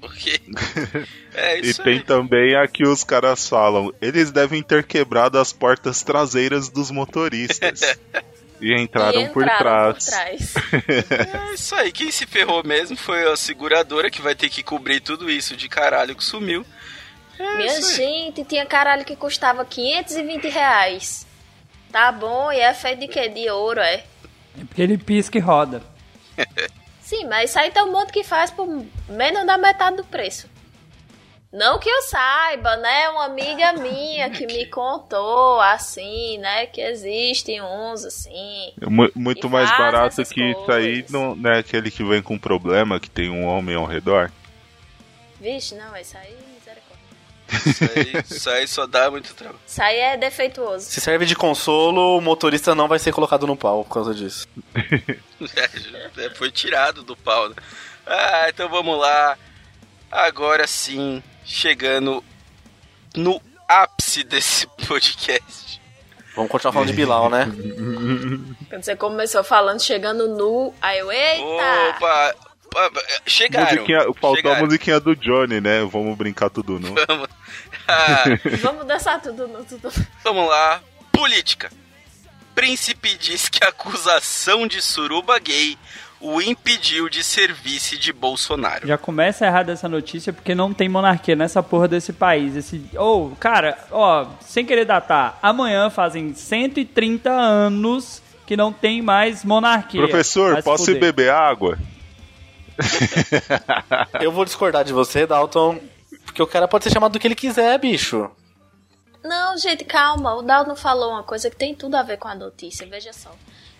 Porque. 0.00 0.40
É 1.34 1.60
E 1.60 1.70
isso 1.70 1.82
tem 1.84 1.98
aí. 1.98 2.02
também 2.02 2.56
aqui 2.56 2.82
os 2.82 3.04
caras 3.04 3.48
falam, 3.48 3.94
eles 4.00 4.32
devem 4.32 4.60
ter 4.60 4.82
quebrado 4.84 5.38
as 5.38 5.52
portas 5.52 6.02
traseiras 6.02 6.68
dos 6.68 6.90
motoristas. 6.90 7.80
e 8.60 8.74
entraram, 8.74 9.20
e 9.20 9.28
por 9.28 9.44
entraram 9.44 9.94
trás. 9.94 10.52
por 10.52 10.72
trás. 10.72 11.10
É 11.50 11.54
isso 11.54 11.74
aí. 11.76 11.92
Quem 11.92 12.10
se 12.10 12.26
ferrou 12.26 12.64
mesmo 12.64 12.96
foi 12.96 13.30
a 13.30 13.36
seguradora 13.36 14.10
que 14.10 14.20
vai 14.20 14.34
ter 14.34 14.48
que 14.48 14.64
cobrir 14.64 14.98
tudo 15.00 15.30
isso 15.30 15.56
de 15.56 15.68
caralho 15.68 16.16
que 16.16 16.24
sumiu. 16.24 16.66
É 17.38 17.56
Minha 17.56 17.80
gente, 17.82 18.42
tinha 18.44 18.66
caralho 18.66 19.04
que 19.04 19.14
custava 19.14 19.64
520 19.64 20.48
reais. 20.48 21.24
Tá 21.92 22.10
bom, 22.10 22.50
e 22.50 22.58
é 22.58 22.74
feito 22.74 22.98
de 23.00 23.08
quê? 23.08 23.28
De 23.28 23.48
ouro, 23.48 23.78
é? 23.80 24.02
É 24.60 24.64
porque 24.66 24.82
ele 24.82 24.98
pisca 24.98 25.38
e 25.38 25.40
roda. 25.40 25.82
Sim, 27.08 27.24
mas 27.24 27.48
isso 27.48 27.58
aí 27.58 27.70
tem 27.70 27.82
um 27.82 27.90
monte 27.90 28.12
que 28.12 28.22
faz 28.22 28.50
por 28.50 28.66
menos 29.08 29.46
da 29.46 29.56
metade 29.56 29.96
do 29.96 30.04
preço. 30.04 30.46
Não 31.50 31.78
que 31.78 31.88
eu 31.88 32.02
saiba, 32.02 32.76
né? 32.76 33.08
Uma 33.08 33.24
amiga 33.24 33.72
minha 33.80 34.28
que 34.28 34.46
me 34.46 34.66
contou 34.66 35.58
assim, 35.58 36.36
né? 36.36 36.66
Que 36.66 36.82
existem 36.82 37.62
uns 37.62 38.04
assim. 38.04 38.74
Mu- 38.82 39.10
Muito 39.14 39.48
mais 39.48 39.70
barato 39.70 40.16
que 40.16 40.50
isso 40.50 40.70
aí 40.70 40.96
coisas. 41.02 41.10
não, 41.10 41.34
não 41.34 41.50
é 41.50 41.60
aquele 41.60 41.90
que 41.90 42.04
vem 42.04 42.20
com 42.20 42.38
problema, 42.38 43.00
que 43.00 43.08
tem 43.08 43.30
um 43.30 43.46
homem 43.46 43.74
ao 43.74 43.86
redor. 43.86 44.30
Vixe, 45.40 45.74
não, 45.76 45.96
isso 45.96 46.14
aí 46.18 46.34
é. 46.34 46.47
Isso 47.66 47.84
aí, 47.84 48.24
isso 48.30 48.50
aí 48.50 48.68
só 48.68 48.86
dá 48.86 49.10
muito 49.10 49.34
trabalho. 49.34 49.60
Isso 49.66 49.82
aí 49.82 49.96
é 49.98 50.16
defeituoso. 50.16 50.84
Se 50.84 51.00
serve 51.00 51.24
de 51.24 51.34
consolo, 51.34 52.18
o 52.18 52.20
motorista 52.20 52.74
não 52.74 52.88
vai 52.88 52.98
ser 52.98 53.12
colocado 53.12 53.46
no 53.46 53.56
pau 53.56 53.84
por 53.84 53.94
causa 53.94 54.14
disso. 54.14 54.46
É, 56.16 56.30
foi 56.30 56.50
tirado 56.50 57.04
do 57.04 57.16
pau. 57.16 57.48
Né? 57.48 57.54
Ah, 58.04 58.46
então 58.48 58.68
vamos 58.68 58.98
lá. 58.98 59.38
Agora 60.10 60.66
sim, 60.66 61.22
chegando 61.44 62.24
no 63.14 63.40
ápice 63.68 64.24
desse 64.24 64.66
podcast. 64.88 65.80
Vamos 66.34 66.50
continuar 66.50 66.72
falando 66.72 66.88
de 66.88 66.94
Bilal, 66.94 67.30
né? 67.30 67.46
Quando 68.68 68.82
você 68.82 68.96
começou 68.96 69.44
falando, 69.44 69.80
chegando 69.80 70.28
nu, 70.28 70.74
aí 70.80 70.98
eu, 70.98 71.10
eita! 71.12 71.96
Opa! 71.96 72.34
Pa- 72.70 72.90
pa- 72.90 73.02
Chegaram. 73.26 73.66
Musiquinha, 73.72 74.00
faltou 74.00 74.32
a 74.32 74.36
chegaram. 74.36 74.64
musiquinha 74.66 75.00
do 75.00 75.14
Johnny, 75.16 75.60
né? 75.60 75.80
Vamos 75.90 76.16
brincar 76.16 76.50
tudo 76.50 76.78
nu. 76.78 76.94
Vamos. 77.06 77.28
Ah, 77.86 78.24
Vamos 78.62 78.86
dançar 78.86 79.20
tudo 79.20 79.48
nu, 79.48 79.64
tudo 79.64 79.90
vamos 80.22 80.48
lá. 80.48 80.80
Política. 81.10 81.70
Príncipe 82.54 83.16
diz 83.16 83.48
que 83.48 83.64
a 83.64 83.68
acusação 83.68 84.66
de 84.66 84.82
suruba 84.82 85.38
gay 85.38 85.78
o 86.20 86.42
impediu 86.42 87.08
de 87.08 87.22
ser 87.22 87.52
vice 87.52 87.96
de 87.96 88.12
Bolsonaro. 88.12 88.86
Já 88.86 88.98
começa 88.98 89.46
errado 89.46 89.70
essa 89.70 89.88
notícia 89.88 90.32
porque 90.32 90.54
não 90.54 90.74
tem 90.74 90.88
monarquia 90.88 91.36
nessa 91.36 91.62
porra 91.62 91.86
desse 91.86 92.12
país. 92.12 92.56
Esse, 92.56 92.84
oh, 92.96 93.30
cara, 93.38 93.78
ó, 93.90 94.26
sem 94.40 94.66
querer 94.66 94.84
datar, 94.84 95.38
amanhã 95.40 95.88
fazem 95.90 96.34
130 96.34 97.30
anos 97.30 98.20
que 98.46 98.56
não 98.56 98.72
tem 98.72 99.00
mais 99.00 99.44
monarquia. 99.44 100.00
Professor, 100.02 100.60
posso 100.62 100.90
ir 100.90 100.98
beber 100.98 101.30
água? 101.30 101.78
Eu 104.20 104.32
vou 104.32 104.44
discordar 104.44 104.84
de 104.84 104.92
você, 104.92 105.26
Dalton, 105.26 105.78
porque 106.24 106.42
o 106.42 106.46
cara 106.46 106.68
pode 106.68 106.84
ser 106.84 106.90
chamado 106.90 107.12
do 107.12 107.18
que 107.18 107.26
ele 107.26 107.34
quiser, 107.34 107.78
bicho. 107.78 108.30
Não, 109.22 109.56
gente, 109.58 109.84
calma. 109.84 110.34
O 110.34 110.42
Dalton 110.42 110.76
falou 110.76 111.10
uma 111.10 111.22
coisa 111.22 111.50
que 111.50 111.56
tem 111.56 111.74
tudo 111.74 111.96
a 111.96 112.02
ver 112.02 112.18
com 112.18 112.28
a 112.28 112.34
notícia, 112.34 112.86
veja 112.86 113.12
só. 113.12 113.34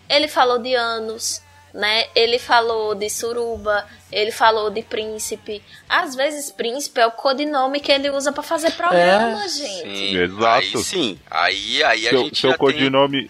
Ele 0.09 0.27
falou 0.27 0.59
de 0.59 0.75
anos, 0.75 1.41
né? 1.73 2.05
Ele 2.15 2.37
falou 2.39 2.95
de 2.95 3.09
suruba, 3.09 3.85
ele 4.11 4.31
falou 4.31 4.69
de 4.69 4.81
príncipe. 4.81 5.63
Às 5.87 6.15
vezes, 6.15 6.51
príncipe 6.51 6.99
é 6.99 7.07
o 7.07 7.11
codinome 7.11 7.79
que 7.79 7.91
ele 7.91 8.09
usa 8.09 8.31
pra 8.31 8.43
fazer 8.43 8.71
programa, 8.71 9.47
gente. 9.47 9.89
Sim, 9.89 10.17
Exato. 10.17 10.77
Aí 10.77 10.83
sim. 10.83 11.19
Aí, 11.29 11.83
aí 11.83 12.07
a 12.07 12.09
Seu, 12.09 12.23
gente 12.23 12.39
seu 12.39 12.51
já 12.51 12.57
tem... 12.57 13.29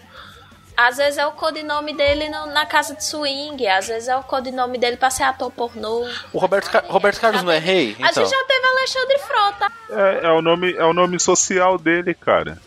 Às 0.88 0.96
vezes 0.96 1.18
é 1.18 1.26
o 1.26 1.32
codinome 1.32 1.92
dele 1.94 2.28
no- 2.28 2.46
na 2.46 2.64
casa 2.66 2.94
de 2.94 3.04
swing, 3.04 3.66
às 3.66 3.88
vezes 3.88 4.08
é 4.08 4.16
o 4.16 4.22
codinome 4.22 4.78
dele 4.78 4.96
pra 4.96 5.10
ser 5.10 5.24
ator 5.24 5.50
pornô. 5.50 6.08
O 6.32 6.38
Roberto, 6.38 6.70
Car- 6.70 6.84
Roberto 6.88 7.20
Carlos 7.20 7.42
não 7.42 7.52
é 7.52 7.58
rei? 7.58 7.96
A 8.00 8.10
Então. 8.10 8.24
gente 8.24 8.30
já 8.30 8.44
teve 8.44 8.66
Alexandre 8.66 9.18
Frota. 9.18 9.72
É, 9.90 10.26
é 10.26 10.30
o 10.30 10.40
nome, 10.40 10.72
é 10.74 10.84
o 10.84 10.92
nome 10.92 11.18
social 11.20 11.76
dele, 11.78 12.14
cara. 12.14 12.58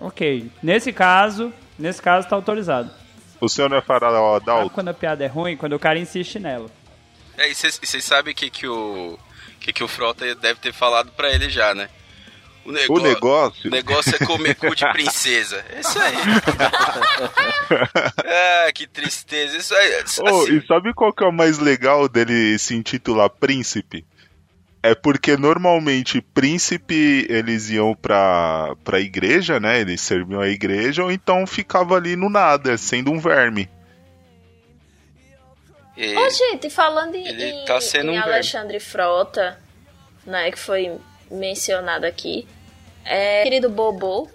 Ok. 0.00 0.50
Nesse 0.62 0.92
caso, 0.92 1.52
nesse 1.78 2.02
caso 2.02 2.28
tá 2.28 2.36
autorizado. 2.36 2.90
O 3.40 3.48
senhor 3.48 3.68
não 3.68 3.76
é 3.76 3.80
faraó 3.82 4.34
Sabe 4.34 4.46
Dalton? 4.46 4.68
quando 4.70 4.88
a 4.88 4.94
piada 4.94 5.24
é 5.24 5.26
ruim? 5.26 5.56
Quando 5.56 5.72
o 5.74 5.78
cara 5.78 5.98
insiste 5.98 6.38
nela. 6.38 6.68
É, 7.36 7.48
e 7.50 7.54
vocês 7.54 8.04
sabem 8.04 8.32
o 8.32 8.36
que, 8.36 8.50
que, 8.50 8.66
o, 8.68 9.18
que, 9.58 9.72
que 9.72 9.82
o 9.82 9.88
Frota 9.88 10.34
deve 10.34 10.60
ter 10.60 10.72
falado 10.72 11.10
pra 11.12 11.30
ele 11.30 11.48
já, 11.48 11.74
né? 11.74 11.88
O, 12.64 12.70
nego- 12.72 12.98
O 12.98 13.02
negócio. 13.02 13.68
o 13.68 13.70
negócio 13.74 14.14
é 14.14 14.24
comer 14.24 14.54
cu 14.54 14.74
de 14.74 14.86
princesa. 14.92 15.64
É 15.70 15.80
isso 15.80 15.98
aí. 15.98 16.14
ah, 18.66 18.72
que 18.72 18.86
tristeza. 18.86 19.56
Isso 19.56 19.74
aí. 19.74 20.04
Oh, 20.20 20.42
assim, 20.42 20.58
e 20.58 20.66
sabe 20.66 20.92
qual 20.94 21.12
que 21.12 21.24
é 21.24 21.26
o 21.26 21.32
mais 21.32 21.58
legal 21.58 22.08
dele 22.08 22.58
se 22.58 22.74
intitular 22.74 23.30
príncipe? 23.30 24.04
É 24.82 24.94
porque 24.96 25.36
normalmente 25.36 26.20
príncipe 26.20 27.24
eles 27.30 27.70
iam 27.70 27.94
pra, 27.94 28.74
pra 28.82 28.98
igreja, 29.00 29.60
né? 29.60 29.80
Eles 29.80 30.00
serviam 30.00 30.40
a 30.40 30.48
igreja, 30.48 31.04
ou 31.04 31.12
então 31.12 31.46
ficava 31.46 31.94
ali 31.96 32.16
no 32.16 32.28
nada, 32.28 32.76
sendo 32.76 33.12
um 33.12 33.18
verme. 33.20 33.70
é, 35.96 36.18
Ô, 36.18 36.28
gente, 36.30 36.68
falando 36.68 37.14
em, 37.14 37.28
em- 37.28 37.64
tá 37.64 37.74
em 37.74 37.78
um 38.00 38.12
verme. 38.12 38.16
Alexandre 38.18 38.80
Frota, 38.80 39.56
né, 40.26 40.50
que 40.50 40.58
foi 40.58 40.98
mencionado 41.32 42.06
aqui, 42.06 42.46
é, 43.04 43.42
querido 43.42 43.68
Bobo 43.68 44.30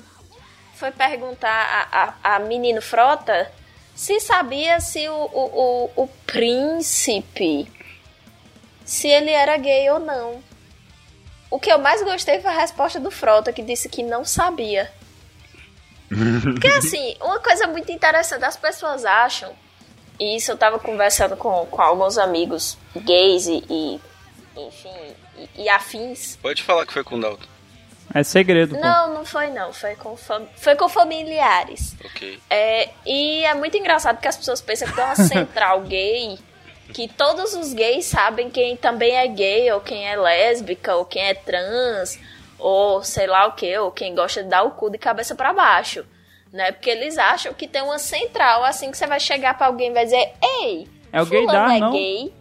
foi 0.75 0.91
perguntar 0.91 1.49
a, 1.91 2.13
a, 2.23 2.35
a 2.35 2.39
menino 2.39 2.81
Frota 2.81 3.51
se 3.95 4.19
sabia 4.19 4.79
se 4.79 5.07
o, 5.09 5.13
o, 5.13 5.91
o, 5.95 6.03
o 6.03 6.07
príncipe, 6.25 7.71
se 8.85 9.07
ele 9.07 9.31
era 9.31 9.57
gay 9.57 9.89
ou 9.89 9.99
não. 9.99 10.43
O 11.49 11.59
que 11.59 11.71
eu 11.71 11.79
mais 11.79 12.03
gostei 12.03 12.39
foi 12.39 12.51
a 12.51 12.59
resposta 12.59 12.99
do 12.99 13.09
Frota, 13.09 13.53
que 13.53 13.63
disse 13.63 13.89
que 13.89 14.03
não 14.03 14.23
sabia. 14.23 14.91
Porque 16.43 16.67
assim, 16.77 17.15
uma 17.21 17.39
coisa 17.39 17.67
muito 17.67 17.91
interessante, 17.91 18.45
as 18.45 18.57
pessoas 18.57 19.03
acham 19.03 19.55
e 20.19 20.35
isso 20.35 20.51
eu 20.51 20.57
tava 20.57 20.79
conversando 20.79 21.37
com, 21.37 21.65
com 21.67 21.81
alguns 21.81 22.17
amigos 22.17 22.77
gays 22.95 23.47
e, 23.47 23.63
e, 23.69 24.01
enfim, 24.55 25.15
e, 25.55 25.63
e 25.63 25.69
afins. 25.69 26.35
Pode 26.41 26.63
falar 26.63 26.85
que 26.85 26.93
foi 26.93 27.03
com 27.03 27.15
o 27.15 27.21
Dalton. 27.21 27.45
É 28.13 28.23
segredo, 28.23 28.75
pô. 28.75 28.81
Não, 28.81 29.13
não 29.15 29.25
foi 29.25 29.47
não, 29.49 29.73
foi 29.73 29.95
com, 29.95 30.15
fam- 30.15 30.47
foi 30.55 30.75
com 30.75 30.87
familiares. 30.87 31.93
Ok. 32.05 32.39
É, 32.49 32.89
e 33.05 33.43
é 33.43 33.53
muito 33.53 33.75
engraçado 33.77 34.19
que 34.19 34.27
as 34.27 34.37
pessoas 34.37 34.61
pensam 34.61 34.87
que 34.87 34.95
tem 34.95 35.03
uma 35.03 35.15
central 35.15 35.81
gay, 35.81 36.39
que 36.93 37.07
todos 37.09 37.53
os 37.53 37.73
gays 37.73 38.05
sabem 38.05 38.49
quem 38.49 38.77
também 38.77 39.15
é 39.17 39.27
gay, 39.27 39.69
ou 39.71 39.81
quem 39.81 40.07
é 40.07 40.15
lésbica, 40.15 40.95
ou 40.95 41.03
quem 41.05 41.21
é 41.21 41.33
trans, 41.33 42.17
ou 42.57 43.03
sei 43.03 43.27
lá 43.27 43.45
o 43.47 43.51
que, 43.51 43.77
ou 43.77 43.91
quem 43.91 44.15
gosta 44.15 44.41
de 44.41 44.49
dar 44.49 44.63
o 44.63 44.71
cu 44.71 44.89
de 44.89 44.97
cabeça 44.97 45.35
pra 45.35 45.51
baixo. 45.51 46.05
Né? 46.51 46.71
Porque 46.71 46.89
eles 46.89 47.17
acham 47.17 47.53
que 47.53 47.67
tem 47.67 47.81
uma 47.81 47.99
central, 47.99 48.63
assim 48.63 48.89
que 48.89 48.97
você 48.97 49.05
vai 49.05 49.19
chegar 49.19 49.57
pra 49.57 49.67
alguém 49.67 49.89
e 49.91 49.93
vai 49.93 50.05
dizer, 50.05 50.31
ei, 50.61 50.87
É 51.11 51.21
o 51.21 51.25
fulano 51.25 51.45
gaydar, 51.47 51.75
é 51.75 51.79
não? 51.79 51.91
gay. 51.91 52.33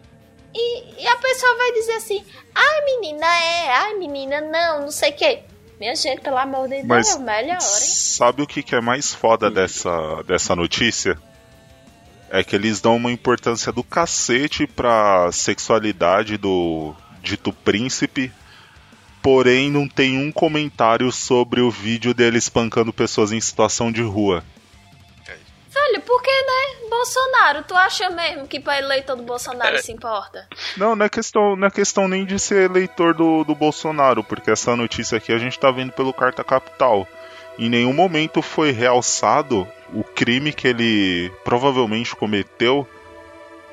E, 0.58 1.02
e 1.02 1.06
a 1.06 1.16
pessoa 1.16 1.54
vai 1.58 1.72
dizer 1.72 1.92
assim, 1.92 2.24
ai 2.54 2.84
menina 2.86 3.26
é, 3.26 3.70
ai 3.72 3.94
menina 3.94 4.40
não, 4.40 4.82
não 4.82 4.90
sei 4.90 5.10
o 5.10 5.14
que. 5.14 5.40
Minha 5.78 5.94
gente, 5.94 6.22
pelo 6.22 6.38
amor 6.38 6.62
de 6.62 6.76
Deus, 6.76 6.86
Mas 6.86 7.18
melhor, 7.18 7.58
hein? 7.58 7.60
sabe 7.60 8.40
o 8.40 8.46
que, 8.46 8.62
que 8.62 8.74
é 8.74 8.80
mais 8.80 9.14
foda 9.14 9.50
dessa, 9.50 10.22
dessa 10.22 10.56
notícia? 10.56 11.20
É 12.30 12.42
que 12.42 12.56
eles 12.56 12.80
dão 12.80 12.96
uma 12.96 13.12
importância 13.12 13.70
do 13.70 13.84
cacete 13.84 14.66
pra 14.66 15.30
sexualidade 15.30 16.38
do 16.38 16.94
dito 17.20 17.52
príncipe, 17.52 18.32
porém 19.20 19.70
não 19.70 19.86
tem 19.86 20.16
um 20.16 20.32
comentário 20.32 21.12
sobre 21.12 21.60
o 21.60 21.70
vídeo 21.70 22.14
dele 22.14 22.38
espancando 22.38 22.92
pessoas 22.92 23.30
em 23.30 23.40
situação 23.40 23.92
de 23.92 24.00
rua. 24.00 24.42
Velho, 25.68 26.00
por 26.00 26.22
que, 26.22 26.30
né? 26.30 26.75
Bolsonaro, 26.96 27.62
tu 27.62 27.74
acha 27.74 28.08
mesmo 28.10 28.48
que 28.48 28.58
pra 28.58 28.78
eleitor 28.78 29.16
do 29.16 29.22
Bolsonaro 29.22 29.76
É. 29.76 29.78
se 29.78 29.92
importa? 29.92 30.48
Não, 30.76 30.96
não 30.96 31.04
é 31.04 31.08
questão, 31.08 31.54
não 31.54 31.66
é 31.68 31.70
questão 31.70 32.08
nem 32.08 32.24
de 32.24 32.38
ser 32.38 32.70
eleitor 32.70 33.14
do, 33.14 33.44
do 33.44 33.54
Bolsonaro, 33.54 34.24
porque 34.24 34.50
essa 34.50 34.74
notícia 34.74 35.18
aqui 35.18 35.32
a 35.32 35.38
gente 35.38 35.58
tá 35.58 35.70
vendo 35.70 35.92
pelo 35.92 36.12
Carta 36.12 36.42
Capital. 36.42 37.06
Em 37.58 37.68
nenhum 37.68 37.92
momento 37.92 38.42
foi 38.42 38.70
realçado 38.70 39.66
o 39.92 40.02
crime 40.02 40.52
que 40.52 40.68
ele 40.68 41.30
provavelmente 41.44 42.14
cometeu 42.16 42.86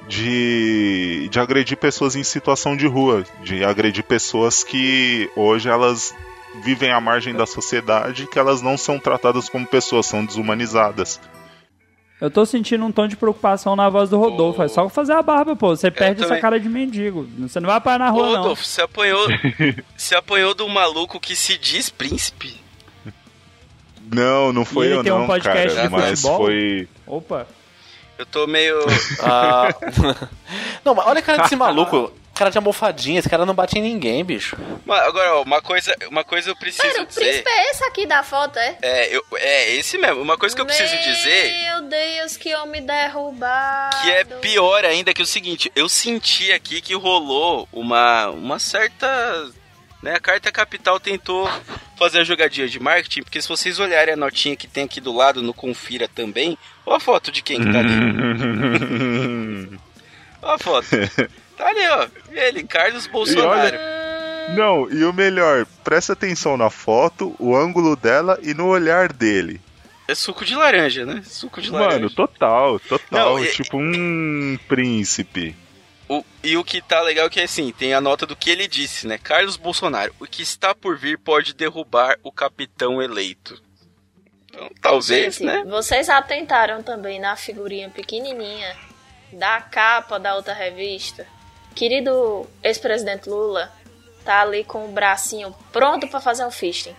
de, 0.07 1.27
de 1.29 1.39
agredir 1.39 1.77
pessoas 1.77 2.15
em 2.15 2.23
situação 2.23 2.75
de 2.75 2.87
rua, 2.87 3.23
de 3.41 3.63
agredir 3.63 4.03
pessoas 4.03 4.63
que 4.63 5.29
hoje 5.35 5.69
elas 5.69 6.13
vivem 6.63 6.91
à 6.91 7.01
margem 7.01 7.33
da 7.33 7.45
sociedade, 7.45 8.27
que 8.27 8.37
elas 8.37 8.61
não 8.61 8.77
são 8.77 8.99
tratadas 8.99 9.49
como 9.49 9.65
pessoas, 9.65 10.05
são 10.05 10.23
desumanizadas. 10.25 11.19
Eu 12.23 12.31
tô 12.31 12.45
sentindo 12.45 12.85
um 12.85 12.91
tom 12.91 13.05
de 13.05 13.17
preocupação 13.17 13.75
na 13.75 13.89
voz 13.89 14.09
do 14.09 14.17
Rodolfo. 14.17 14.63
É 14.63 14.69
só 14.69 14.87
fazer 14.87 15.11
a 15.11 15.21
barba, 15.21 15.57
pô. 15.57 15.75
Você 15.75 15.91
perde 15.91 16.21
essa 16.21 16.29
também. 16.29 16.41
cara 16.41 16.57
de 16.57 16.69
mendigo. 16.69 17.27
Você 17.39 17.59
não 17.59 17.67
vai 17.67 17.81
parar 17.81 18.05
na 18.05 18.11
Ô, 18.13 18.13
rua, 18.13 18.29
não. 18.29 18.37
Rodolfo, 18.37 18.63
você 18.63 18.81
apanhou, 18.81 19.27
você 19.97 20.15
apanhou 20.15 20.55
do 20.55 20.69
maluco 20.69 21.19
que 21.19 21.35
se 21.35 21.57
diz 21.57 21.89
príncipe? 21.89 22.55
Não, 24.09 24.53
não 24.53 24.63
foi 24.63 24.85
ele 24.85 24.95
eu 24.99 25.03
tem 25.03 25.11
um 25.11 25.19
não, 25.19 25.27
podcast 25.27 25.75
cara, 25.75 25.87
de 25.87 25.93
mas 25.93 26.21
futebol? 26.21 26.37
foi 26.37 26.87
Opa. 27.05 27.45
Eu 28.17 28.25
tô 28.25 28.47
meio. 28.47 28.79
Ah. 29.21 29.67
não, 30.85 30.95
mas 30.95 31.05
olha 31.05 31.19
a 31.19 31.21
cara 31.21 31.43
desse 31.43 31.57
maluco. 31.57 32.09
Cara 32.35 32.49
de 32.49 32.57
almofadinha, 32.57 33.19
esse 33.19 33.29
cara 33.29 33.45
não 33.45 33.53
bate 33.53 33.77
em 33.77 33.81
ninguém, 33.81 34.23
bicho. 34.25 34.57
Mas 34.85 35.01
agora, 35.03 35.35
ó, 35.35 35.43
uma 35.43 35.61
coisa, 35.61 35.95
uma 36.09 36.23
coisa 36.23 36.49
eu 36.49 36.55
preciso 36.55 36.87
Pera, 36.87 37.03
o 37.03 37.05
dizer. 37.05 37.21
príncipe 37.21 37.49
é 37.49 37.69
esse 37.71 37.83
aqui 37.85 38.05
da 38.07 38.23
foto, 38.23 38.57
é? 38.57 38.77
É, 38.81 39.15
eu, 39.15 39.23
é 39.35 39.75
esse 39.75 39.97
mesmo. 39.99 40.21
Uma 40.21 40.35
coisa 40.37 40.55
que 40.55 40.61
eu 40.61 40.65
preciso 40.65 40.97
dizer 40.97 41.53
Meu 41.63 41.81
Deus, 41.89 42.35
que 42.35 42.55
homem 42.55 42.83
derrubado. 42.83 43.95
que 44.01 44.09
é 44.11 44.23
pior 44.23 44.83
ainda 44.83 45.13
que 45.13 45.21
o 45.21 45.25
seguinte, 45.27 45.71
eu 45.75 45.87
senti 45.87 46.51
aqui 46.51 46.81
que 46.81 46.95
rolou 46.95 47.67
uma 47.71 48.29
uma 48.29 48.57
certa 48.57 49.07
Né? 50.01 50.15
A 50.15 50.19
Carta 50.19 50.51
Capital 50.51 50.99
tentou 50.99 51.47
fazer 51.97 52.19
a 52.19 52.23
jogadinha 52.23 52.67
de 52.67 52.79
marketing, 52.79 53.21
porque 53.21 53.41
se 53.41 53.47
vocês 53.47 53.79
olharem 53.79 54.15
a 54.15 54.17
notinha 54.17 54.55
que 54.55 54.67
tem 54.67 54.85
aqui 54.85 54.99
do 54.99 55.13
lado 55.15 55.41
no 55.43 55.53
Confira 55.53 56.07
também, 56.07 56.57
olha 56.85 56.97
a 56.97 56.99
foto 56.99 57.31
de 57.31 57.41
quem 57.43 57.59
que 57.61 57.71
tá 57.71 57.79
ali. 57.79 57.93
Olha 60.41 60.55
a 60.55 60.57
foto. 60.57 60.87
Tá 61.57 61.67
ali, 61.67 61.87
ó. 61.87 62.07
Ele, 62.31 62.63
Carlos 62.63 63.07
Bolsonaro. 63.07 63.77
Não, 64.55 64.91
e 64.91 65.03
o 65.05 65.13
melhor, 65.13 65.65
presta 65.83 66.13
atenção 66.13 66.57
na 66.57 66.69
foto, 66.69 67.35
o 67.39 67.55
ângulo 67.55 67.95
dela 67.95 68.37
e 68.41 68.53
no 68.53 68.67
olhar 68.67 69.11
dele. 69.13 69.61
É 70.07 70.13
suco 70.13 70.43
de 70.43 70.53
laranja, 70.53 71.05
né? 71.05 71.21
Suco 71.25 71.61
de 71.61 71.71
laranja. 71.71 71.95
Mano, 71.95 72.09
total, 72.09 72.77
total. 72.81 73.37
Não, 73.37 73.43
e- 73.43 73.51
tipo 73.51 73.77
um 73.77 74.57
príncipe. 74.67 75.55
O- 76.09 76.25
e 76.43 76.57
o 76.57 76.63
que 76.63 76.81
tá 76.81 77.01
legal 77.01 77.27
é 77.27 77.29
que 77.29 77.39
assim, 77.39 77.71
tem 77.71 77.93
a 77.93 78.01
nota 78.01 78.25
do 78.25 78.35
que 78.35 78.49
ele 78.49 78.67
disse, 78.67 79.07
né? 79.07 79.17
Carlos 79.17 79.55
Bolsonaro, 79.55 80.13
o 80.19 80.25
que 80.27 80.41
está 80.43 80.75
por 80.75 80.97
vir 80.97 81.17
pode 81.17 81.53
derrubar 81.53 82.17
o 82.21 82.31
capitão 82.31 83.01
eleito. 83.01 83.61
Então, 84.49 84.69
talvez, 84.81 85.35
Gente, 85.35 85.45
né? 85.45 85.63
Vocês 85.65 86.09
atentaram 86.09 86.83
também 86.83 87.19
na 87.19 87.35
figurinha 87.37 87.89
pequenininha 87.89 88.75
da 89.31 89.61
capa 89.61 90.19
da 90.19 90.35
outra 90.35 90.53
revista. 90.53 91.25
Querido 91.75 92.47
ex-presidente 92.61 93.29
Lula 93.29 93.71
tá 94.23 94.41
ali 94.41 94.63
com 94.63 94.85
o 94.85 94.91
bracinho 94.91 95.53
pronto 95.71 96.07
pra 96.07 96.21
fazer 96.21 96.45
um 96.45 96.51
fisting. 96.51 96.95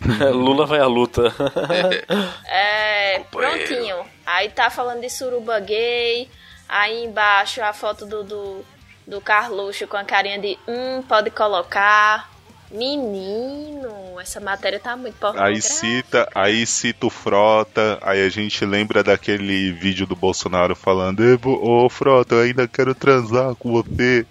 Lula 0.32 0.66
vai 0.66 0.80
à 0.80 0.86
luta. 0.86 1.32
É, 2.48 3.20
prontinho. 3.30 4.04
Aí 4.24 4.48
tá 4.50 4.68
falando 4.70 5.00
de 5.00 5.10
suruba 5.10 5.58
gay. 5.60 6.28
Aí 6.68 7.04
embaixo 7.04 7.62
a 7.62 7.72
foto 7.72 8.04
do, 8.04 8.24
do, 8.24 8.64
do 9.06 9.20
Carluxo 9.20 9.86
com 9.86 9.96
a 9.96 10.04
carinha 10.04 10.38
de 10.38 10.58
hum, 10.66 11.02
pode 11.02 11.30
colocar. 11.30 12.30
Menino, 12.70 14.18
essa 14.20 14.40
matéria 14.40 14.78
tá 14.80 14.96
muito 14.96 15.14
Aí 15.14 15.20
pornográfica. 15.32 15.60
cita, 15.68 16.28
aí 16.34 16.66
cita 16.66 17.06
o 17.06 17.10
Frota, 17.10 17.98
aí 18.02 18.24
a 18.24 18.28
gente 18.28 18.64
lembra 18.64 19.02
daquele 19.02 19.72
vídeo 19.72 20.06
do 20.06 20.16
Bolsonaro 20.16 20.74
falando, 20.74 21.22
"Ê, 21.24 21.36
vo- 21.36 21.60
ô 21.62 21.88
Frota, 21.88 22.34
eu 22.34 22.40
ainda 22.42 22.66
quero 22.68 22.94
transar 22.94 23.54
com 23.54 23.72
você. 23.72 24.26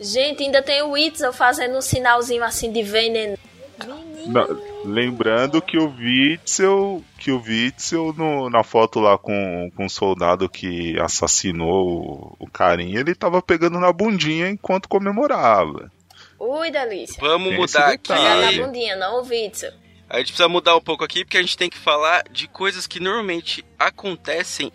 Gente, 0.00 0.42
ainda 0.42 0.60
tem 0.62 0.82
o 0.82 0.90
Witzel 0.92 1.32
fazendo 1.32 1.76
um 1.78 1.82
sinalzinho 1.82 2.42
assim 2.44 2.72
de 2.72 2.82
veneno. 2.82 3.38
Lembrando 4.84 5.60
que 5.62 5.76
o 5.78 5.88
Witzel, 5.96 7.02
que 7.18 7.30
o 7.30 7.40
Witzel 7.42 8.12
no- 8.16 8.48
na 8.50 8.62
foto 8.62 8.98
lá 9.00 9.16
com, 9.18 9.70
com 9.76 9.86
o 9.86 9.90
soldado 9.90 10.48
que 10.48 10.98
assassinou 11.00 12.34
o, 12.38 12.44
o 12.44 12.50
carinha, 12.50 13.00
ele 13.00 13.14
tava 13.14 13.40
pegando 13.42 13.78
na 13.78 13.92
bundinha 13.92 14.48
enquanto 14.48 14.88
comemorava. 14.88 15.90
Ui, 16.38 16.70
delícia. 16.70 17.16
Vamos 17.20 17.48
Tem 17.50 17.58
mudar 17.58 17.86
aqui. 17.88 18.08
Detalhe. 18.08 18.58
na 18.58 18.66
bundinha, 18.66 18.96
não 18.96 19.20
o. 19.24 19.72
A 20.08 20.18
gente 20.18 20.28
precisa 20.28 20.48
mudar 20.48 20.76
um 20.76 20.80
pouco 20.80 21.04
aqui 21.04 21.24
porque 21.24 21.38
a 21.38 21.40
gente 21.40 21.56
tem 21.56 21.70
que 21.70 21.78
falar 21.78 22.24
de 22.30 22.46
coisas 22.48 22.86
que 22.86 23.00
normalmente 23.00 23.64
acontecem 23.78 24.70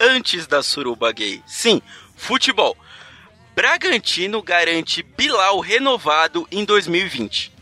antes 0.00 0.46
da 0.46 0.62
suruba 0.62 1.10
gay. 1.12 1.42
Sim, 1.46 1.80
futebol. 2.14 2.76
Bragantino 3.54 4.42
garante 4.42 5.02
Bilal 5.02 5.60
renovado 5.60 6.46
em 6.50 6.64
2020. 6.64 7.53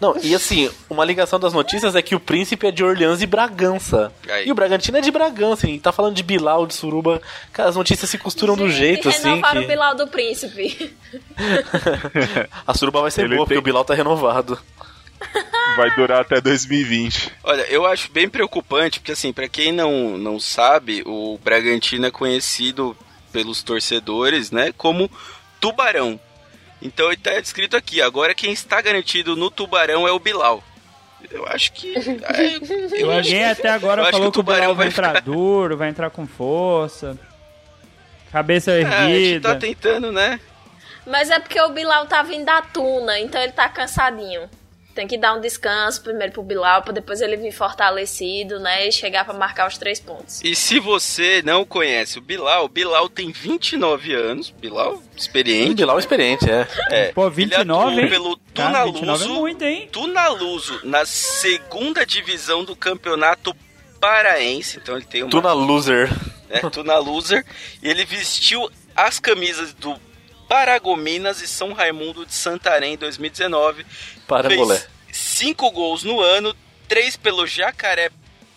Não, 0.00 0.14
e 0.22 0.34
assim, 0.34 0.70
uma 0.90 1.04
ligação 1.04 1.40
das 1.40 1.52
notícias 1.54 1.94
é 1.96 2.02
que 2.02 2.14
o 2.14 2.20
príncipe 2.20 2.66
é 2.66 2.70
de 2.70 2.84
Orleans 2.84 3.22
e 3.22 3.26
Bragança. 3.26 4.12
Aí. 4.28 4.46
E 4.46 4.52
o 4.52 4.54
Bragantino 4.54 4.98
é 4.98 5.00
de 5.00 5.10
Bragança, 5.10 5.66
e 5.68 5.78
tá 5.78 5.90
falando 5.90 6.14
de 6.14 6.22
Bilal, 6.22 6.66
de 6.66 6.74
Suruba. 6.74 7.22
Cara, 7.52 7.70
as 7.70 7.76
notícias 7.76 8.10
se 8.10 8.18
costuram 8.18 8.56
do 8.56 8.68
Gente, 8.68 8.76
jeito 8.78 9.08
assim 9.08 9.28
renovaram 9.30 9.60
o 9.60 9.64
que. 9.64 9.68
Bilal 9.70 9.94
do 9.94 10.06
Príncipe. 10.08 10.94
A 12.66 12.74
Suruba 12.74 13.00
vai 13.00 13.10
ser 13.10 13.22
Ele 13.24 13.36
boa, 13.36 13.46
tem- 13.46 13.56
porque 13.56 13.58
o 13.58 13.62
Bilal 13.62 13.84
tá 13.84 13.94
renovado. 13.94 14.58
Vai 15.76 15.90
durar 15.96 16.20
até 16.20 16.40
2020. 16.40 17.32
Olha, 17.42 17.62
eu 17.62 17.86
acho 17.86 18.10
bem 18.12 18.28
preocupante, 18.28 19.00
porque 19.00 19.12
assim, 19.12 19.32
pra 19.32 19.48
quem 19.48 19.72
não, 19.72 20.18
não 20.18 20.38
sabe, 20.38 21.02
o 21.06 21.38
Bragantino 21.42 22.06
é 22.06 22.10
conhecido 22.10 22.96
pelos 23.32 23.62
torcedores, 23.62 24.50
né, 24.50 24.72
como 24.76 25.10
Tubarão. 25.60 26.20
Então 26.80 27.06
ele 27.06 27.16
tá 27.16 27.38
descrito 27.40 27.76
aqui, 27.76 28.00
agora 28.02 28.34
quem 28.34 28.52
está 28.52 28.80
garantido 28.80 29.34
no 29.34 29.50
Tubarão 29.50 30.06
é 30.06 30.12
o 30.12 30.18
Bilal. 30.18 30.62
Eu 31.30 31.46
acho 31.48 31.72
que... 31.72 31.94
é, 31.96 33.00
eu 33.02 33.10
acho 33.10 33.30
Ninguém 33.30 33.44
que- 33.54 33.60
até 33.60 33.68
agora 33.70 34.02
eu 34.02 34.04
acho 34.04 34.12
falou 34.12 34.26
que 34.26 34.28
o 34.28 34.32
que 34.32 34.40
o 34.40 34.42
Tubarão 34.44 34.66
vai 34.74 34.74
vai 34.74 34.86
entrar 34.88 35.08
ficar... 35.08 35.20
duro, 35.22 35.76
vai 35.76 35.88
entrar 35.88 36.10
com 36.10 36.26
força. 36.26 37.18
Cabeça 38.30 38.72
É, 38.72 38.84
a 38.84 39.06
gente 39.06 39.12
erguida. 39.16 39.48
tá 39.54 39.56
tentando, 39.58 40.12
né? 40.12 40.38
Mas 41.06 41.30
é 41.30 41.38
porque 41.38 41.60
o 41.60 41.70
Bilal 41.70 42.06
tá 42.06 42.22
vindo 42.22 42.44
da 42.44 42.60
tuna, 42.60 43.18
então 43.18 43.40
ele 43.40 43.52
tá 43.52 43.68
cansadinho. 43.68 44.48
Tem 44.96 45.06
que 45.06 45.18
dar 45.18 45.34
um 45.34 45.40
descanso 45.42 46.00
primeiro 46.02 46.32
pro 46.32 46.42
Bilal, 46.42 46.80
pra 46.82 46.90
depois 46.92 47.20
ele 47.20 47.36
vir 47.36 47.52
fortalecido, 47.52 48.58
né? 48.58 48.88
E 48.88 48.90
chegar 48.90 49.26
pra 49.26 49.34
marcar 49.34 49.68
os 49.68 49.76
três 49.76 50.00
pontos. 50.00 50.40
E 50.42 50.56
se 50.56 50.80
você 50.80 51.42
não 51.44 51.66
conhece 51.66 52.18
o 52.18 52.22
Bilal, 52.22 52.64
o 52.64 52.68
Bilal 52.68 53.06
tem 53.08 53.30
29 53.30 54.14
anos, 54.14 54.48
Bilal 54.50 55.02
experiente. 55.14 55.74
Bilal 55.74 55.96
é 55.96 56.00
experiente, 56.00 56.50
é. 56.50 56.66
É, 56.90 57.12
Pô, 57.12 57.26
ele 57.26 57.34
29, 57.34 57.60
atuou 57.60 58.00
hein? 58.00 58.08
pelo 58.08 58.40
Cara, 58.54 58.84
29 58.86 58.88
é 58.88 59.00
Tunaluso, 59.00 59.34
muito, 59.40 59.62
hein? 59.62 59.88
Tunaluso 59.92 60.80
na 60.82 61.04
segunda 61.04 62.06
divisão 62.06 62.64
do 62.64 62.74
campeonato 62.74 63.54
paraense, 64.00 64.78
então 64.82 64.96
ele 64.96 65.04
tem 65.04 65.22
uma 65.22 65.30
Tu 65.30 65.42
na 65.42 65.52
loser. 65.52 66.10
né, 66.48 66.60
Tuna 66.72 66.98
Loser, 66.98 67.44
e 67.82 67.88
ele 67.88 68.04
vestiu 68.04 68.70
as 68.94 69.18
camisas 69.18 69.74
do 69.74 69.94
Paragominas 70.48 71.40
e 71.40 71.46
São 71.46 71.72
Raimundo 71.72 72.24
de 72.24 72.34
Santarém 72.34 72.94
em 72.94 72.96
2019. 72.96 73.84
Parangolé. 74.26 74.76
Fez 74.76 74.88
cinco 75.16 75.70
gols 75.70 76.02
no 76.02 76.20
ano, 76.20 76.54
três 76.86 77.16
pelo 77.16 77.46
Jacaré 77.46 78.10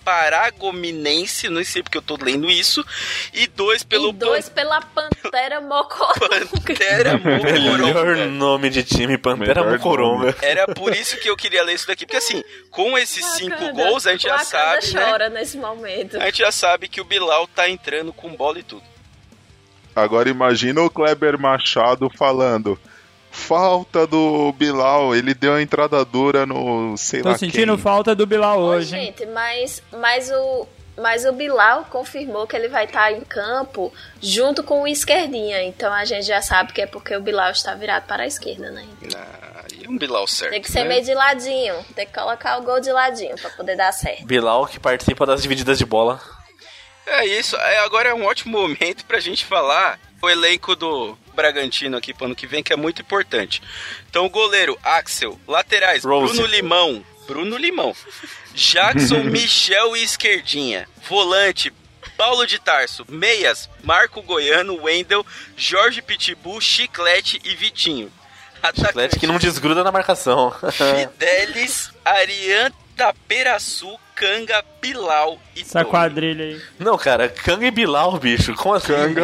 Paragominense, 0.04 1.50
não 1.50 1.64
sei 1.64 1.84
porque 1.84 1.98
eu 1.98 2.02
tô 2.02 2.18
lendo 2.20 2.50
isso, 2.50 2.84
e 3.34 3.46
dois 3.48 3.84
pelo 3.84 4.10
e 4.10 4.14
dois 4.14 4.50
pela 4.50 4.82
Pantera 4.82 5.62
Mocoronga. 5.62 6.48
Pantera 6.48 7.18
Melhor 7.20 7.78
Mocoronga. 7.80 8.26
nome 8.26 8.70
de 8.70 8.84
time, 8.84 9.18
Pantera 9.18 9.62
Melhor 9.64 9.78
Mocoronga. 9.78 10.36
Era 10.42 10.68
por 10.68 10.96
isso 10.96 11.18
que 11.18 11.30
eu 11.30 11.38
queria 11.38 11.64
ler 11.64 11.76
isso 11.76 11.86
daqui, 11.88 12.06
porque 12.06 12.18
assim, 12.18 12.44
com 12.72 12.98
esses 12.98 13.24
cinco 13.34 13.72
gols, 13.74 14.08
a 14.08 14.14
gente 14.14 14.24
já 14.24 14.40
sabe, 14.40 14.94
né? 14.94 15.06
chora 15.06 15.30
nesse 15.30 15.58
momento. 15.58 16.18
A 16.18 16.26
gente 16.26 16.40
já 16.40 16.52
sabe 16.52 16.88
que 16.88 17.02
o 17.02 17.06
Bilal 17.06 17.48
tá 17.48 17.70
entrando 17.70 18.12
com 18.12 18.36
bola 18.36 18.60
e 18.60 18.64
tudo. 18.64 18.84
Agora 20.02 20.30
imagina 20.30 20.82
o 20.82 20.90
Kleber 20.90 21.40
Machado 21.40 22.10
falando. 22.10 22.80
Falta 23.32 24.08
do 24.08 24.52
Bilal, 24.54 25.16
ele 25.16 25.36
deu 25.36 25.54
a 25.54 25.62
entrada 25.62 26.04
dura 26.04 26.48
no 26.48 26.98
sei 26.98 27.22
Tô 27.22 27.30
lá 27.30 27.38
sentindo 27.38 27.76
quem. 27.76 27.84
falta 27.84 28.16
do 28.16 28.26
Bilal 28.26 28.60
Ô, 28.60 28.70
hoje, 28.70 28.90
gente, 28.90 29.24
mas, 29.28 29.84
mas, 29.92 30.32
o, 30.32 30.68
mas 30.98 31.26
o 31.26 31.32
Bilal 31.32 31.86
confirmou 31.92 32.48
que 32.48 32.56
ele 32.56 32.68
vai 32.68 32.86
estar 32.86 33.12
em 33.12 33.22
campo 33.22 33.94
junto 34.20 34.64
com 34.64 34.82
o 34.82 34.88
esquerdinha. 34.88 35.62
Então 35.64 35.94
a 35.94 36.06
gente 36.06 36.26
já 36.26 36.42
sabe 36.42 36.74
que 36.74 36.82
é 36.82 36.88
porque 36.88 37.16
o 37.16 37.22
Bilal 37.22 37.52
está 37.52 37.76
virado 37.76 38.08
para 38.08 38.24
a 38.24 38.28
esquerda, 38.28 38.72
né? 38.72 38.84
Ah, 39.16 39.64
e 39.80 39.88
um 39.88 39.96
Bilal 39.96 40.26
certo. 40.26 40.52
Tem 40.52 40.62
que 40.62 40.72
ser 40.72 40.82
né? 40.82 40.90
meio 40.90 41.06
de 41.06 41.14
ladinho. 41.14 41.76
Tem 41.96 42.08
que 42.08 42.14
colocar 42.14 42.58
o 42.58 42.64
gol 42.64 42.80
de 42.80 42.92
ladinho 42.92 43.36
para 43.40 43.52
poder 43.52 43.76
dar 43.76 43.92
certo. 43.92 44.26
Bilal 44.26 44.66
que 44.66 44.80
participa 44.80 45.24
das 45.24 45.44
divididas 45.44 45.78
de 45.78 45.86
bola. 45.86 46.20
É 47.10 47.26
isso. 47.26 47.56
É, 47.56 47.80
agora 47.80 48.10
é 48.10 48.14
um 48.14 48.26
ótimo 48.26 48.60
momento 48.60 49.04
pra 49.06 49.20
gente 49.20 49.46
falar 49.46 50.00
o 50.22 50.30
elenco 50.30 50.76
do 50.76 51.18
Bragantino 51.34 51.98
aqui 51.98 52.14
pro 52.14 52.26
ano 52.26 52.36
que 52.36 52.46
vem, 52.46 52.62
que 52.62 52.74
é 52.74 52.76
muito 52.76 53.02
importante. 53.02 53.62
Então, 54.10 54.30
goleiro, 54.30 54.78
Axel. 54.84 55.40
Laterais, 55.48 56.04
Rose. 56.04 56.34
Bruno 56.34 56.48
Limão. 56.48 57.06
Bruno 57.26 57.58
Limão. 57.58 57.96
Jackson, 58.54 59.24
Michel 59.30 59.96
e 59.96 60.04
Esquerdinha. 60.04 60.88
Volante, 61.08 61.74
Paulo 62.18 62.46
de 62.46 62.60
Tarso. 62.60 63.06
Meias, 63.08 63.70
Marco 63.84 64.22
Goiano, 64.22 64.84
Wendel, 64.84 65.26
Jorge 65.56 66.02
Pitbull, 66.02 66.62
Chiclete 66.62 67.42
e 67.44 67.56
Vitinho. 67.56 68.12
Atlético 68.62 69.22
que 69.22 69.28
não 69.28 69.38
desgruda 69.38 69.84
na 69.84 69.92
marcação. 69.92 70.54
Fidelis, 70.74 71.92
Arian 72.04 72.72
Taperaçu, 73.00 73.98
Canga, 74.14 74.62
Bilal 74.82 75.40
e 75.56 75.62
Essa 75.62 75.80
Tony. 75.80 75.90
quadrilha 75.90 76.44
aí. 76.44 76.62
Não, 76.78 76.98
cara, 76.98 77.30
Kanga 77.30 77.66
e 77.66 77.72
Bilal, 77.72 78.18
bicho. 78.20 78.54
Como 78.56 78.76
assim? 78.76 78.88
Canga, 78.88 79.24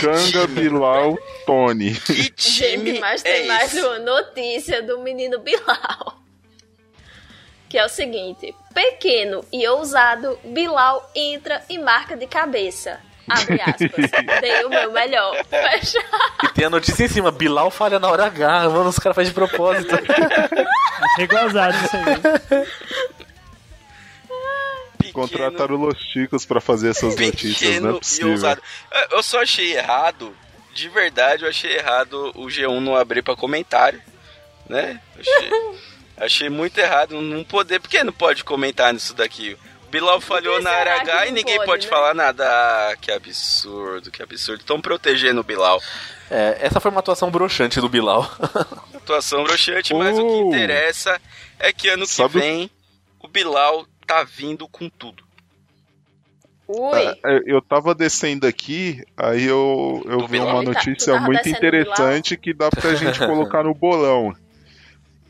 Canga 0.00 0.46
Bilal, 0.46 1.18
Tony. 1.44 1.92
Que 1.94 2.30
time 2.32 2.86
Gente, 2.92 3.00
mas 3.00 3.22
é 3.22 3.32
tem 3.32 3.46
mais 3.46 3.74
esse? 3.74 3.84
uma 3.86 3.98
notícia 3.98 4.82
do 4.82 5.00
menino 5.00 5.38
Bilal. 5.38 6.18
Que 7.68 7.76
é 7.76 7.84
o 7.84 7.90
seguinte: 7.90 8.54
pequeno 8.72 9.44
e 9.52 9.68
ousado, 9.68 10.38
Bilal 10.42 11.10
entra 11.14 11.62
e 11.68 11.76
marca 11.78 12.16
de 12.16 12.26
cabeça. 12.26 12.98
Abre 13.30 13.60
aspas. 13.60 14.10
Dei 14.40 14.64
o 14.64 14.68
meu 14.68 14.92
melhor. 14.92 15.44
Fecha. 15.44 15.98
E 16.44 16.48
tem 16.48 16.64
a 16.66 16.70
notícia 16.70 17.04
em 17.04 17.08
cima, 17.08 17.30
Bilal 17.30 17.70
falha 17.70 17.98
na 17.98 18.08
hora 18.08 18.26
H, 18.26 18.68
mano, 18.70 18.88
os 18.88 18.98
caras 18.98 19.16
fazem 19.16 19.30
de 19.30 19.34
propósito. 19.34 19.94
Achei 21.12 21.26
gozado 21.26 21.76
isso 21.84 21.96
aí. 21.96 22.66
Pequeno, 24.98 25.12
Contrataram 25.12 25.76
Los 25.76 25.98
Chicos 26.12 26.44
pra 26.44 26.60
fazer 26.60 26.90
essas 26.90 27.16
notícias, 27.16 27.80
não 27.80 27.98
possível. 27.98 28.48
É, 28.90 29.14
Eu 29.14 29.22
só 29.22 29.42
achei 29.42 29.74
errado, 29.76 30.34
de 30.74 30.88
verdade, 30.88 31.42
eu 31.44 31.48
achei 31.48 31.76
errado 31.76 32.30
o 32.34 32.46
G1 32.46 32.80
não 32.80 32.94
abrir 32.96 33.22
pra 33.22 33.34
comentário. 33.36 34.00
né? 34.68 35.00
Achei, 35.18 35.50
achei 36.18 36.48
muito 36.48 36.78
errado 36.78 37.20
não 37.20 37.42
poder. 37.42 37.80
Por 37.80 37.88
que 37.88 38.04
não 38.04 38.12
pode 38.12 38.44
comentar 38.44 38.92
nisso 38.92 39.14
daqui? 39.14 39.56
O 39.90 39.92
Bilal 39.92 40.20
falhou 40.20 40.62
na 40.62 40.70
área 40.70 41.00
H 41.00 41.26
e 41.26 41.32
ninguém 41.32 41.56
pode, 41.56 41.66
pode 41.66 41.86
né? 41.86 41.90
falar 41.90 42.14
nada. 42.14 42.44
Ah, 42.46 42.96
que 42.96 43.10
absurdo, 43.10 44.08
que 44.08 44.22
absurdo. 44.22 44.60
Estão 44.60 44.80
protegendo 44.80 45.40
o 45.40 45.44
Bilal. 45.44 45.82
É, 46.30 46.58
essa 46.60 46.78
foi 46.78 46.92
uma 46.92 47.00
atuação 47.00 47.28
broxante 47.28 47.80
do 47.80 47.88
Bilal. 47.88 48.22
Atuação 48.94 49.42
broxante, 49.42 49.92
mas 49.92 50.16
o 50.16 50.20
que 50.24 50.32
Oh. 50.32 50.46
interessa 50.54 51.20
é 51.58 51.72
que 51.72 51.88
ano 51.88 52.06
que 52.06 52.28
vem 52.28 52.70
o 53.18 53.26
Bilal 53.26 53.84
tá 54.06 54.22
vindo 54.22 54.68
com 54.68 54.88
tudo. 54.88 55.24
Ui. 56.68 57.00
É, 57.24 57.40
Eu 57.46 57.60
tava 57.60 57.92
descendo 57.92 58.46
aqui, 58.46 59.02
aí 59.16 59.44
eu, 59.44 60.02
eu 60.06 60.18
Do 60.18 60.26
vi 60.28 60.38
Bilal? 60.38 60.54
uma 60.54 60.64
tá- 60.64 60.70
notícia 60.70 61.14
tava 61.14 61.26
muito 61.26 61.48
interessante 61.48 62.36
que 62.36 62.54
dá 62.54 62.70
pra 62.70 62.94
gente 62.94 63.18
colocar 63.18 63.64
no 63.64 63.74
bolão. 63.74 64.36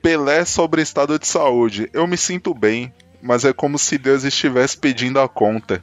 Pelé 0.02 0.44
sobre 0.44 0.82
estado 0.82 1.18
de 1.18 1.26
saúde. 1.26 1.88
Eu 1.94 2.06
me 2.06 2.18
sinto 2.18 2.52
bem, 2.52 2.92
mas 3.22 3.44
é 3.44 3.52
como 3.52 3.78
se 3.78 3.98
Deus 3.98 4.24
estivesse 4.24 4.76
pedindo 4.76 5.20
a 5.20 5.28
conta. 5.28 5.82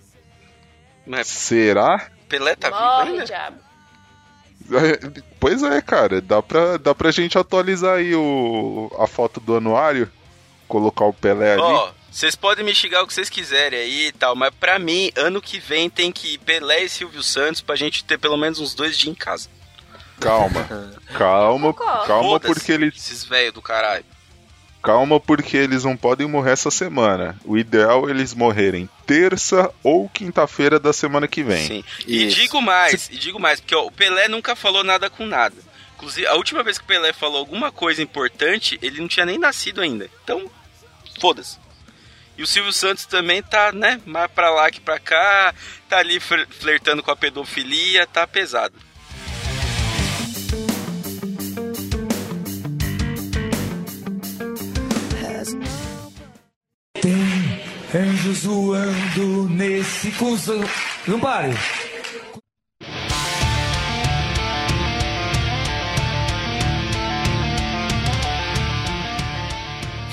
Mas 1.05 1.27
Será? 1.27 2.09
Pelé 2.27 2.55
tá 2.55 2.69
Morre, 2.69 3.03
vivo 3.05 3.13
ainda? 3.13 3.25
diabo. 3.25 3.57
É, 4.69 5.21
Pois 5.39 5.63
é, 5.63 5.81
cara. 5.81 6.19
Dá 6.19 6.41
pra, 6.41 6.77
dá 6.77 6.93
pra 6.93 7.11
gente 7.11 7.37
atualizar 7.37 7.97
aí 7.97 8.13
o, 8.13 8.91
a 8.99 9.07
foto 9.07 9.39
do 9.39 9.55
anuário. 9.55 10.11
Colocar 10.67 11.05
o 11.05 11.13
Pelé 11.13 11.53
ali. 11.53 11.61
Ó, 11.61 11.91
vocês 12.11 12.35
podem 12.35 12.65
me 12.65 12.75
xingar 12.75 13.03
o 13.03 13.07
que 13.07 13.13
vocês 13.13 13.29
quiserem 13.29 13.79
aí 13.79 14.07
e 14.07 14.11
tal, 14.11 14.35
mas 14.35 14.53
pra 14.59 14.77
mim, 14.77 15.11
ano 15.15 15.41
que 15.41 15.59
vem 15.59 15.89
tem 15.89 16.11
que 16.11 16.33
ir 16.33 16.37
Pelé 16.39 16.83
e 16.83 16.89
Silvio 16.89 17.23
Santos 17.23 17.61
pra 17.61 17.75
gente 17.75 18.03
ter 18.03 18.17
pelo 18.17 18.35
menos 18.35 18.59
uns 18.59 18.73
dois 18.73 18.97
dias 18.97 19.11
em 19.11 19.15
casa. 19.15 19.47
Calma. 20.19 20.67
Calma, 21.13 21.73
calma 21.73 22.39
porque 22.39 22.71
eles. 22.71 22.95
Esses 22.97 23.23
velhos 23.23 23.53
do 23.53 23.61
caralho. 23.61 24.03
Calma 24.83 25.19
porque 25.19 25.57
eles 25.57 25.83
não 25.83 25.97
podem 25.97 26.27
morrer 26.27 26.51
essa 26.51 26.71
semana. 26.71 27.37
O 27.43 27.57
ideal 27.57 28.07
é 28.07 28.11
eles 28.11 28.33
morrerem 28.33 28.89
terça 29.05 29.69
ou 29.83 30.07
quinta-feira 30.07 30.79
da 30.79 30.93
semana 30.93 31.27
que 31.27 31.43
vem. 31.43 31.67
Sim. 31.67 31.83
E 32.05 32.27
Isso. 32.27 32.35
digo 32.37 32.61
mais, 32.61 33.09
e 33.09 33.17
digo 33.17 33.39
mais, 33.39 33.59
porque 33.59 33.75
ó, 33.75 33.85
o 33.85 33.91
Pelé 33.91 34.27
nunca 34.27 34.55
falou 34.55 34.83
nada 34.83 35.09
com 35.09 35.25
nada. 35.25 35.55
Inclusive, 35.95 36.27
a 36.27 36.35
última 36.35 36.63
vez 36.63 36.77
que 36.77 36.83
o 36.83 36.87
Pelé 36.87 37.11
falou 37.11 37.37
alguma 37.37 37.71
coisa 37.71 38.01
importante, 38.01 38.77
ele 38.81 39.01
não 39.01 39.07
tinha 39.07 39.25
nem 39.25 39.37
nascido 39.39 39.81
ainda. 39.81 40.09
Então, 40.23 40.49
foda-se. 41.19 41.57
E 42.37 42.43
o 42.43 42.47
Silvio 42.47 42.71
Santos 42.71 43.05
também 43.07 43.41
tá, 43.41 43.71
né, 43.71 43.99
mais 44.05 44.29
pra 44.31 44.51
lá 44.51 44.69
que 44.69 44.79
pra 44.79 44.99
cá, 44.99 45.55
tá 45.89 45.97
ali 45.97 46.19
fler- 46.19 46.47
flertando 46.47 47.01
com 47.01 47.09
a 47.09 47.15
pedofilia, 47.15 48.05
tá 48.05 48.27
pesado. 48.27 48.75
Anjos 58.27 58.43
voando 58.43 59.49
nesse 59.49 60.11
cuzão. 60.11 60.61
Não 61.07 61.19
pare. 61.19 61.53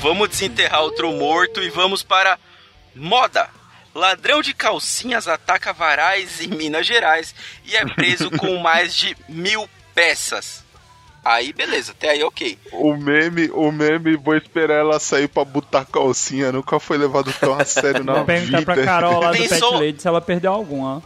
Vamos 0.00 0.28
desenterrar 0.28 0.82
outro 0.82 1.10
morto 1.12 1.62
e 1.62 1.70
vamos 1.70 2.02
para 2.02 2.38
moda. 2.94 3.48
Ladrão 3.94 4.42
de 4.42 4.52
calcinhas 4.52 5.28
ataca 5.28 5.72
varais 5.72 6.40
em 6.40 6.48
Minas 6.48 6.86
Gerais 6.86 7.34
e 7.64 7.76
é 7.76 7.84
preso 7.86 8.30
com 8.30 8.58
mais 8.58 8.94
de 8.94 9.16
mil 9.28 9.68
peças. 9.94 10.63
Aí, 11.24 11.52
beleza, 11.54 11.92
até 11.92 12.10
aí 12.10 12.22
ok. 12.22 12.58
O 12.72 12.94
meme, 12.96 13.50
o 13.52 13.72
meme, 13.72 14.14
vou 14.16 14.36
esperar 14.36 14.74
ela 14.80 15.00
sair 15.00 15.26
pra 15.26 15.44
botar 15.44 15.86
calcinha. 15.86 16.52
Nunca 16.52 16.78
foi 16.78 16.98
levado 16.98 17.32
tão 17.40 17.54
a 17.58 17.64
sério 17.64 18.04
na 18.04 18.14
Vou 18.14 18.24
perguntar 18.26 18.58
vida. 18.58 18.74
pra 18.74 18.84
Carol 18.84 19.20
lá 19.20 19.30
do 19.32 19.38
Tem 19.38 19.48
Pet 19.48 19.58
só- 19.58 19.70
Lady 19.78 20.02
se 20.02 20.06
ela 20.08 20.20
perdeu 20.20 20.52
algum, 20.52 20.82
ó. 20.84 21.00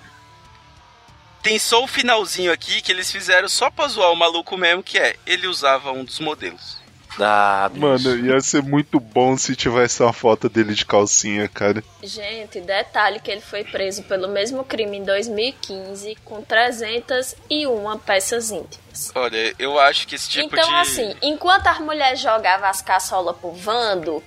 Tem 1.40 1.56
só 1.58 1.84
o 1.84 1.86
finalzinho 1.86 2.52
aqui 2.52 2.82
que 2.82 2.90
eles 2.90 3.12
fizeram 3.12 3.48
só 3.48 3.70
pra 3.70 3.86
zoar 3.86 4.10
o 4.10 4.16
maluco 4.16 4.56
mesmo, 4.56 4.82
que 4.82 4.98
é, 4.98 5.14
ele 5.24 5.46
usava 5.46 5.92
um 5.92 6.04
dos 6.04 6.18
modelos. 6.18 6.78
Ah, 7.18 7.68
bicho. 7.72 7.86
Mano, 7.86 8.26
ia 8.26 8.40
ser 8.40 8.62
muito 8.62 9.00
bom 9.00 9.36
se 9.36 9.56
tivesse 9.56 10.02
uma 10.02 10.12
foto 10.12 10.48
dele 10.48 10.74
de 10.74 10.84
calcinha, 10.84 11.48
cara. 11.48 11.82
Gente, 12.02 12.60
detalhe 12.60 13.20
que 13.20 13.30
ele 13.30 13.40
foi 13.40 13.64
preso 13.64 14.02
pelo 14.04 14.28
mesmo 14.28 14.64
crime 14.64 14.98
em 14.98 15.04
2015 15.04 16.16
com 16.24 16.42
301 16.42 17.98
peças 17.98 18.50
íntimas. 18.50 19.12
Olha, 19.14 19.54
eu 19.58 19.78
acho 19.78 20.06
que 20.06 20.14
esse 20.14 20.28
tipo 20.28 20.54
então, 20.54 20.68
de... 20.68 20.74
assim, 20.74 21.14
enquanto 21.22 21.66
as 21.66 21.78
mulheres 21.78 22.20
jogavam 22.20 22.68
as 22.68 22.82
caçolas 22.82 23.36
pro 23.36 23.52
Vando, 23.52 24.22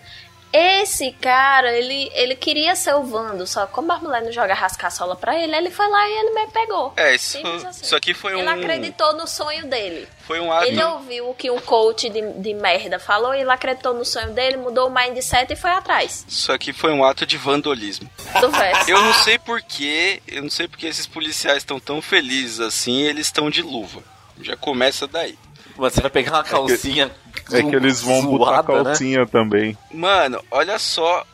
esse 0.53 1.11
cara, 1.13 1.71
ele, 1.77 2.09
ele 2.13 2.35
queria 2.35 2.75
ser 2.75 2.93
o 2.95 3.03
Vando, 3.03 3.47
só 3.47 3.65
que 3.65 3.73
como 3.73 3.91
as 3.91 4.01
mulheres 4.01 4.25
não 4.25 4.33
jogavam 4.33 4.65
as 4.65 4.75
caçolas 4.75 5.17
pra 5.17 5.37
ele, 5.37 5.55
ele 5.55 5.71
foi 5.71 5.87
lá 5.87 6.07
e 6.09 6.11
ele 6.11 6.31
me 6.31 6.47
pegou. 6.51 6.93
É, 6.97 7.15
isso, 7.15 7.37
Simples 7.37 7.65
assim. 7.65 7.85
isso 7.85 7.95
aqui 7.95 8.13
foi 8.13 8.33
Ele 8.37 8.43
um... 8.43 8.49
acreditou 8.49 9.13
no 9.13 9.27
sonho 9.27 9.65
dele. 9.67 10.07
Foi 10.27 10.39
um 10.39 10.51
ato... 10.51 10.65
Ele 10.67 10.83
ouviu 10.83 11.29
o 11.29 11.33
que 11.35 11.49
um 11.49 11.59
coach 11.59 12.09
de, 12.09 12.21
de 12.33 12.53
merda 12.53 12.99
falou 12.99 13.33
e 13.33 13.41
ele 13.41 13.51
acreditou 13.51 13.93
no 13.93 14.03
sonho 14.05 14.31
dele, 14.33 14.57
mudou 14.57 14.87
o 14.87 14.93
mindset 14.93 15.51
e 15.51 15.55
foi 15.55 15.71
atrás 15.71 16.25
Isso 16.27 16.51
aqui 16.51 16.71
foi 16.73 16.91
um 16.91 17.03
ato 17.03 17.25
de 17.25 17.37
vandolismo. 17.37 18.09
do 18.39 18.49
verso. 18.51 18.89
Eu 18.89 19.01
não 19.01 19.13
sei 19.13 19.37
porquê, 19.39 20.21
eu 20.27 20.41
não 20.43 20.49
sei 20.49 20.67
porque 20.67 20.87
esses 20.87 21.07
policiais 21.07 21.57
estão 21.59 21.79
tão 21.79 22.01
felizes 22.01 22.59
assim, 22.59 23.01
eles 23.03 23.27
estão 23.27 23.49
de 23.49 23.61
luva. 23.61 24.01
Já 24.41 24.55
começa 24.57 25.07
daí. 25.07 25.37
Mas 25.77 25.93
você 25.93 26.01
vai 26.01 26.09
pegar 26.11 26.33
uma 26.33 26.43
calcinha. 26.43 27.11
É 27.53 27.63
que 27.63 27.75
eles 27.75 28.01
vão 28.01 28.25
botar 28.25 28.61
zoada, 28.63 28.77
né? 28.77 28.83
calcinha 28.83 29.25
também. 29.25 29.77
Mano, 29.91 30.43
olha 30.51 30.77
só 30.79 31.25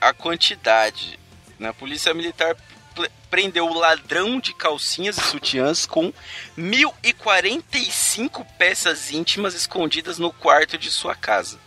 a 0.00 0.12
quantidade. 0.12 1.18
Na 1.58 1.72
polícia 1.72 2.12
militar 2.14 2.56
prendeu 3.30 3.66
o 3.66 3.78
ladrão 3.78 4.40
de 4.40 4.52
calcinhas 4.52 5.16
e 5.16 5.20
sutiãs 5.20 5.86
com 5.86 6.12
1045 6.56 8.44
peças 8.58 9.12
íntimas 9.12 9.54
escondidas 9.54 10.18
no 10.18 10.32
quarto 10.32 10.76
de 10.76 10.90
sua 10.90 11.14
casa. 11.14 11.58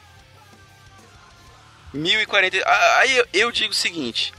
1040. 1.94 2.58
Ah, 2.66 2.98
Aí 3.00 3.24
eu 3.34 3.52
digo 3.52 3.72
o 3.72 3.76
seguinte: 3.76 4.34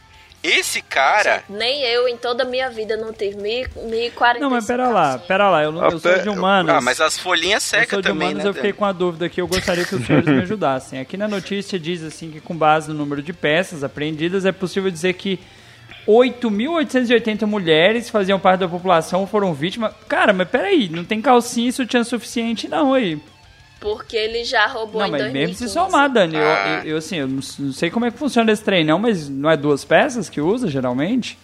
esse 0.44 0.82
cara. 0.82 1.42
Nem 1.48 1.82
eu, 1.84 2.06
em 2.06 2.16
toda 2.16 2.42
a 2.42 2.46
minha 2.46 2.68
vida, 2.70 2.96
não 2.96 3.12
tive 3.12 3.36
mil- 3.40 3.66
1040. 3.88 4.40
Não, 4.40 4.50
mas 4.50 4.66
pera 4.66 4.88
lá, 4.88 5.18
pera 5.18 5.48
lá, 5.50 5.62
eu, 5.64 5.72
não- 5.72 5.82
eu 5.90 5.98
sou 5.98 6.18
de 6.18 6.28
humanos. 6.28 6.70
Ah, 6.72 6.80
mas 6.80 7.00
as 7.00 7.18
folhinhas 7.18 7.64
Eu 7.72 7.80
secam 7.80 7.96
sou 7.96 8.02
de 8.02 8.08
também, 8.08 8.28
humanos, 8.28 8.44
né? 8.44 8.50
eu 8.50 8.54
fiquei 8.54 8.72
Dan? 8.72 8.78
com 8.78 8.84
a 8.84 8.92
dúvida 8.92 9.26
aqui, 9.26 9.40
eu 9.40 9.46
gostaria 9.48 9.84
que 9.84 9.94
os 9.94 10.04
senhores 10.06 10.28
me 10.28 10.42
ajudassem. 10.42 11.00
Aqui 11.00 11.16
na 11.16 11.26
notícia 11.26 11.78
diz 11.78 12.02
assim 12.02 12.30
que 12.30 12.40
com 12.40 12.54
base 12.54 12.88
no 12.88 12.94
número 12.94 13.22
de 13.22 13.32
peças 13.32 13.82
apreendidas 13.82 14.44
é 14.44 14.52
possível 14.52 14.90
dizer 14.90 15.14
que 15.14 15.40
8.880 16.06 17.46
mulheres 17.46 18.10
faziam 18.10 18.38
parte 18.38 18.60
da 18.60 18.68
população 18.68 19.26
foram 19.26 19.54
vítimas. 19.54 19.92
Cara, 20.08 20.32
mas 20.32 20.48
peraí, 20.48 20.88
não 20.88 21.04
tem 21.04 21.20
calcinha 21.22 21.68
e 21.70 21.72
sutiã 21.72 22.04
suficiente 22.04 22.68
não 22.68 22.92
aí. 22.94 23.18
Porque 23.80 24.16
ele 24.16 24.44
já 24.44 24.66
roubou 24.66 25.00
não, 25.02 25.08
em 25.08 25.10
mas 25.10 25.20
2015. 25.22 25.32
mesmo 25.62 25.68
se 25.68 25.72
somar, 25.74 26.10
Dani, 26.10 26.36
eu- 26.36 26.42
Ah. 26.42 26.80
eu, 26.84 26.90
eu, 26.92 26.96
assim, 26.96 27.16
eu 27.16 27.28
não, 27.28 27.40
não 27.58 27.72
sei 27.72 27.90
como 27.90 28.06
é 28.06 28.10
que 28.10 28.18
funciona 28.18 28.50
esse 28.50 28.62
trem 28.64 28.84
não, 28.84 28.98
mas 28.98 29.28
não 29.28 29.50
é 29.50 29.56
duas 29.56 29.84
peças 29.84 30.28
que 30.30 30.40
usa 30.40 30.68
geralmente? 30.70 31.38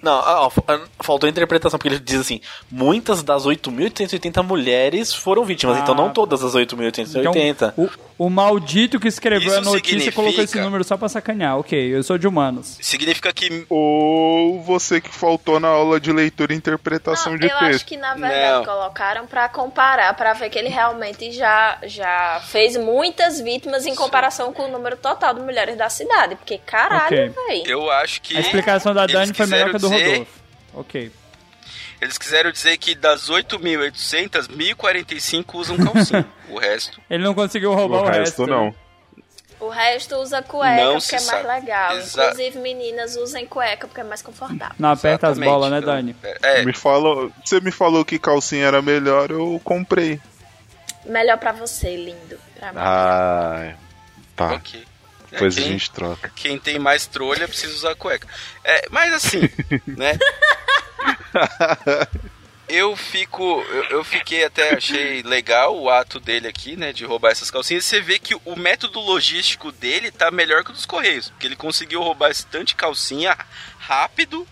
Não, 0.00 0.12
ah, 0.12 0.42
ó, 0.46 0.50
fa- 0.50 0.62
ah, 0.68 0.80
faltou 1.00 1.26
a 1.26 1.30
interpretação, 1.30 1.78
porque 1.78 1.88
ele 1.88 1.98
diz 1.98 2.20
assim: 2.20 2.40
muitas 2.70 3.22
das 3.22 3.44
8.880 3.46 4.42
mulheres 4.44 5.12
foram 5.12 5.44
vítimas, 5.44 5.76
Ah, 5.76 5.80
então 5.80 5.94
não 5.94 6.06
tá. 6.08 6.14
todas 6.14 6.44
as 6.44 6.54
8.880. 6.54 7.48
Então, 7.50 7.72
o, 7.76 8.26
o 8.26 8.30
maldito 8.30 9.00
que 9.00 9.08
escreveu 9.08 9.48
Isso 9.48 9.58
a 9.58 9.60
notícia 9.60 9.84
significa- 9.88 10.14
colocou 10.16 10.44
esse 10.44 10.60
número 10.60 10.84
só 10.84 10.96
pra 10.96 11.08
sacanear. 11.08 11.58
Ok, 11.58 11.76
eu 11.96 12.02
sou 12.02 12.16
de 12.16 12.28
humanos. 12.28 12.78
Significa 12.80 13.32
que. 13.32 13.66
Ou 13.68 14.62
você 14.62 15.00
que 15.00 15.08
faltou 15.12 15.58
na 15.58 15.68
aula 15.68 15.98
de 16.00 16.12
leitura 16.12 16.52
e 16.52 16.56
interpretação 16.56 17.32
Não, 17.32 17.38
de 17.38 17.46
eu 17.48 17.56
acho 17.56 17.66
texto. 17.66 17.86
que 17.86 17.96
na 17.96 18.14
verdade 18.14 18.58
Não. 18.58 18.64
colocaram 18.64 19.26
pra 19.26 19.48
comparar, 19.48 20.14
pra 20.14 20.32
ver 20.32 20.48
que 20.50 20.58
ele 20.58 20.68
realmente 20.68 21.32
já, 21.32 21.78
já 21.84 22.40
fez 22.46 22.76
muitas 22.76 23.40
vítimas 23.40 23.86
em 23.86 23.94
comparação 23.94 24.52
com 24.52 24.64
o 24.64 24.68
número 24.68 24.96
total 24.96 25.34
de 25.34 25.40
mulheres 25.40 25.76
da 25.76 25.88
cidade. 25.88 26.36
Porque 26.36 26.58
caralho, 26.58 27.32
Ok. 27.32 27.32
véi. 27.48 27.62
Eu 27.66 27.90
acho 27.90 28.20
que. 28.22 28.36
A 28.36 28.40
explicação 28.40 28.94
da 28.94 29.06
Dani 29.06 29.32
foi 29.34 29.46
melhor 29.46 29.70
que 29.70 29.76
a 29.76 29.78
do 29.78 29.87
dizer- 29.90 30.10
Rodolfo. 30.10 30.40
Ok. 30.74 31.12
Eles 32.00 32.16
quiseram 32.16 32.52
dizer 32.52 32.76
que 32.78 32.94
das 32.94 33.28
8.800, 33.28 34.46
1.045 34.48 35.54
usam 35.58 35.76
calcinha. 35.78 36.26
o 36.48 36.58
resto. 36.58 37.00
Ele 37.10 37.24
não 37.24 37.34
conseguiu 37.34 37.74
roubar 37.74 37.98
O 38.02 38.02
o, 38.04 38.06
resto 38.08 38.46
né? 38.46 38.52
não. 38.52 38.74
O 39.60 39.68
resto 39.68 40.14
usa 40.16 40.40
cueca 40.40 40.84
Não 40.84 40.98
porque 41.00 41.16
é 41.16 41.18
mais 41.18 41.24
sabe. 41.24 41.48
legal. 41.48 41.96
Exa- 41.98 42.22
Inclusive, 42.26 42.58
meninas 42.60 43.16
usem 43.16 43.44
cueca 43.44 43.88
porque 43.88 44.00
é 44.00 44.04
mais 44.04 44.22
confortável. 44.22 44.76
Não 44.78 44.90
aperta 44.90 45.26
as 45.26 45.32
Exatamente. 45.36 45.50
bolas, 45.50 45.70
né, 45.72 45.80
Dani? 45.80 46.16
É, 46.42 46.64
Me 46.64 46.72
falou, 46.72 47.32
você 47.44 47.60
me 47.60 47.72
falou 47.72 48.04
que 48.04 48.20
calcinha 48.20 48.66
era 48.66 48.80
melhor, 48.80 49.32
eu 49.32 49.60
comprei. 49.64 50.20
Melhor 51.04 51.38
pra 51.38 51.50
você, 51.50 51.96
lindo. 51.96 52.38
Pra 52.56 52.68
mim. 52.72 52.78
Ah, 52.80 53.74
tá. 54.36 54.52
ok. 54.52 54.84
Depois 55.30 55.56
a 55.56 55.60
quem, 55.60 55.70
gente 55.70 55.90
troca. 55.90 56.32
quem 56.34 56.58
tem 56.58 56.78
mais 56.78 57.06
trolha 57.06 57.46
precisa 57.46 57.74
usar 57.74 57.94
cueca. 57.94 58.26
É, 58.64 58.86
mas 58.90 59.12
assim, 59.12 59.40
né? 59.86 60.18
Eu 62.68 62.94
fico. 62.94 63.42
Eu, 63.42 63.84
eu 63.84 64.04
fiquei 64.04 64.44
até, 64.44 64.74
achei 64.74 65.22
legal 65.22 65.74
o 65.76 65.88
ato 65.88 66.20
dele 66.20 66.46
aqui, 66.46 66.76
né? 66.76 66.92
De 66.92 67.04
roubar 67.04 67.30
essas 67.30 67.50
calcinhas. 67.50 67.84
Você 67.86 68.00
vê 68.00 68.18
que 68.18 68.34
o 68.44 68.56
método 68.56 69.00
logístico 69.00 69.72
dele 69.72 70.10
tá 70.10 70.30
melhor 70.30 70.62
que 70.62 70.70
o 70.70 70.74
dos 70.74 70.84
Correios. 70.84 71.30
Porque 71.30 71.46
ele 71.46 71.56
conseguiu 71.56 72.02
roubar 72.02 72.30
esse 72.30 72.44
tanto 72.46 72.66
de 72.66 72.74
calcinha 72.74 73.36
rápido, 73.78 74.46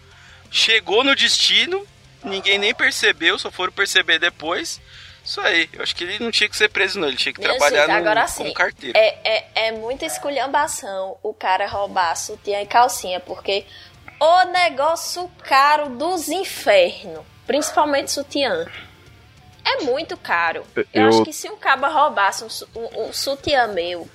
chegou 0.51 1.05
no 1.05 1.14
destino, 1.14 1.87
ninguém 2.24 2.59
nem 2.59 2.74
percebeu, 2.74 3.39
só 3.39 3.51
foram 3.51 3.72
perceber 3.72 4.18
depois. 4.18 4.81
Isso 5.27 5.41
aí, 5.41 5.68
eu 5.72 5.83
acho 5.83 5.95
que 5.97 6.05
ele 6.05 6.22
não 6.22 6.31
tinha 6.31 6.49
que 6.49 6.57
ser 6.57 6.68
preso, 6.68 7.01
não. 7.01 7.09
Ele 7.09 7.16
tinha 7.16 7.33
que 7.33 7.41
Minha 7.41 7.51
trabalhar 7.59 7.87
gente, 7.87 7.93
no, 7.93 7.99
agora 7.99 8.20
como 8.29 8.49
sim, 8.49 8.55
carteiro. 8.55 8.97
É, 8.97 9.18
é, 9.24 9.49
é 9.66 9.72
muita 9.72 10.07
esculhambação 10.07 11.18
o 11.20 11.35
cara 11.35 11.66
roubar 11.66 12.14
sutiã 12.16 12.62
e 12.62 12.66
calcinha, 12.66 13.18
porque 13.18 13.66
o 14.20 14.45
negócio 14.45 15.29
caro 15.43 15.91
dos 15.91 16.29
infernos, 16.29 17.24
principalmente 17.47 18.12
sutiã, 18.12 18.66
é 19.64 19.83
muito 19.83 20.16
caro. 20.16 20.64
Eu, 20.77 20.87
Eu- 20.95 21.09
acho 21.09 21.24
que 21.24 21.33
se 21.33 21.51
um 21.51 21.57
caba 21.57 21.89
roubasse 21.89 22.45
um, 22.45 22.81
um- 22.81 23.09
um 23.09 23.12
sutiã 23.12 23.66
meu, 23.66 24.09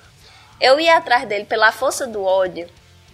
eu 0.62 0.80
ia 0.80 0.96
atrás 0.96 1.28
dele 1.28 1.44
pela 1.44 1.74
força 1.74 2.08
do 2.08 2.24
ódio, 2.24 2.70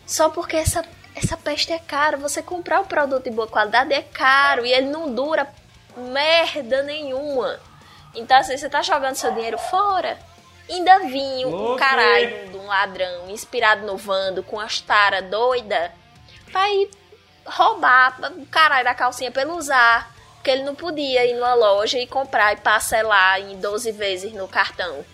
só 0.05 0.29
porque 0.29 0.55
essa, 0.55 0.85
essa 1.15 1.35
peste 1.35 1.73
é 1.73 1.79
caro. 1.79 2.19
Você 2.19 2.43
comprar 2.43 2.79
o 2.81 2.85
produto 2.85 3.23
de 3.23 3.31
boa 3.31 3.47
qualidade 3.47 3.91
é 3.91 4.03
caro 4.03 4.63
e 4.67 4.71
ele 4.71 4.85
não 4.87 5.11
dura 5.15 5.47
merda 5.97 6.83
nenhuma. 6.83 7.59
Então, 8.17 8.37
assim, 8.37 8.57
você 8.57 8.67
tá 8.69 8.81
jogando 8.81 9.15
seu 9.15 9.31
dinheiro 9.31 9.57
fora. 9.57 10.17
Ainda 10.69 10.99
vinha 10.99 11.47
um 11.47 11.51
Louco, 11.51 11.77
caralho 11.77 12.49
de 12.49 12.57
um 12.57 12.65
ladrão 12.67 13.29
inspirado 13.29 13.85
no 13.85 13.95
Vando 13.95 14.43
com 14.43 14.59
as 14.59 14.81
taras 14.81 15.23
doida 15.29 15.93
pra 16.51 16.69
ir 16.69 16.89
roubar 17.45 18.17
o 18.37 18.45
caralho 18.47 18.83
da 18.83 18.93
calcinha 18.93 19.31
pra 19.31 19.43
ele 19.43 19.51
usar. 19.51 20.13
Porque 20.35 20.51
ele 20.51 20.63
não 20.63 20.75
podia 20.75 21.25
ir 21.25 21.35
numa 21.35 21.53
loja 21.53 21.97
e 21.99 22.05
comprar 22.07 22.53
e 22.53 22.57
parcelar 22.57 23.39
em 23.39 23.57
12 23.59 23.91
vezes 23.93 24.33
no 24.33 24.47
cartão. 24.47 25.05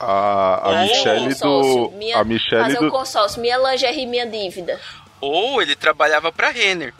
A, 0.00 0.70
a 0.70 0.82
Michelle 0.82 1.28
consórcio, 1.28 1.74
do. 1.88 1.90
minha- 1.92 2.18
A 2.18 2.24
Michelle 2.24 2.62
Fazer 2.64 2.78
o 2.78 2.80
do. 2.82 2.90
consórcio, 2.90 3.40
minha 3.40 3.56
lingerie, 3.58 4.06
minha 4.06 4.26
dívida. 4.26 4.80
Ou 5.20 5.62
ele 5.62 5.76
trabalhava 5.76 6.32
pra 6.32 6.50
Renner. 6.50 6.92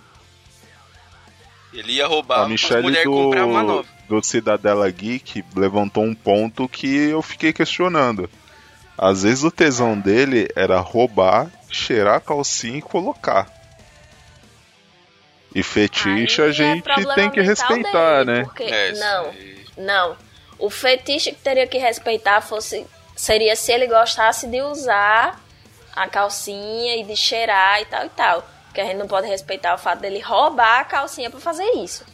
Ele 1.73 1.95
ia 1.95 2.07
roubar 2.07 2.41
A 2.41 2.43
as 2.43 2.49
Michelle 2.49 2.83
mulheres 2.83 3.09
comprar 3.09 3.45
uma 3.47 3.61
do, 3.63 3.67
nova. 3.67 3.89
Do 4.21 4.27
Cidadela 4.27 4.91
Geek 4.91 5.45
levantou 5.57 6.05
um 6.05 6.15
ponto 6.15 6.69
que 6.69 7.09
eu 7.09 7.23
fiquei 7.23 7.53
questionando. 7.53 8.29
Às 8.97 9.23
vezes 9.23 9.43
o 9.43 9.51
tesão 9.51 9.99
dele 9.99 10.49
era 10.55 10.79
roubar, 10.81 11.51
cheirar 11.71 12.17
a 12.17 12.21
calcinha 12.21 12.79
e 12.79 12.83
colocar. 12.83 13.51
E 15.55 15.63
fetiche 15.63 16.41
Aí 16.41 16.49
a 16.49 16.51
é 16.51 16.53
gente 16.53 16.83
problema 16.83 17.15
tem 17.15 17.31
que 17.31 17.41
respeitar, 17.41 18.25
dele, 18.25 18.39
né? 18.39 18.45
Porque, 18.45 18.65
É, 18.65 18.93
não, 18.93 19.35
não. 19.77 20.17
O 20.59 20.71
fetiche 20.71 21.33
que 21.33 21.41
teria 21.41 21.67
que 21.67 21.79
respeitar 21.79 22.41
fosse 22.41 22.87
seria 23.17 23.55
se 23.55 23.73
ele 23.73 23.87
gostasse 23.87 24.47
de 24.47 24.63
usar 24.63 25.41
a 25.95 26.09
calcinha 26.09 26.97
e 26.97 27.05
de 27.05 27.17
cheirar 27.17 27.81
e 27.81 27.85
tal 27.85 28.07
e 28.07 28.11
tal. 28.11 28.49
Porque 28.65 28.81
a 28.81 28.85
gente 28.85 28.97
não 28.97 29.07
pode 29.07 29.27
respeitar 29.27 29.75
o 29.75 29.79
fato 29.79 30.01
dele 30.01 30.21
roubar 30.21 30.81
a 30.81 30.85
calcinha 30.85 31.31
pra 31.31 31.41
fazer 31.41 31.69
isso. 31.77 32.05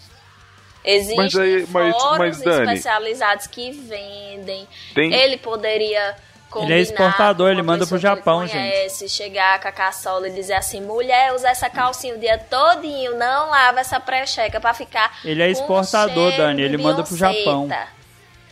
Existem 0.85 1.17
Mas 1.17 1.37
aí- 1.37 1.67
mas- 1.71 1.95
fóruns 1.95 2.19
mas, 2.19 2.41
Dani, 2.43 2.73
especializados 2.75 3.47
que 3.47 3.71
vendem. 3.73 4.67
Tem- 4.95 5.13
Ele 5.13 5.37
poderia 5.37 6.17
combinar 6.49 6.73
Ele 6.73 6.81
é 6.81 6.83
exportador, 6.83 7.51
ele 7.51 7.63
manda 7.63 7.87
pro 7.87 7.97
que 7.97 8.03
Japão, 8.03 8.47
gente. 8.47 8.53
conhece, 8.57 9.09
chegar 9.09 9.61
com 9.61 9.69
a 9.69 9.73
caçola 9.73 10.29
e 10.29 10.33
dizer 10.33 10.55
assim, 10.55 10.81
mulher, 10.81 11.35
usa 11.35 11.49
essa 11.51 11.69
calcinha 11.69 12.15
o 12.15 12.19
dia 12.19 12.39
todinho, 12.39 13.19
não 13.19 13.51
lava 13.51 13.81
essa 13.81 14.01
precheca 14.01 14.59
pra 14.61 14.73
ficar 14.73 15.19
Ele 15.25 15.43
é 15.43 15.51
exportador, 15.51 16.35
Dani, 16.37 16.63
ele 16.63 16.79
manda 16.79 17.03
pro 17.03 17.17
Japão. 17.17 17.69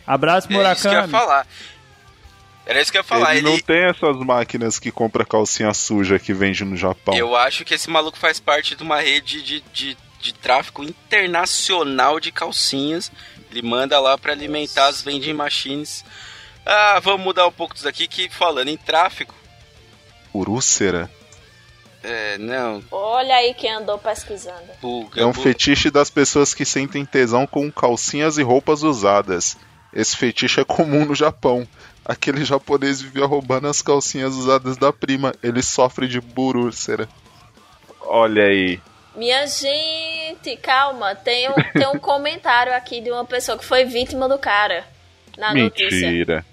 Abraço, 0.05 0.47
É 0.51 0.73
isso 0.73 0.81
que 0.81 0.87
eu 0.87 0.91
ia 0.91 0.97
Murakami. 1.07 1.11
falar. 1.11 1.47
Era 2.65 2.81
isso 2.81 2.91
que 2.91 2.97
eu 2.97 2.99
ia 2.99 3.03
falar. 3.03 3.35
ele, 3.35 3.47
Ele, 3.47 3.49
não 3.57 3.59
tem 3.59 3.85
essas 3.85 4.15
máquinas 4.17 4.77
que 4.77 4.91
compra 4.91 5.25
calcinha 5.25 5.73
suja 5.73 6.19
que 6.19 6.33
vende 6.33 6.63
no 6.65 6.75
Japão. 6.77 7.15
Eu 7.15 7.35
acho 7.35 7.63
que 7.65 7.73
esse 7.73 7.89
maluco 7.89 8.17
faz 8.17 8.39
parte 8.39 8.75
de 8.75 8.83
uma 8.83 8.99
rede 8.99 9.41
de, 9.41 9.61
de, 9.73 9.97
de 10.27 10.33
tráfico 10.33 10.83
internacional 10.83 12.19
de 12.19 12.31
calcinhas. 12.31 13.11
Ele 13.49 13.61
manda 13.61 13.99
lá 13.99 14.17
pra 14.17 14.33
alimentar 14.33 14.87
as 14.87 15.01
vending 15.01 15.33
machines. 15.33 16.03
Ah, 16.65 16.99
vamos 17.01 17.21
mudar 17.23 17.47
um 17.47 17.51
pouco 17.51 17.73
disso 17.73 17.87
aqui, 17.87 18.07
que 18.07 18.29
falando 18.29 18.67
em 18.67 18.77
tráfico. 18.77 19.33
Urúcera 20.33 21.09
É, 22.03 22.37
não, 22.37 22.83
Olha 22.91 23.35
aí 23.35 23.53
quem 23.53 23.71
andou 23.71 23.97
pesquisando. 23.97 24.67
pulga. 24.81 25.21
é 25.21 25.25
um 25.25 25.31
pulga. 25.31 25.49
fetiche 25.49 25.89
das 25.89 26.09
pessoas 26.09 26.53
que 26.53 26.65
sentem 26.65 27.05
tesão 27.05 27.47
com 27.47 27.71
calcinhas 27.71 28.37
e 28.37 28.43
roupas 28.43 28.83
usadas. 28.83 29.57
Esse 29.93 30.15
fetiche 30.15 30.59
é 30.59 30.65
comum 30.65 31.05
no 31.05 31.15
Japão. 31.15 31.67
Aquele 32.05 32.43
japonês 32.45 33.01
vivia 33.01 33.25
roubando 33.25 33.67
as 33.67 33.81
calcinhas 33.81 34.35
usadas 34.35 34.77
da 34.77 34.91
prima. 34.93 35.33
Ele 35.41 35.61
sofre 35.63 36.07
de 36.07 36.19
burúcera. 36.21 37.07
Olha 38.01 38.43
aí. 38.43 38.79
Minha 39.17 39.47
gente, 39.47 40.55
calma, 40.61 41.15
tem 41.15 41.49
um, 41.49 41.55
tem 41.73 41.87
um 41.87 41.97
comentário 41.97 42.71
aqui 42.71 43.01
de 43.01 43.11
uma 43.11 43.25
pessoa 43.25 43.57
que 43.57 43.65
foi 43.65 43.83
vítima 43.83 44.29
do 44.29 44.37
cara 44.37 44.85
na 45.35 45.55
notícia. 45.55 46.07
Mentira. 46.07 46.45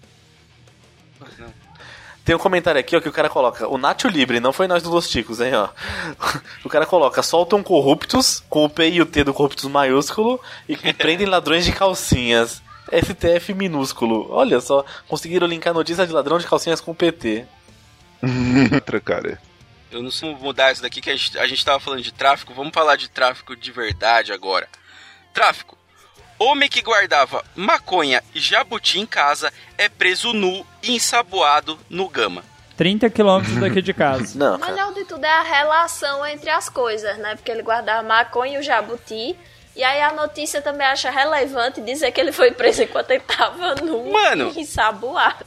Tem 2.25 2.35
um 2.35 2.39
comentário 2.39 2.81
aqui, 2.81 2.97
ó, 2.97 3.03
que 3.03 3.09
o 3.09 3.13
cara 3.13 3.29
coloca, 3.29 3.69
o 3.69 3.77
Nacho 3.77 4.09
Libre, 4.09 4.41
não 4.41 4.51
foi 4.51 4.67
nós 4.67 4.83
do 4.83 4.89
Los 4.89 5.11
Ticos, 5.11 5.43
hein, 5.43 5.53
ó. 5.55 5.69
O 6.65 6.71
cara 6.71 6.87
coloca, 6.87 7.23
soltam 7.23 7.63
corruptos, 7.63 8.43
com 8.49 8.65
o 8.65 8.71
P 8.71 8.89
e 8.89 9.03
o 9.03 9.05
T 9.05 9.25
do 9.25 9.35
corruptos 9.35 9.67
maiúsculo, 9.67 10.41
e, 10.67 10.73
e 10.73 10.93
prendem 10.95 11.27
ladrões 11.27 11.67
de 11.67 11.73
calcinhas. 11.73 12.63
STF 12.91 13.53
minúsculo. 13.53 14.27
Olha 14.31 14.59
só, 14.59 14.87
conseguiram 15.07 15.47
linkar 15.47 15.75
notícia 15.75 16.07
de 16.07 16.13
ladrão 16.15 16.39
de 16.39 16.47
calcinhas 16.47 16.81
com 16.81 16.93
o 16.93 16.95
PT. 16.95 17.45
Outra, 18.73 19.01
cara. 19.01 19.39
Eu 19.95 20.03
não 20.03 20.11
sei 20.11 20.35
mudar 20.35 20.73
isso 20.73 20.83
daqui, 20.83 21.01
que 21.01 21.09
a 21.09 21.17
gente, 21.17 21.39
a 21.39 21.47
gente 21.47 21.65
tava 21.65 21.79
falando 21.79 22.03
de 22.03 22.13
tráfico. 22.13 22.53
Vamos 22.53 22.73
falar 22.75 22.97
de 22.97 23.09
tráfico 23.09 23.55
de 23.55 23.71
verdade 23.71 24.33
agora. 24.33 24.69
Tráfico. 25.33 25.79
Homem 26.37 26.69
que 26.69 26.83
guardava 26.83 27.45
maconha 27.55 28.21
e 28.35 28.41
jabuti 28.41 28.99
em 28.99 29.07
casa 29.07 29.53
é 29.79 29.89
preso 29.89 30.33
nu 30.33 30.67
e 30.83 30.97
ensaboado 30.97 31.79
no 31.89 32.09
Gama. 32.09 32.45
30 32.77 33.09
quilômetros 33.09 33.57
daqui 33.61 33.81
de 33.81 33.95
casa. 33.95 34.33
Não, 34.37 34.57
O 34.57 34.59
melhor 34.59 34.93
de 34.93 35.05
tudo 35.05 35.25
é 35.25 35.31
a 35.31 35.43
relação 35.43 36.27
entre 36.27 36.51
as 36.51 36.69
coisas, 36.69 37.17
né? 37.19 37.37
Porque 37.37 37.53
ele 37.53 37.63
guardava 37.63 38.03
maconha 38.03 38.57
e 38.57 38.61
o 38.61 38.63
jabuti. 38.65 39.39
E 39.77 39.83
aí 39.85 40.03
a 40.03 40.13
notícia 40.13 40.61
também 40.61 40.87
acha 40.87 41.09
relevante 41.09 41.81
dizer 41.81 42.11
que 42.11 42.21
ele 42.21 42.33
foi 42.33 42.51
preso 42.51 42.83
enquanto 42.83 43.13
ele 43.13 43.23
tava 43.23 43.77
nu 43.77 44.13
Mano. 44.13 44.53
e 44.57 44.61
ensaboado. 44.61 45.45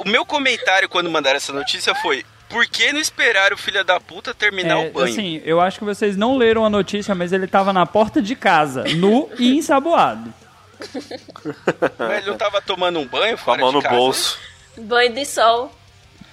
O 0.00 0.08
meu 0.08 0.26
comentário 0.26 0.88
quando 0.88 1.08
mandaram 1.08 1.36
essa 1.36 1.52
notícia 1.52 1.94
foi: 1.96 2.24
por 2.48 2.66
que 2.66 2.92
não 2.92 3.00
esperar 3.00 3.52
o 3.52 3.56
filho 3.56 3.84
da 3.84 3.98
puta 3.98 4.32
terminar 4.34 4.76
É, 4.84 4.88
o 4.88 4.92
banho? 4.92 5.06
assim, 5.12 5.42
eu 5.44 5.60
acho 5.60 5.78
que 5.78 5.84
vocês 5.84 6.16
não 6.16 6.36
leram 6.36 6.64
a 6.64 6.70
notícia, 6.70 7.14
mas 7.14 7.32
ele 7.32 7.46
tava 7.46 7.72
na 7.72 7.84
porta 7.86 8.20
de 8.22 8.34
casa, 8.36 8.84
nu 8.96 9.28
e 9.38 9.56
ensaboado. 9.56 10.32
Mas 11.98 12.18
ele 12.18 12.26
não 12.30 12.36
tava 12.36 12.60
tomando 12.60 12.98
um 12.98 13.06
banho 13.06 13.36
Com 13.36 13.42
a 13.42 13.44
fora 13.44 13.60
mão 13.62 13.72
no 13.72 13.80
casa? 13.80 13.94
bolso. 13.94 14.38
Banho 14.76 15.14
de 15.14 15.24
sol. 15.24 15.72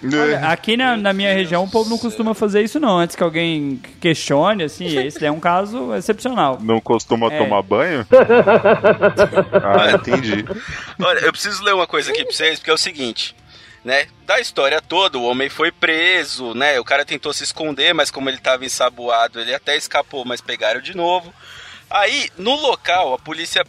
Olha, 0.03 0.47
aqui 0.49 0.75
na, 0.75 0.97
na 0.97 1.13
minha 1.13 1.31
região 1.31 1.63
o 1.63 1.69
povo 1.69 1.87
não 1.89 1.97
costuma 1.97 2.33
fazer 2.33 2.63
isso 2.63 2.79
não, 2.79 2.97
antes 2.97 3.15
que 3.15 3.21
alguém 3.21 3.79
questione, 4.01 4.63
assim, 4.63 4.87
esse 4.97 5.23
é 5.23 5.31
um 5.31 5.39
caso 5.39 5.93
excepcional. 5.95 6.57
Não 6.59 6.81
costuma 6.81 7.27
É. 7.31 7.37
tomar 7.37 7.61
banho? 7.61 8.05
ah, 9.63 9.91
entendi. 9.95 10.43
Olha, 10.99 11.19
eu 11.19 11.31
preciso 11.31 11.63
ler 11.63 11.75
uma 11.75 11.85
coisa 11.87 12.11
aqui 12.11 12.23
pra 12.25 12.33
vocês, 12.33 12.57
porque 12.59 12.71
é 12.71 12.73
o 12.73 12.77
seguinte, 12.77 13.35
né? 13.83 14.07
Da 14.25 14.39
história 14.39 14.81
toda, 14.81 15.17
o 15.17 15.23
homem 15.23 15.49
foi 15.49 15.71
preso, 15.71 16.53
né? 16.53 16.79
O 16.79 16.85
cara 16.85 17.05
tentou 17.05 17.33
se 17.33 17.43
esconder, 17.43 17.93
mas 17.93 18.11
como 18.11 18.29
ele 18.29 18.37
tava 18.37 18.65
ensaboado, 18.65 19.39
ele 19.39 19.53
até 19.53 19.75
escapou, 19.75 20.23
mas 20.23 20.41
pegaram 20.41 20.81
de 20.81 20.95
novo. 20.95 21.33
Aí, 21.89 22.29
no 22.37 22.55
local, 22.55 23.13
a 23.13 23.19
polícia 23.19 23.65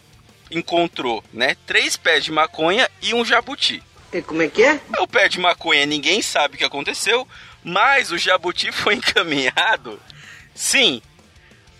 encontrou, 0.51 1.25
né? 1.33 1.57
Três 1.67 1.97
pés 1.97 2.25
de 2.25 2.31
maconha 2.31 2.89
e 3.01 3.15
um 3.15 3.25
jabuti. 3.25 3.83
Como 4.27 4.43
é 4.43 4.49
que 4.49 4.63
é? 4.63 4.79
O 4.99 5.09
pé 5.09 5.27
de 5.29 5.41
maconha 5.41 5.87
ninguém 5.87 6.21
sabe 6.21 6.55
o 6.55 6.59
que 6.59 6.65
aconteceu, 6.65 7.27
mas 7.65 8.13
o 8.13 8.19
jabuti 8.19 8.71
foi 8.73 8.95
encaminhado, 8.95 10.01
sim, 10.55 11.01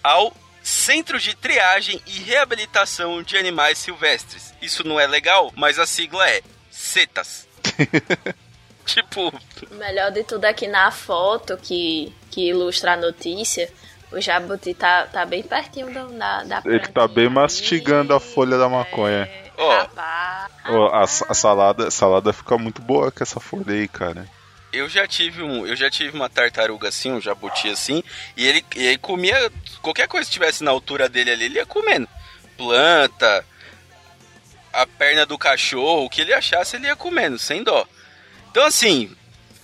ao 0.03 0.35
Centro 0.63 1.19
de 1.19 1.37
Triagem 1.37 2.01
e 2.07 2.21
Reabilitação 2.21 3.23
de 3.23 3.37
Animais 3.37 3.79
Silvestres. 3.79 4.55
Isso 4.63 4.87
não 4.87 4.99
é 4.99 5.07
legal, 5.07 5.53
mas 5.57 5.79
a 5.79 5.87
sigla 5.87 6.29
é 6.31 6.41
CETAS. 6.71 7.47
tipo, 8.87 9.33
O 9.71 9.75
melhor 9.75 10.11
de 10.11 10.25
tudo 10.25 10.45
aqui 10.45 10.67
na 10.67 10.91
foto 10.91 11.57
que, 11.57 12.13
que 12.31 12.49
ilustra 12.49 12.93
a 12.95 12.97
notícia, 12.97 13.71
o 14.11 14.21
jabuti 14.21 14.75
tá, 14.75 15.07
tá 15.07 15.25
bem 15.25 15.43
pertinho 15.43 15.87
do, 15.93 16.19
da, 16.19 16.43
da 16.45 16.63
Ele 16.65 16.81
tá 16.81 17.09
bem 17.09 17.29
mastigando 17.29 18.15
a 18.15 18.21
folha 18.21 18.59
da 18.59 18.69
maconha. 18.69 19.29
ó, 19.57 19.79
Rapaz. 19.79 20.53
Ó, 20.69 20.87
a, 20.89 21.03
a 21.03 21.35
salada, 21.35 21.89
a 21.89 21.91
salada 21.91 22.33
fica 22.33 22.59
muito 22.59 22.83
boa 22.83 23.11
com 23.11 23.23
essa 23.23 23.41
folha 23.41 23.73
aí, 23.73 23.89
cara. 23.89 24.27
eu 24.73 24.89
já 24.89 25.07
tive 25.07 25.43
um, 25.43 25.67
eu 25.67 25.75
já 25.77 25.91
tive 25.91 26.15
uma 26.17 26.29
tartaruga 26.29 26.89
assim, 26.89 27.13
um 27.13 27.21
jabuti 27.21 27.69
assim, 27.69 28.03
e 28.37 28.47
ele, 28.47 28.65
e 28.77 28.87
ele 28.87 28.99
comia 28.99 29.51
qualquer 29.81 30.09
coisa 30.09 30.25
que 30.25 30.31
estivesse 30.31 30.63
na 30.63 30.71
altura 30.71 31.09
dele 31.09 31.31
ali, 31.31 31.45
ele 31.45 31.57
ia 31.57 31.67
comendo. 31.67 32.09
planta, 32.57 33.45
a 34.73 34.87
perna 34.87 35.27
do 35.27 35.39
cachorro, 35.39 36.05
o 36.05 36.11
que 36.11 36.21
ele 36.21 36.33
achasse 36.33 36.77
ele 36.77 36.87
ia 36.87 36.97
comendo, 36.97 37.39
sem 37.39 37.63
dó. 37.63 37.87
Então 38.51 38.65
assim, 38.65 39.15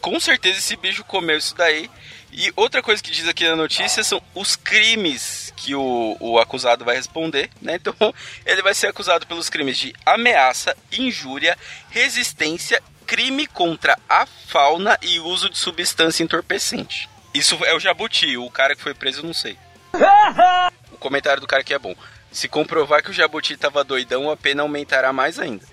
com 0.01 0.19
certeza 0.21 0.59
esse 0.59 0.77
bicho 0.77 1.05
comeu 1.05 1.39
isso 1.39 1.55
daí. 1.55 1.91
E 2.31 2.53
outra 2.57 2.83
coisa 2.83 3.03
que 3.03 3.11
diz 3.11 3.27
aqui 3.27 3.49
na 3.49 3.57
notícia 3.57 4.05
são 4.05 4.23
os 4.35 4.55
crimes 4.55 5.53
que 5.57 5.75
o, 5.75 6.17
o 6.21 6.39
acusado 6.39 6.85
vai 6.85 6.95
responder, 6.95 7.51
né? 7.61 7.77
Então, 7.77 7.95
ele 8.45 8.63
vai 8.63 8.75
ser 8.75 8.89
acusado 8.89 9.27
pelos 9.27 9.49
crimes 9.49 9.79
de 9.79 9.95
ameaça, 10.05 10.77
injúria, 10.93 11.57
resistência, 11.91 12.83
crime 13.07 13.47
contra 13.47 13.99
a 14.09 14.27
fauna 14.27 14.99
e 15.01 15.19
uso 15.19 15.49
de 15.49 15.57
substância 15.57 16.23
entorpecente. 16.23 17.09
Isso 17.33 17.59
é 17.65 17.75
o 17.75 17.81
Jabuti, 17.81 18.37
o 18.37 18.51
cara 18.51 18.77
que 18.77 18.83
foi 18.83 18.95
preso, 18.95 19.21
eu 19.21 19.25
não 19.25 19.35
sei. 19.35 19.57
O 20.91 20.99
comentário 20.99 21.41
do 21.41 21.47
cara 21.47 21.63
aqui 21.63 21.73
é 21.73 21.79
bom. 21.79 21.95
Se 22.31 22.49
comprovar 22.49 23.03
que 23.03 23.11
o 23.11 23.15
Jabuti 23.15 23.57
tava 23.57 23.83
doidão, 23.83 24.31
a 24.31 24.37
pena 24.37 24.63
aumentará 24.63 25.13
mais 25.13 25.39
ainda. 25.39 25.65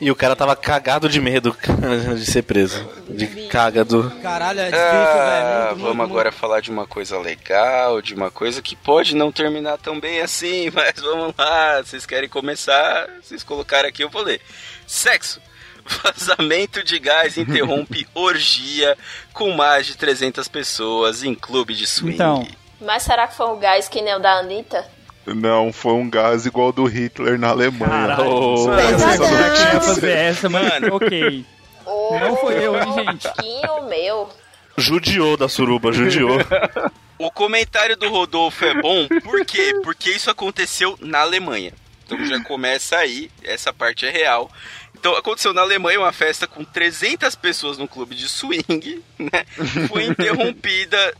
E 0.00 0.10
o 0.10 0.16
cara 0.16 0.34
tava 0.34 0.56
cagado 0.56 1.08
de 1.08 1.20
medo 1.20 1.56
de 2.16 2.26
ser 2.26 2.42
preso. 2.42 2.84
De 3.08 3.26
cagado. 3.48 4.12
Caralho, 4.22 4.58
é 4.60 4.64
difícil, 4.64 4.86
Ah, 4.88 5.30
velho. 5.30 5.66
Muito, 5.68 5.80
vamos 5.82 5.96
muito, 5.98 6.10
agora 6.10 6.32
falar 6.32 6.60
de 6.60 6.70
uma 6.70 6.84
coisa 6.86 7.16
legal, 7.18 8.02
de 8.02 8.12
uma 8.14 8.28
coisa 8.30 8.60
que 8.60 8.74
pode 8.74 9.14
não 9.14 9.30
terminar 9.30 9.78
tão 9.78 10.00
bem 10.00 10.20
assim, 10.20 10.68
mas 10.74 10.94
vamos 11.00 11.32
lá. 11.38 11.80
Vocês 11.82 12.04
querem 12.04 12.28
começar? 12.28 13.08
Vocês 13.22 13.44
colocaram 13.44 13.88
aqui, 13.88 14.02
eu 14.02 14.10
vou 14.10 14.22
ler. 14.22 14.40
Sexo. 14.86 15.40
Vazamento 16.02 16.82
de 16.82 16.98
gás 16.98 17.36
interrompe 17.36 18.06
orgia 18.14 18.96
com 19.32 19.50
mais 19.52 19.86
de 19.86 19.96
300 19.96 20.48
pessoas 20.48 21.22
em 21.22 21.34
clube 21.34 21.74
de 21.74 21.86
swing. 21.86 22.14
Então, 22.14 22.46
Mas 22.80 23.02
será 23.04 23.28
que 23.28 23.36
foi 23.36 23.46
um 23.46 23.58
gás 23.58 23.86
que 23.88 24.00
nem 24.02 24.14
o 24.14 24.18
da 24.18 24.38
Anitta? 24.38 24.84
Não, 25.26 25.72
foi 25.72 25.92
um 25.92 26.08
gás 26.08 26.44
igual 26.46 26.72
do 26.72 26.84
Hitler 26.84 27.38
na 27.38 27.48
Alemanha. 27.48 27.88
Caralho. 27.88 28.30
Oh. 28.30 28.66
ia 28.70 29.80
fazer 29.80 30.10
essa, 30.10 30.48
mas 30.48 30.68
Mano. 30.68 30.96
ok. 30.96 31.44
Não 32.20 32.36
foi 32.36 32.54
eu, 32.64 32.76
hein, 32.76 32.92
gente? 32.94 33.28
Pouquinho 33.28 33.88
meu. 33.88 34.28
Judiou 34.76 35.36
da 35.36 35.48
suruba, 35.48 35.92
judiou. 35.92 36.38
O 37.16 37.30
comentário 37.30 37.96
do 37.96 38.08
Rodolfo 38.08 38.64
é 38.64 38.74
bom, 38.82 39.06
por 39.22 39.44
quê? 39.46 39.72
Porque 39.84 40.10
isso 40.10 40.30
aconteceu 40.30 40.98
na 41.00 41.20
Alemanha. 41.20 41.72
Então 42.04 42.22
já 42.26 42.42
começa 42.42 42.96
aí, 42.96 43.30
essa 43.42 43.72
parte 43.72 44.04
é 44.04 44.10
real. 44.10 44.50
Então 44.98 45.14
aconteceu 45.16 45.54
na 45.54 45.60
Alemanha 45.60 46.00
uma 46.00 46.12
festa 46.12 46.46
com 46.46 46.64
300 46.64 47.34
pessoas 47.36 47.78
no 47.78 47.86
clube 47.86 48.14
de 48.14 48.28
swing, 48.28 49.02
né? 49.18 49.44
Foi 49.88 50.04
interrompida 50.04 51.14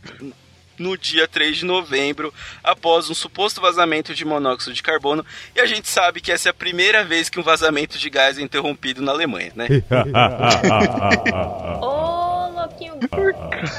no 0.77 0.97
dia 0.97 1.27
3 1.27 1.57
de 1.57 1.65
novembro 1.65 2.33
após 2.63 3.09
um 3.09 3.13
suposto 3.13 3.61
vazamento 3.61 4.13
de 4.13 4.25
monóxido 4.25 4.73
de 4.73 4.83
carbono. 4.83 5.25
E 5.55 5.59
a 5.59 5.65
gente 5.65 5.89
sabe 5.89 6.21
que 6.21 6.31
essa 6.31 6.49
é 6.49 6.51
a 6.51 6.53
primeira 6.53 7.03
vez 7.03 7.29
que 7.29 7.39
um 7.39 7.43
vazamento 7.43 7.97
de 7.97 8.09
gás 8.09 8.37
é 8.37 8.41
interrompido 8.41 9.01
na 9.01 9.11
Alemanha, 9.11 9.51
né? 9.55 9.67
Ô, 11.81 12.49
louquinho. 12.49 12.95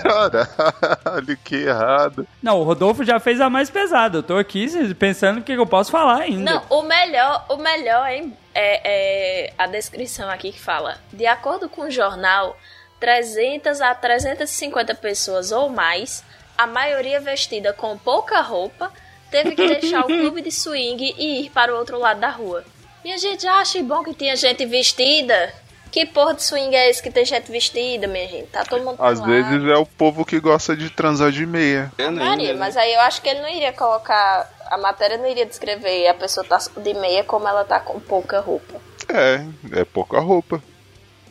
Caralho, 0.03 1.37
que 1.45 1.57
errado. 1.57 2.27
Não, 2.43 2.61
o 2.61 2.65
Rodolfo 2.65 3.05
já 3.05 3.21
fez 3.21 3.41
a 3.41 3.51
mais 3.51 3.71
pesada. 3.71 4.19
Eu 4.19 4.23
tô 4.23 4.37
aqui 4.37 4.67
pensando 4.95 5.41
o 5.41 5.43
que 5.43 5.53
eu 5.53 5.67
posso 5.67 5.91
falar 5.91 6.23
ainda. 6.23 6.53
Não, 6.53 6.63
o 6.71 6.83
melhor, 6.83 7.45
o 7.49 7.57
melhor 7.57 8.09
hein, 8.09 8.37
é, 8.55 9.47
é 9.47 9.53
a 9.59 9.67
descrição 9.67 10.31
aqui 10.31 10.53
que 10.53 10.61
fala: 10.61 10.99
de 11.13 11.27
acordo 11.27 11.69
com 11.69 11.83
o 11.83 11.91
jornal, 11.91 12.57
300 13.01 13.81
a 13.81 13.95
350 13.95 14.95
pessoas 14.95 15.53
ou 15.53 15.69
mais, 15.69 16.25
a 16.57 16.67
maioria 16.67 17.21
vestida 17.21 17.73
com 17.73 17.97
pouca 17.99 18.41
roupa, 18.41 18.93
teve 19.31 19.55
que 19.55 19.67
deixar 19.67 20.01
o 20.01 20.07
clube 20.07 20.43
de 20.43 20.51
swing 20.51 21.15
e 21.17 21.47
ir 21.47 21.51
para 21.51 21.75
o 21.75 21.79
outro 21.79 21.99
lado 21.99 22.21
da 22.21 22.31
rua. 22.31 22.65
E 23.05 23.13
a 23.13 23.17
gente 23.17 23.43
já 23.43 23.61
acha 23.61 23.83
bom 23.83 24.03
que 24.03 24.15
tinha 24.15 24.35
gente 24.35 24.65
vestida. 24.67 25.53
Que 25.93 26.05
porra 26.05 26.35
de 26.35 26.43
swing 26.43 26.75
é 26.75 26.91
esse 26.91 27.03
que 27.03 27.11
tem 27.11 27.25
gente 27.25 27.51
vestida, 27.51 28.07
minha 28.07 28.29
gente? 28.29 28.49
Tá 28.49 28.65
todo 28.65 28.85
mundo 28.85 29.03
Às 29.03 29.21
vezes 29.21 29.65
é 29.65 29.77
o 29.77 29.87
povo 29.87 30.25
que 30.25 30.39
gosta 30.41 30.77
de 30.77 30.91
transar 30.91 31.31
de 31.31 31.47
meia. 31.47 31.91
Maria, 32.11 32.55
mas 32.55 32.77
aí 32.77 32.93
eu 32.93 33.01
acho 33.01 33.23
que 33.23 33.29
ele 33.29 33.41
não 33.41 33.49
iria 33.49 33.73
colocar. 33.73 34.51
A 34.69 34.77
matéria 34.77 35.17
não 35.17 35.27
iria 35.27 35.47
descrever 35.47 36.09
a 36.09 36.15
pessoa 36.15 36.45
tá 36.45 36.59
de 36.77 36.95
meia 36.95 37.23
como 37.23 37.47
ela 37.47 37.65
tá 37.65 37.79
com 37.79 38.01
pouca 38.01 38.41
roupa. 38.41 38.81
É, 39.09 39.81
é 39.81 39.85
pouca 39.85 40.19
roupa. 40.19 40.61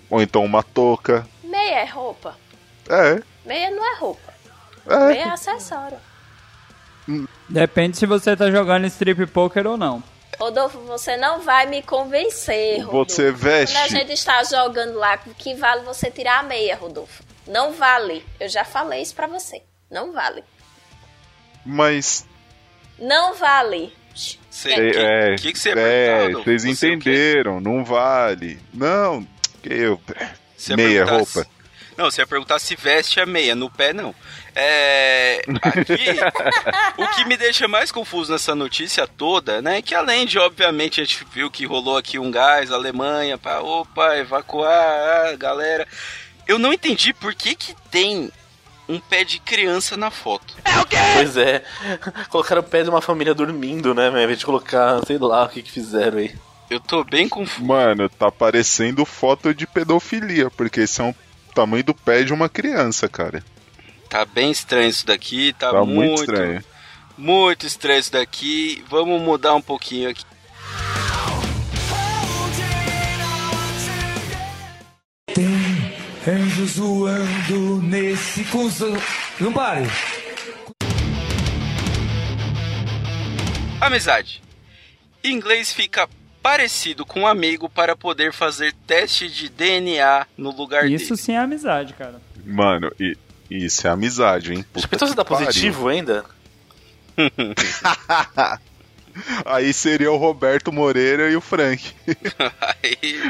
Ou 0.09 0.21
então 0.21 0.43
uma 0.43 0.63
touca. 0.63 1.28
Meia 1.43 1.82
é 1.82 1.86
roupa. 1.86 2.36
É, 2.89 3.21
Meia 3.45 3.69
não 3.69 3.86
é 3.86 3.95
roupa. 3.97 4.34
É. 4.88 5.17
É 5.17 5.23
acessório. 5.29 5.97
Depende 7.47 7.97
se 7.97 8.05
você 8.05 8.36
tá 8.36 8.49
jogando 8.49 8.86
strip 8.88 9.25
poker 9.27 9.67
ou 9.67 9.77
não. 9.77 10.01
Rodolfo, 10.39 10.79
você 10.79 11.15
não 11.15 11.39
vai 11.41 11.65
me 11.67 11.81
convencer, 11.81 12.79
Rodolfo. 12.81 13.11
Você 13.11 13.31
veste. 13.31 13.75
Quando 13.77 13.86
a 13.86 13.88
gente 13.88 14.11
está 14.11 14.43
jogando 14.43 14.95
lá, 14.97 15.17
que 15.17 15.53
vale 15.55 15.83
você 15.83 16.09
tirar 16.11 16.39
a 16.39 16.43
meia, 16.43 16.75
Rodolfo? 16.75 17.23
Não 17.47 17.71
vale. 17.71 18.25
Eu 18.39 18.49
já 18.49 18.65
falei 18.65 19.01
isso 19.01 19.15
pra 19.15 19.27
você. 19.27 19.61
Não 19.89 20.11
vale. 20.11 20.43
Mas. 21.65 22.25
Não 22.99 23.36
vale. 23.36 23.93
Cê- 24.49 24.71
É, 24.71 24.91
que, 24.91 24.97
é, 24.99 25.36
que, 25.36 25.53
que 25.53 25.59
você 25.59 25.69
é, 25.71 26.31
vocês 26.31 26.63
Você 26.63 26.69
o 26.69 26.77
quê? 26.99 27.09
entenderam, 27.11 27.59
não 27.59 27.83
vale. 27.83 28.59
Não, 28.73 29.25
que 29.61 29.71
eu. 29.73 29.99
Ia 30.69 30.75
Meia 30.75 31.05
roupa. 31.05 31.45
Se- 31.95 32.01
Não, 32.01 32.11
você 32.11 32.21
ia 32.21 32.27
perguntar 32.27 32.59
se 32.59 32.75
veste 32.75 33.19
a 33.19 33.25
meia, 33.25 33.55
no 33.55 33.69
pé 33.69 33.93
não. 33.93 34.13
É. 34.55 35.41
Aqui, 35.61 35.95
o 36.97 37.07
que 37.15 37.25
me 37.25 37.35
deixa 37.37 37.67
mais 37.67 37.91
confuso 37.91 38.31
nessa 38.31 38.55
notícia 38.55 39.05
toda, 39.07 39.61
né? 39.61 39.77
é 39.77 39.81
Que 39.81 39.93
além 39.95 40.25
de, 40.25 40.39
obviamente, 40.39 41.01
a 41.01 41.03
gente 41.03 41.25
viu 41.33 41.51
que 41.51 41.65
rolou 41.65 41.97
aqui 41.97 42.17
um 42.19 42.31
gás, 42.31 42.71
Alemanha, 42.71 43.37
pra 43.37 43.61
opa, 43.61 44.15
evacuar 44.17 45.27
a 45.27 45.35
galera. 45.35 45.87
Eu 46.47 46.57
não 46.59 46.71
entendi 46.73 47.13
por 47.13 47.33
que 47.33 47.55
que 47.55 47.75
tem 47.89 48.31
um 48.87 48.99
pé 48.99 49.23
de 49.23 49.39
criança 49.39 49.97
na 49.97 50.11
foto. 50.11 50.55
Pois 51.15 51.35
é. 51.37 51.63
Colocaram 52.29 52.61
o 52.61 52.63
pé 52.63 52.83
de 52.83 52.89
uma 52.89 53.01
família 53.01 53.33
dormindo, 53.33 53.93
né, 53.95 54.03
velho? 54.09 54.17
Ao 54.17 54.23
invés 54.23 54.39
de 54.39 54.45
colocar, 54.45 55.03
sei 55.05 55.17
lá, 55.17 55.43
o 55.45 55.49
que 55.49 55.63
que 55.63 55.71
fizeram 55.71 56.19
aí. 56.19 56.35
Eu 56.69 56.79
tô 56.79 57.03
bem 57.03 57.27
confuso. 57.27 57.65
Mano, 57.65 58.07
tá 58.09 58.31
parecendo 58.31 59.05
foto 59.05 59.53
de 59.53 59.65
pedofilia, 59.67 60.49
porque 60.51 60.81
esse 60.81 61.01
é 61.01 61.03
um 61.03 61.13
tamanho 61.55 61.85
do 61.85 61.93
pé 61.93 62.23
de 62.23 62.33
uma 62.33 62.49
criança, 62.49 63.07
cara. 63.07 63.41
Tá 64.09 64.25
bem 64.25 64.51
estranho 64.51 64.89
isso 64.89 65.05
daqui, 65.07 65.53
tá, 65.53 65.71
Tá 65.71 65.85
muito, 65.85 65.95
muito 65.95 66.19
estranho. 66.19 66.63
Muito 67.17 67.65
estranho 67.65 67.99
isso 67.99 68.11
daqui. 68.11 68.83
Vamos 68.89 69.21
mudar 69.21 69.55
um 69.55 69.61
pouquinho 69.61 70.09
aqui. 70.09 70.25
Tem 75.33 75.95
anjos 76.27 76.75
voando 76.75 77.81
nesse 77.83 78.43
cuzão. 78.45 78.93
Não 79.39 79.53
pare. 79.53 79.87
Amizade. 83.79 84.41
Inglês 85.23 85.71
fica 85.71 86.07
parecido 86.45 87.07
com 87.07 87.21
um 87.21 87.27
amigo 87.27 87.67
para 87.67 87.95
poder 87.95 88.31
fazer 88.31 88.71
teste 88.85 89.27
de 89.27 89.49
DNA 89.49 90.27
no 90.37 90.55
lugar 90.55 90.85
Isso 90.87 91.05
dele. 91.05 91.17
sim 91.17 91.33
é 91.33 91.39
amizade, 91.39 91.93
cara. 91.93 92.21
Mano, 92.45 92.91
e, 92.99 93.17
isso 93.49 93.87
é 93.87 93.89
amizade, 93.89 94.53
hein? 94.53 94.61
Puta 94.61 94.81
Já 94.81 94.87
pensou 94.87 95.07
se 95.07 95.15
dá 95.15 95.25
pariu. 95.25 95.47
positivo 95.47 95.87
ainda? 95.87 96.23
Aí 99.43 99.73
seria 99.73 100.11
o 100.11 100.17
Roberto 100.17 100.71
Moreira 100.71 101.31
e 101.31 101.35
o 101.35 101.41
Frank. 101.41 101.91
Aí... 102.61 103.23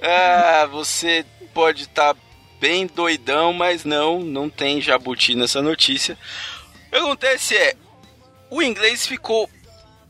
ah, 0.00 0.68
você 0.70 1.26
pode 1.52 1.82
estar 1.82 2.14
bem 2.60 2.86
doidão, 2.86 3.52
mas 3.52 3.84
não, 3.84 4.20
não 4.20 4.48
tem 4.48 4.80
jabuti 4.80 5.34
nessa 5.34 5.60
notícia. 5.60 6.16
O 6.86 6.90
que 6.90 6.96
acontece 6.98 7.56
é, 7.56 7.74
o 8.48 8.62
inglês 8.62 9.08
ficou 9.08 9.50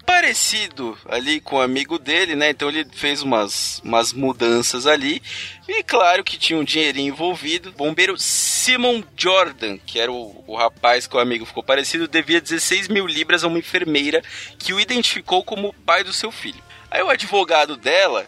parecido 0.07 0.97
ali 1.07 1.41
com 1.41 1.57
o 1.57 1.61
amigo 1.61 1.99
dele, 1.99 2.37
né? 2.37 2.51
Então 2.51 2.69
ele 2.69 2.87
fez 2.93 3.21
umas, 3.23 3.81
umas 3.85 4.13
mudanças 4.13 4.87
ali. 4.87 5.21
E 5.69 5.83
claro 5.83 6.23
que 6.23 6.39
tinha 6.39 6.59
um 6.59 6.65
dinheirinho 6.65 7.13
envolvido. 7.13 7.73
Bombeiro 7.73 8.17
Simon 8.17 9.03
Jordan, 9.17 9.77
que 9.85 9.99
era 9.99 10.11
o, 10.11 10.45
o 10.47 10.57
rapaz 10.57 11.07
que 11.07 11.17
o 11.17 11.19
amigo 11.19 11.45
ficou 11.45 11.63
parecido, 11.63 12.07
devia 12.07 12.41
16 12.41 12.89
mil 12.89 13.07
libras 13.07 13.43
a 13.43 13.49
uma 13.49 13.59
enfermeira 13.59 14.23
que 14.59 14.73
o 14.73 14.81
identificou 14.81 15.45
como 15.45 15.69
o 15.69 15.73
pai 15.73 16.05
do 16.05 16.13
seu 16.13 16.31
filho. 16.31 16.63
Aí 16.91 17.03
o 17.03 17.11
advogado 17.11 17.77
dela 17.77 18.27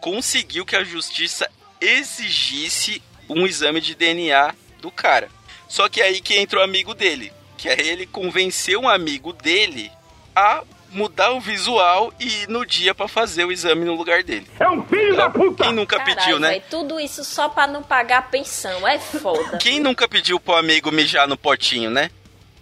conseguiu 0.00 0.66
que 0.66 0.76
a 0.76 0.84
justiça 0.84 1.50
exigisse 1.80 3.02
um 3.28 3.46
exame 3.46 3.80
de 3.80 3.94
DNA 3.94 4.54
do 4.80 4.90
cara. 4.90 5.30
Só 5.66 5.88
que 5.88 6.02
aí 6.02 6.20
que 6.20 6.36
entra 6.36 6.60
o 6.60 6.62
amigo 6.62 6.94
dele, 6.94 7.32
que 7.56 7.68
é 7.68 7.80
ele 7.80 8.06
convencer 8.06 8.76
um 8.76 8.88
amigo 8.88 9.32
dele 9.32 9.90
a 10.36 10.62
mudar 10.94 11.32
o 11.32 11.40
visual 11.40 12.12
e 12.18 12.42
ir 12.42 12.48
no 12.48 12.64
dia 12.64 12.94
pra 12.94 13.06
fazer 13.08 13.44
o 13.44 13.52
exame 13.52 13.84
no 13.84 13.94
lugar 13.94 14.22
dele. 14.22 14.46
É 14.58 14.68
um 14.70 14.82
filho 14.84 15.16
da 15.16 15.28
puta! 15.28 15.64
Quem 15.64 15.72
nunca 15.72 15.98
Caralho, 15.98 16.16
pediu, 16.16 16.38
né? 16.40 16.48
véi, 16.50 16.62
tudo 16.70 16.98
isso 17.00 17.24
só 17.24 17.48
pra 17.48 17.66
não 17.66 17.82
pagar 17.82 18.18
a 18.18 18.22
pensão. 18.22 18.86
É 18.86 18.98
foda. 18.98 19.58
Quem 19.58 19.80
nunca 19.80 20.08
pediu 20.08 20.38
pro 20.40 20.54
amigo 20.54 20.90
mijar 20.92 21.26
no 21.28 21.36
potinho, 21.36 21.90
né? 21.90 22.10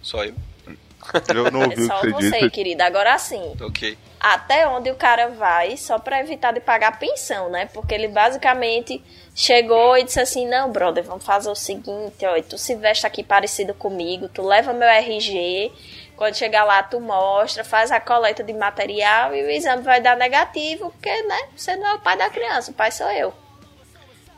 Só 0.01 0.23
eu. 0.25 0.33
Eu 1.33 1.51
não 1.51 1.61
ouvi 1.63 1.81
É 1.81 1.83
o 1.83 1.87
só 1.87 1.99
que 1.99 2.09
você 2.11 2.29
você, 2.29 2.39
disse. 2.39 2.49
querida. 2.51 2.85
Agora 2.85 3.17
sim, 3.19 3.53
Ok. 3.61 3.97
até 4.19 4.65
onde 4.67 4.89
o 4.89 4.95
cara 4.95 5.27
vai 5.29 5.75
só 5.75 5.99
pra 5.99 6.21
evitar 6.21 6.53
de 6.53 6.61
pagar 6.61 6.97
pensão, 6.97 7.49
né? 7.49 7.65
Porque 7.73 7.93
ele 7.93 8.07
basicamente 8.07 9.03
chegou 9.35 9.97
e 9.97 10.03
disse 10.05 10.21
assim: 10.21 10.47
Não, 10.47 10.71
brother, 10.71 11.03
vamos 11.03 11.25
fazer 11.25 11.49
o 11.49 11.55
seguinte, 11.55 12.25
ó, 12.25 12.41
tu 12.41 12.57
se 12.57 12.75
veste 12.75 13.05
aqui 13.05 13.21
parecido 13.21 13.73
comigo, 13.73 14.29
tu 14.29 14.41
leva 14.43 14.71
meu 14.71 14.87
RG. 14.87 15.71
Quando 16.15 16.35
chegar 16.35 16.63
lá, 16.63 16.81
tu 16.83 16.99
mostra, 16.99 17.63
faz 17.63 17.91
a 17.91 17.99
coleta 17.99 18.43
de 18.43 18.53
material 18.53 19.35
e 19.35 19.43
o 19.43 19.49
exame 19.49 19.81
vai 19.81 19.99
dar 19.99 20.15
negativo, 20.15 20.91
porque, 20.91 21.23
né, 21.23 21.39
você 21.55 21.75
não 21.75 21.87
é 21.87 21.93
o 21.95 21.99
pai 21.99 22.15
da 22.17 22.29
criança, 22.29 22.71
o 22.71 22.73
pai 22.73 22.91
sou 22.91 23.09
eu. 23.11 23.33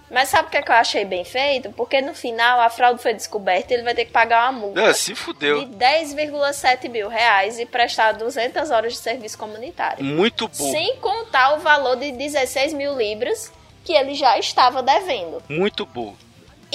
Mas 0.09 0.30
sabe 0.30 0.47
o 0.47 0.51
que, 0.51 0.57
é 0.57 0.61
que 0.61 0.71
eu 0.71 0.76
achei 0.76 1.03
bem 1.03 1.26
feito? 1.26 1.71
Porque 1.71 1.99
no 1.99 2.13
final 2.13 2.61
a 2.61 2.69
fraude 2.69 3.01
foi 3.01 3.11
descoberta 3.13 3.73
e 3.73 3.78
ele 3.78 3.84
vai 3.84 3.95
ter 3.95 4.05
que 4.05 4.11
pagar 4.11 4.43
uma 4.51 4.59
multa 4.59 4.86
Ah, 4.89 4.93
se 4.93 5.15
fudeu. 5.15 5.65
de 5.65 5.76
10,7 5.76 6.88
mil 6.89 7.09
reais 7.09 7.59
e 7.59 7.65
prestar 7.65 8.11
200 8.13 8.69
horas 8.69 8.93
de 8.93 8.99
serviço 8.99 9.38
comunitário. 9.38 10.03
Muito 10.05 10.47
bom. 10.47 10.71
Sem 10.71 10.95
contar 10.97 11.55
o 11.55 11.59
valor 11.59 11.95
de 11.97 12.11
16 12.11 12.73
mil 12.73 12.95
libras 12.95 13.51
que 13.84 13.93
ele 13.93 14.13
já 14.13 14.38
estava 14.38 14.84
devendo. 14.84 15.41
Muito 15.49 15.86
bom. 15.88 16.15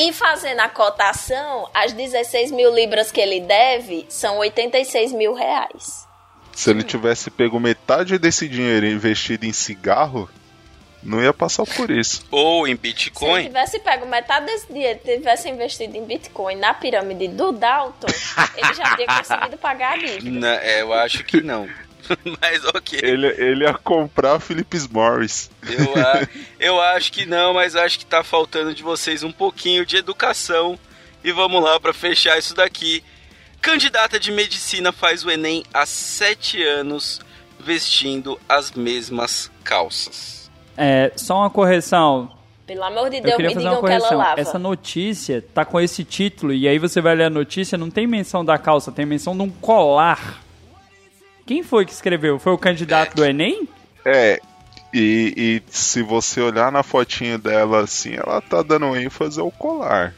E 0.03 0.15
fazendo 0.15 0.61
a 0.61 0.69
cotação, 0.71 1.69
as 1.75 1.93
16 1.93 2.53
mil 2.53 2.75
libras 2.75 3.13
que 3.13 3.21
ele 3.21 3.41
deve 3.41 4.07
são 4.09 4.39
86 4.39 5.13
mil 5.13 5.35
reais. 5.35 6.09
Se 6.53 6.71
ele 6.71 6.83
tivesse 6.83 7.31
pego 7.31 7.61
metade 7.61 8.19
desse 8.19 8.49
dinheiro 8.49 8.87
e 8.87 8.93
investido 8.93 9.45
em 9.45 9.53
cigarro, 9.53 10.27
não 11.03 11.23
ia 11.23 11.35
passar 11.35 11.67
por 11.67 11.91
isso. 11.91 12.25
Ou 12.31 12.67
em 12.67 12.71
Se 12.71 12.71
ele 12.71 12.79
Bitcoin. 12.79 13.43
tivesse 13.45 13.79
pego 13.79 14.07
metade 14.07 14.47
desse 14.47 14.73
dinheiro 14.73 15.01
e 15.05 15.19
tivesse 15.19 15.51
investido 15.51 15.95
em 15.95 16.05
Bitcoin 16.07 16.57
na 16.57 16.73
pirâmide 16.73 17.29
do 17.29 17.53
Dalton, 17.53 18.09
ele 18.57 18.75
já 18.75 18.97
teria 18.97 19.07
conseguido 19.07 19.59
pagar 19.59 19.93
a 19.93 19.97
dívida. 19.99 20.55
É, 20.63 20.81
eu 20.81 20.95
acho 20.95 21.23
que 21.25 21.43
não. 21.43 21.69
Mas 22.41 22.65
ok. 22.65 22.99
Ele, 23.03 23.27
ele 23.39 23.65
ia 23.65 23.75
comprar 23.75 24.41
Philips 24.41 24.87
Morris. 24.89 25.51
Eu, 25.69 25.95
a- 25.97 26.29
eu 26.59 26.81
acho 26.81 27.13
que 27.13 27.27
não, 27.27 27.55
mas 27.55 27.77
acho 27.77 27.99
que 27.99 28.07
tá 28.07 28.23
faltando 28.25 28.75
de 28.75 28.83
vocês 28.83 29.23
um 29.23 29.33
pouquinho 29.33 29.85
de 29.87 29.97
educação. 29.97 30.79
E 31.23 31.33
vamos 31.33 31.63
lá 31.63 31.79
pra 31.79 31.93
fechar 31.93 32.39
isso 32.39 32.55
daqui. 32.55 33.03
Candidata 33.61 34.19
de 34.19 34.33
medicina 34.33 34.91
faz 34.93 35.25
o 35.25 35.31
Enem 35.31 35.63
há 35.73 35.85
sete 35.85 36.63
anos 36.63 37.21
vestindo 37.59 38.41
as 38.49 38.73
mesmas 38.73 39.51
calças. 39.63 40.51
É, 40.77 41.13
só 41.17 41.37
uma 41.41 41.51
correção. 41.51 42.31
Pelo 42.67 42.85
amor 42.85 43.11
de 43.11 43.17
Eu 43.17 43.23
Deus, 43.23 43.37
queria 43.37 43.49
me 43.49 43.55
fazer 43.55 43.67
uma 43.69 43.75
digam 43.77 43.87
que 43.89 43.93
ela 43.93 44.01
correção. 44.01 44.19
lava. 44.19 44.41
Essa 44.41 44.59
notícia 44.59 45.45
tá 45.53 45.65
com 45.65 45.79
esse 45.81 46.05
título 46.05 46.53
e 46.55 46.67
aí 46.69 46.79
você 46.79 47.01
vai 47.01 47.15
ler 47.15 47.25
a 47.25 47.31
notícia, 47.31 47.77
não 47.77 47.91
tem 47.91 48.07
menção 48.07 48.45
da 48.45 48.57
calça, 48.57 48.91
tem 48.93 49.05
menção 49.05 49.37
de 49.37 49.43
um 49.43 49.51
colar. 49.51 50.41
Quem 51.47 51.63
foi 51.63 51.85
que 51.85 51.93
escreveu? 51.93 52.39
Foi 52.39 52.53
o 52.53 52.59
candidato 52.59 53.15
do 53.15 53.25
Enem? 53.25 53.69
É, 54.05 54.41
e, 54.93 55.63
e 55.67 55.73
se 55.73 56.03
você 56.03 56.41
olhar 56.41 56.71
na 56.73 56.83
fotinho 56.83 57.39
dela 57.39 57.81
assim, 57.81 58.15
ela 58.15 58.41
tá 58.41 58.63
dando 58.63 58.97
ênfase 58.97 59.41
ao 59.41 59.51
colar. 59.51 60.15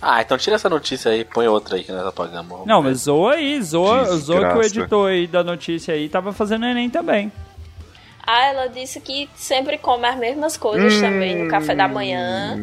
Ah, 0.00 0.20
então 0.20 0.36
tira 0.36 0.56
essa 0.56 0.68
notícia 0.68 1.10
aí 1.10 1.20
e 1.20 1.24
põe 1.24 1.48
outra 1.48 1.76
aí 1.76 1.84
que 1.84 1.90
nós 1.90 2.06
apagamos. 2.06 2.66
Não, 2.66 2.82
mas 2.82 2.98
zoa 2.98 3.34
aí, 3.34 3.60
zoa, 3.62 4.04
Que 4.04 4.16
zoa 4.16 4.50
que 4.50 4.58
o 4.58 4.62
editor 4.62 5.10
aí 5.10 5.26
da 5.26 5.42
notícia 5.42 5.94
aí 5.94 6.08
tava 6.08 6.32
fazendo 6.32 6.66
Enem 6.66 6.90
também. 6.90 7.32
Ah, 8.26 8.46
ela 8.46 8.66
disse 8.68 9.00
que 9.00 9.28
sempre 9.34 9.76
come 9.76 10.06
as 10.06 10.18
mesmas 10.18 10.56
coisas 10.56 10.98
também 10.98 11.36
no 11.36 11.50
café 11.50 11.74
da 11.74 11.86
manhã. 11.86 12.58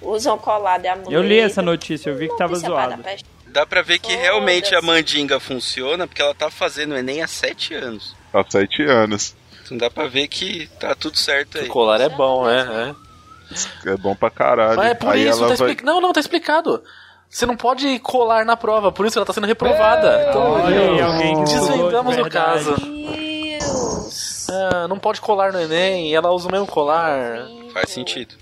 Usam 0.00 0.38
colar 0.38 0.78
de 0.78 0.86
amuleto. 0.86 1.12
Eu 1.12 1.22
li 1.22 1.38
essa 1.38 1.60
notícia, 1.60 2.10
eu 2.10 2.16
vi 2.16 2.28
que 2.28 2.36
tava 2.36 2.52
Notícia 2.52 3.16
Dá 3.52 3.66
pra 3.66 3.82
ver 3.82 3.98
que 3.98 4.08
Foda-se. 4.10 4.22
realmente 4.22 4.74
a 4.74 4.80
mandinga 4.82 5.40
funciona, 5.40 6.06
porque 6.06 6.22
ela 6.22 6.34
tá 6.34 6.50
fazendo 6.50 6.92
o 6.92 6.96
Enem 6.96 7.22
há 7.22 7.26
sete 7.26 7.74
anos. 7.74 8.14
Há 8.32 8.44
sete 8.48 8.82
anos. 8.82 9.34
Então 9.64 9.76
dá 9.76 9.90
pra 9.90 10.06
ver 10.06 10.28
que 10.28 10.66
tá 10.78 10.94
tudo 10.94 11.16
certo 11.18 11.58
aí. 11.58 11.64
O 11.66 11.68
colar 11.68 12.00
é 12.00 12.08
bom, 12.08 12.48
é. 12.48 12.94
é. 13.84 13.90
É 13.92 13.96
bom 13.96 14.14
pra 14.14 14.30
caralho. 14.30 14.76
Mas 14.76 14.90
é 14.90 14.94
por 14.94 15.08
Aí 15.12 15.28
isso, 15.28 15.38
ela 15.44 15.48
tá 15.56 15.64
vai... 15.64 15.70
expli- 15.72 15.84
Não, 15.86 16.00
não, 16.00 16.12
tá 16.12 16.20
explicado. 16.20 16.82
Você 17.28 17.46
não 17.46 17.56
pode 17.56 17.98
colar 18.00 18.44
na 18.44 18.56
prova, 18.56 18.90
por 18.92 19.06
isso 19.06 19.18
ela 19.18 19.26
tá 19.26 19.32
sendo 19.32 19.46
reprovada. 19.46 20.26
Então, 20.28 20.52
Olha 20.64 21.04
alguém 21.04 21.44
desvendamos 21.44 22.16
o 22.16 22.28
caso. 22.28 22.74
Deus. 22.76 24.48
Ah, 24.48 24.86
não 24.88 24.98
pode 24.98 25.20
colar 25.20 25.52
no 25.52 25.60
Enem, 25.60 26.14
ela 26.14 26.30
usa 26.32 26.48
o 26.48 26.52
mesmo 26.52 26.66
colar. 26.66 27.46
Faz 27.72 27.90
sentido. 27.90 28.34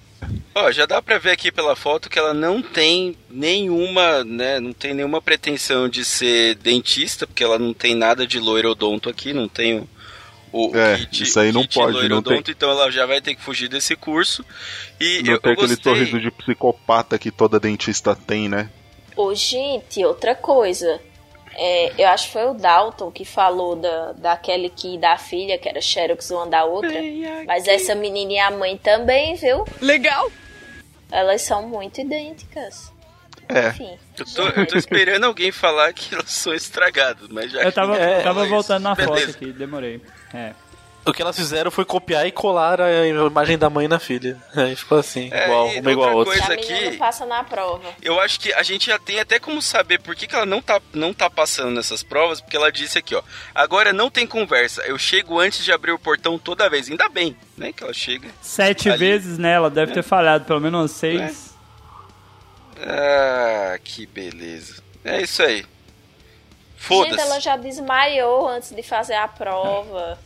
Ó, 0.54 0.70
já 0.72 0.86
dá 0.86 1.00
pra 1.00 1.18
ver 1.18 1.30
aqui 1.30 1.52
pela 1.52 1.76
foto 1.76 2.10
que 2.10 2.18
ela 2.18 2.34
não 2.34 2.60
tem 2.60 3.16
nenhuma, 3.30 4.24
né, 4.24 4.58
não 4.58 4.72
tem 4.72 4.92
nenhuma 4.92 5.22
pretensão 5.22 5.88
de 5.88 6.04
ser 6.04 6.56
dentista, 6.56 7.26
porque 7.26 7.44
ela 7.44 7.58
não 7.58 7.72
tem 7.72 7.94
nada 7.94 8.26
de 8.26 8.38
loirodonto 8.40 9.08
aqui, 9.08 9.32
não 9.32 9.46
tem 9.48 9.78
o, 10.52 10.70
o 10.72 10.76
É, 10.76 10.98
kit, 10.98 11.22
isso 11.22 11.38
aí 11.38 11.52
não 11.52 11.62
kit 11.62 11.74
pode, 11.74 11.92
não 11.92 12.00
loirodonto, 12.00 12.50
então 12.50 12.70
ela 12.70 12.90
já 12.90 13.06
vai 13.06 13.20
ter 13.20 13.34
que 13.36 13.42
fugir 13.42 13.68
desse 13.68 13.94
curso. 13.94 14.44
E 15.00 15.22
Não 15.22 15.34
eu, 15.34 15.38
tem 15.38 15.52
eu 15.52 15.52
aquele 15.52 15.76
gostei. 15.76 15.92
sorriso 15.94 16.20
de 16.20 16.30
psicopata 16.32 17.18
que 17.18 17.30
toda 17.30 17.60
dentista 17.60 18.16
tem, 18.16 18.48
né? 18.48 18.68
Ô, 19.16 19.34
gente, 19.34 20.04
outra 20.04 20.34
coisa. 20.34 21.00
É, 21.60 21.92
eu 21.98 22.06
acho 22.08 22.28
que 22.28 22.32
foi 22.34 22.46
o 22.46 22.54
Dalton 22.54 23.10
que 23.10 23.24
falou 23.24 23.74
da, 23.74 24.12
daquele 24.12 24.70
que 24.70 24.96
da 24.96 25.18
filha, 25.18 25.58
que 25.58 25.68
era 25.68 25.80
Xerox 25.80 26.30
uma 26.30 26.46
da 26.46 26.64
outra. 26.64 27.00
Mas 27.46 27.66
essa 27.66 27.96
menina 27.96 28.32
e 28.32 28.38
a 28.38 28.50
mãe 28.50 28.76
também, 28.76 29.34
viu? 29.34 29.64
Legal. 29.80 30.30
Elas 31.10 31.42
são 31.42 31.66
muito 31.66 32.00
idênticas. 32.00 32.92
É. 33.48 33.70
Enfim. 33.70 33.98
Eu 34.16 34.24
tô, 34.26 34.48
eu 34.60 34.66
tô 34.66 34.76
esperando 34.78 35.24
alguém 35.24 35.50
falar 35.50 35.92
que 35.92 36.14
elas 36.14 36.30
são 36.30 36.54
estragadas, 36.54 37.28
mas 37.28 37.50
já 37.50 37.62
Eu 37.62 37.72
tava, 37.72 37.98
ninguém 37.98 38.22
tava 38.22 38.46
voltando 38.46 38.82
na 38.82 38.92
isso, 38.92 39.02
foto 39.02 39.14
beleza. 39.14 39.30
aqui, 39.32 39.52
demorei. 39.52 40.00
É. 40.32 40.52
O 41.06 41.12
que 41.12 41.22
elas 41.22 41.36
fizeram 41.36 41.70
foi 41.70 41.86
copiar 41.86 42.26
e 42.26 42.30
colar 42.32 42.82
a 42.82 43.06
imagem 43.06 43.56
da 43.56 43.70
mãe 43.70 43.88
na 43.88 43.98
filha. 43.98 44.36
Aí 44.54 44.76
ficou 44.76 44.98
assim, 44.98 45.30
É, 45.32 45.44
igual, 45.46 45.68
e 45.72 45.80
uma 45.80 45.92
igual 45.92 46.08
a 46.10 46.12
outra 46.12 46.34
coisa 46.36 46.52
a 46.52 46.54
aqui- 46.54 46.90
não 46.90 46.98
passa 46.98 47.24
na 47.24 47.42
prova. 47.42 47.88
Eu 48.02 48.20
acho 48.20 48.38
que 48.38 48.52
a 48.52 48.62
gente 48.62 48.86
já 48.88 48.98
tem 48.98 49.18
até 49.18 49.38
como 49.38 49.62
saber 49.62 50.00
por 50.02 50.14
que, 50.14 50.26
que 50.26 50.34
ela 50.34 50.44
não 50.44 50.60
tá, 50.60 50.82
não 50.92 51.14
tá 51.14 51.30
passando 51.30 51.70
nessas 51.70 52.02
provas, 52.02 52.42
porque 52.42 52.56
ela 52.58 52.70
disse 52.70 52.98
aqui, 52.98 53.14
ó. 53.14 53.22
Agora 53.54 53.90
não 53.92 54.10
tem 54.10 54.26
conversa, 54.26 54.82
eu 54.82 54.98
chego 54.98 55.40
antes 55.40 55.64
de 55.64 55.72
abrir 55.72 55.92
o 55.92 55.98
portão 55.98 56.38
toda 56.38 56.68
vez. 56.68 56.90
Ainda 56.90 57.08
bem, 57.08 57.34
né, 57.56 57.72
que 57.72 57.82
ela 57.82 57.94
chega. 57.94 58.28
Sete 58.42 58.90
Ali. 58.90 58.98
vezes, 58.98 59.38
né? 59.38 59.52
Ela 59.54 59.70
deve 59.70 59.92
ter 59.92 60.02
falhado 60.02 60.44
pelo 60.44 60.60
menos 60.60 60.78
umas 60.80 60.90
seis. 60.90 61.54
Ah, 62.80 63.78
que 63.82 64.06
beleza. 64.06 64.82
É 65.04 65.22
isso 65.22 65.42
aí. 65.42 65.64
Gente, 66.80 67.08
ela 67.14 67.16
Foda-se. 67.18 67.40
já 67.40 67.56
desmaiou 67.56 68.46
antes 68.48 68.70
de 68.74 68.82
fazer 68.82 69.14
a 69.14 69.26
prova. 69.26 70.18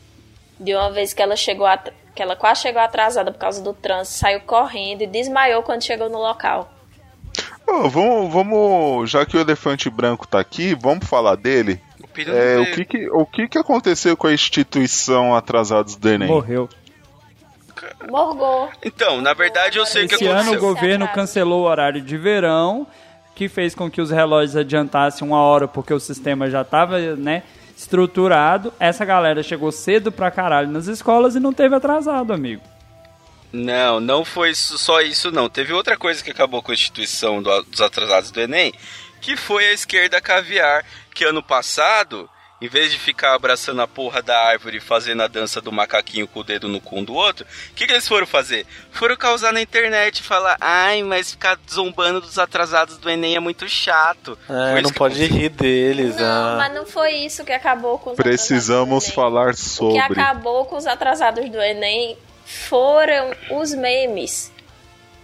De 0.62 0.74
uma 0.74 0.90
vez 0.90 1.12
que 1.12 1.20
ela 1.22 1.34
chegou 1.36 1.66
at- 1.66 1.92
que 2.14 2.22
ela 2.22 2.36
quase 2.36 2.60
chegou 2.62 2.80
atrasada 2.80 3.32
por 3.32 3.38
causa 3.38 3.62
do 3.62 3.72
trânsito, 3.72 4.18
saiu 4.18 4.40
correndo 4.42 5.02
e 5.02 5.06
desmaiou 5.06 5.62
quando 5.62 5.82
chegou 5.82 6.08
no 6.10 6.18
local. 6.18 6.70
Ô, 7.66 7.88
vamos, 7.88 8.32
vamos, 8.32 9.10
já 9.10 9.24
que 9.24 9.36
o 9.36 9.40
elefante 9.40 9.88
branco 9.88 10.26
tá 10.26 10.38
aqui, 10.38 10.74
vamos 10.74 11.06
falar 11.06 11.36
dele. 11.36 11.80
O 12.02 12.30
É, 12.30 12.58
o 12.58 12.66
que 12.74 12.84
que, 12.84 13.10
o 13.10 13.24
que 13.24 13.48
que 13.48 13.56
aconteceu 13.58 14.14
com 14.16 14.26
a 14.26 14.34
instituição 14.34 15.34
Atrasados 15.34 15.96
do 15.96 16.08
Enem? 16.08 16.28
Morreu. 16.28 16.68
Morgou. 18.10 18.68
Então, 18.84 19.20
na 19.20 19.32
verdade 19.34 19.78
eu 19.78 19.86
sei 19.86 20.04
o 20.04 20.08
que 20.08 20.14
Esse 20.16 20.26
ano 20.26 20.36
o 20.36 20.40
aconteceu. 20.42 20.60
governo 20.60 21.08
cancelou 21.08 21.62
o 21.62 21.66
horário 21.66 22.00
de 22.00 22.16
verão, 22.18 22.86
que 23.34 23.48
fez 23.48 23.74
com 23.74 23.90
que 23.90 24.00
os 24.00 24.10
relógios 24.10 24.56
adiantassem 24.56 25.26
uma 25.26 25.38
hora 25.40 25.66
porque 25.66 25.92
o 25.94 25.98
sistema 26.00 26.50
já 26.50 26.62
estava 26.62 26.98
né, 27.16 27.42
estruturado. 27.82 28.72
Essa 28.78 29.04
galera 29.04 29.42
chegou 29.42 29.70
cedo 29.72 30.10
pra 30.10 30.30
caralho 30.30 30.68
nas 30.68 30.86
escolas 30.86 31.34
e 31.34 31.40
não 31.40 31.52
teve 31.52 31.74
atrasado, 31.74 32.32
amigo. 32.32 32.62
Não, 33.52 34.00
não 34.00 34.24
foi 34.24 34.54
só 34.54 35.00
isso 35.02 35.30
não. 35.30 35.48
Teve 35.48 35.72
outra 35.72 35.96
coisa 35.96 36.22
que 36.24 36.30
acabou 36.30 36.62
com 36.62 36.70
a 36.70 36.74
instituição 36.74 37.42
do- 37.42 37.62
dos 37.64 37.80
atrasados 37.82 38.30
do 38.30 38.40
Enem, 38.40 38.72
que 39.20 39.36
foi 39.36 39.66
a 39.66 39.72
esquerda 39.72 40.20
caviar, 40.20 40.84
que 41.14 41.24
ano 41.24 41.42
passado, 41.42 42.28
em 42.62 42.68
vez 42.68 42.92
de 42.92 42.98
ficar 42.98 43.34
abraçando 43.34 43.82
a 43.82 43.88
porra 43.88 44.22
da 44.22 44.38
árvore 44.38 44.76
e 44.76 44.80
fazendo 44.80 45.20
a 45.24 45.26
dança 45.26 45.60
do 45.60 45.72
macaquinho 45.72 46.28
com 46.28 46.38
o 46.38 46.44
dedo 46.44 46.68
no 46.68 46.80
cu 46.80 47.00
um 47.00 47.04
do 47.04 47.12
outro, 47.12 47.44
o 47.44 47.74
que, 47.74 47.88
que 47.88 47.92
eles 47.92 48.06
foram 48.06 48.24
fazer? 48.24 48.64
Foram 48.92 49.16
causar 49.16 49.52
na 49.52 49.60
internet 49.60 50.18
e 50.18 50.22
falar, 50.22 50.56
ai, 50.60 51.02
mas 51.02 51.32
ficar 51.32 51.58
zombando 51.68 52.20
dos 52.20 52.38
atrasados 52.38 52.98
do 52.98 53.10
Enem 53.10 53.34
é 53.34 53.40
muito 53.40 53.68
chato. 53.68 54.38
É, 54.48 54.80
não 54.80 54.92
pode 54.92 55.24
rir 55.26 55.48
deles. 55.48 56.14
Não, 56.14 56.24
ah. 56.24 56.56
mas 56.56 56.72
não 56.72 56.86
foi 56.86 57.10
isso 57.16 57.44
que 57.44 57.50
acabou 57.50 57.98
com 57.98 58.10
os 58.10 58.16
Precisamos 58.16 59.08
atrasados 59.08 59.08
do 59.08 59.10
Enem. 59.10 59.14
falar 59.16 59.48
O 59.48 59.54
que 59.54 59.60
sobre. 59.60 60.20
acabou 60.20 60.64
com 60.64 60.76
os 60.76 60.86
atrasados 60.86 61.50
do 61.50 61.60
Enem 61.60 62.16
foram 62.44 63.34
os 63.50 63.74
memes. 63.74 64.52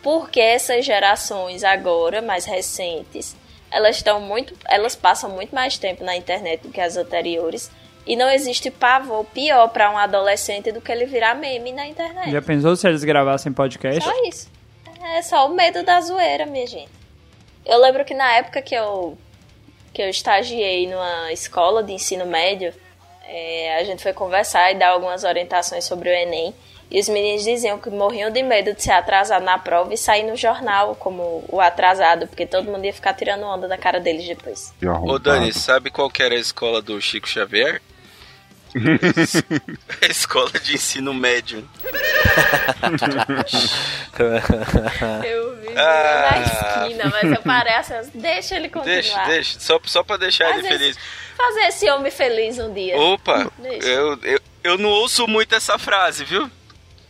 Porque 0.03 0.41
essas 0.41 0.85
gerações 0.85 1.63
agora, 1.63 2.21
mais 2.21 2.45
recentes, 2.45 3.37
elas 3.71 3.97
estão 3.97 4.21
muito. 4.21 4.55
Elas 4.67 4.97
passam 4.97 5.31
muito 5.31 5.55
mais 5.55 5.79
tempo 5.79 6.05
na 6.05 6.17
internet 6.17 6.63
do 6.63 6.71
que 6.71 6.81
as 6.81 6.97
anteriores. 6.97 7.71
E 8.07 8.17
não 8.17 8.31
existe 8.31 8.71
pavor 8.71 9.25
pior 9.27 9.69
pra 9.69 9.91
um 9.91 9.99
adolescente 9.99 10.73
do 10.73 10.81
que 10.81 10.91
ele 10.91 11.05
virar 11.05 11.35
meme 11.35 11.73
na 11.73 11.87
internet. 11.87 12.31
Já 12.31 12.41
pensou 12.41 12.75
se 12.75 12.89
eles 12.89 13.05
gravassem 13.05 13.53
podcast? 13.53 14.03
Só 14.03 14.25
isso. 14.25 14.51
É 15.15 15.23
só 15.23 15.47
o 15.47 15.55
medo 15.55 15.83
da 15.83 16.01
zoeira, 16.01 16.47
minha 16.47 16.67
gente. 16.67 16.91
Eu 17.67 17.79
lembro 17.81 18.05
que 18.05 18.15
na 18.15 18.33
época 18.33 18.63
que 18.63 18.75
eu 18.75 19.17
que 19.93 20.03
eu 20.03 20.09
estagiei 20.09 20.87
numa 20.87 21.33
escola 21.33 21.83
de 21.83 21.93
ensino 21.93 22.25
médio, 22.25 22.73
é, 23.27 23.77
a 23.79 23.85
gente 23.85 24.03
foi 24.03 24.13
conversar 24.13 24.71
e 24.71 24.77
dar 24.77 24.91
algumas 24.91 25.25
orientações 25.25 25.85
sobre 25.85 26.09
o 26.09 26.13
Enem. 26.13 26.55
E 26.91 26.99
os 27.01 27.09
meninos 27.09 27.45
diziam 27.45 27.79
que 27.79 27.91
morriam 27.91 28.31
de 28.31 28.43
medo 28.43 28.73
de 28.75 28.83
ser 28.83 28.93
atrasado 28.93 29.45
na 29.45 29.59
prova 29.59 29.93
e 29.93 29.97
sair 29.99 30.23
no 30.23 30.35
jornal 30.37 30.95
como 30.97 31.45
o 31.49 31.61
atrasado, 31.61 32.27
porque 32.27 32.47
todo 32.47 32.71
mundo 32.71 32.85
ia 32.85 32.93
ficar 32.95 33.13
tirando 33.13 33.43
onda 33.45 33.69
da 33.69 33.77
cara 33.77 34.01
deles 34.01 34.27
depois. 34.27 34.73
Ô. 35.03 35.19
Dani, 35.19 35.53
sabe 35.53 35.91
qual 35.91 36.09
que 36.09 36.23
era 36.23 36.35
a 36.35 36.39
escola 36.39 36.81
do 36.81 36.99
Chico 37.01 37.29
Xavier? 37.29 37.83
a 40.03 40.07
escola 40.07 40.51
de 40.63 40.75
ensino 40.75 41.13
médio. 41.15 41.67
Eu 45.25 45.57
vi 45.57 45.69
Ah. 45.77 46.31
na 46.31 46.43
esquina, 46.87 47.05
mas 47.11 47.33
eu 47.33 47.43
pareço. 47.43 47.93
Deixa 48.15 48.57
ele 48.57 48.69
continuar. 48.69 48.95
Deixa, 48.95 49.25
deixa, 49.27 49.61
só, 49.61 49.79
só 49.85 50.03
pra 50.03 50.17
deixar 50.17 50.51
ele 50.51 50.63
vezes- 50.63 50.79
feliz. 50.79 50.99
Fazer 51.37 51.61
esse 51.67 51.89
homem 51.91 52.11
feliz 52.11 52.59
um 52.59 52.73
dia. 52.73 52.97
Opa, 52.99 53.51
eu, 53.83 54.19
eu, 54.23 54.41
eu 54.65 54.79
não 54.79 54.89
ouço 54.91 55.27
muito 55.29 55.55
essa 55.55 55.79
frase, 55.79 56.25
viu? 56.25 56.51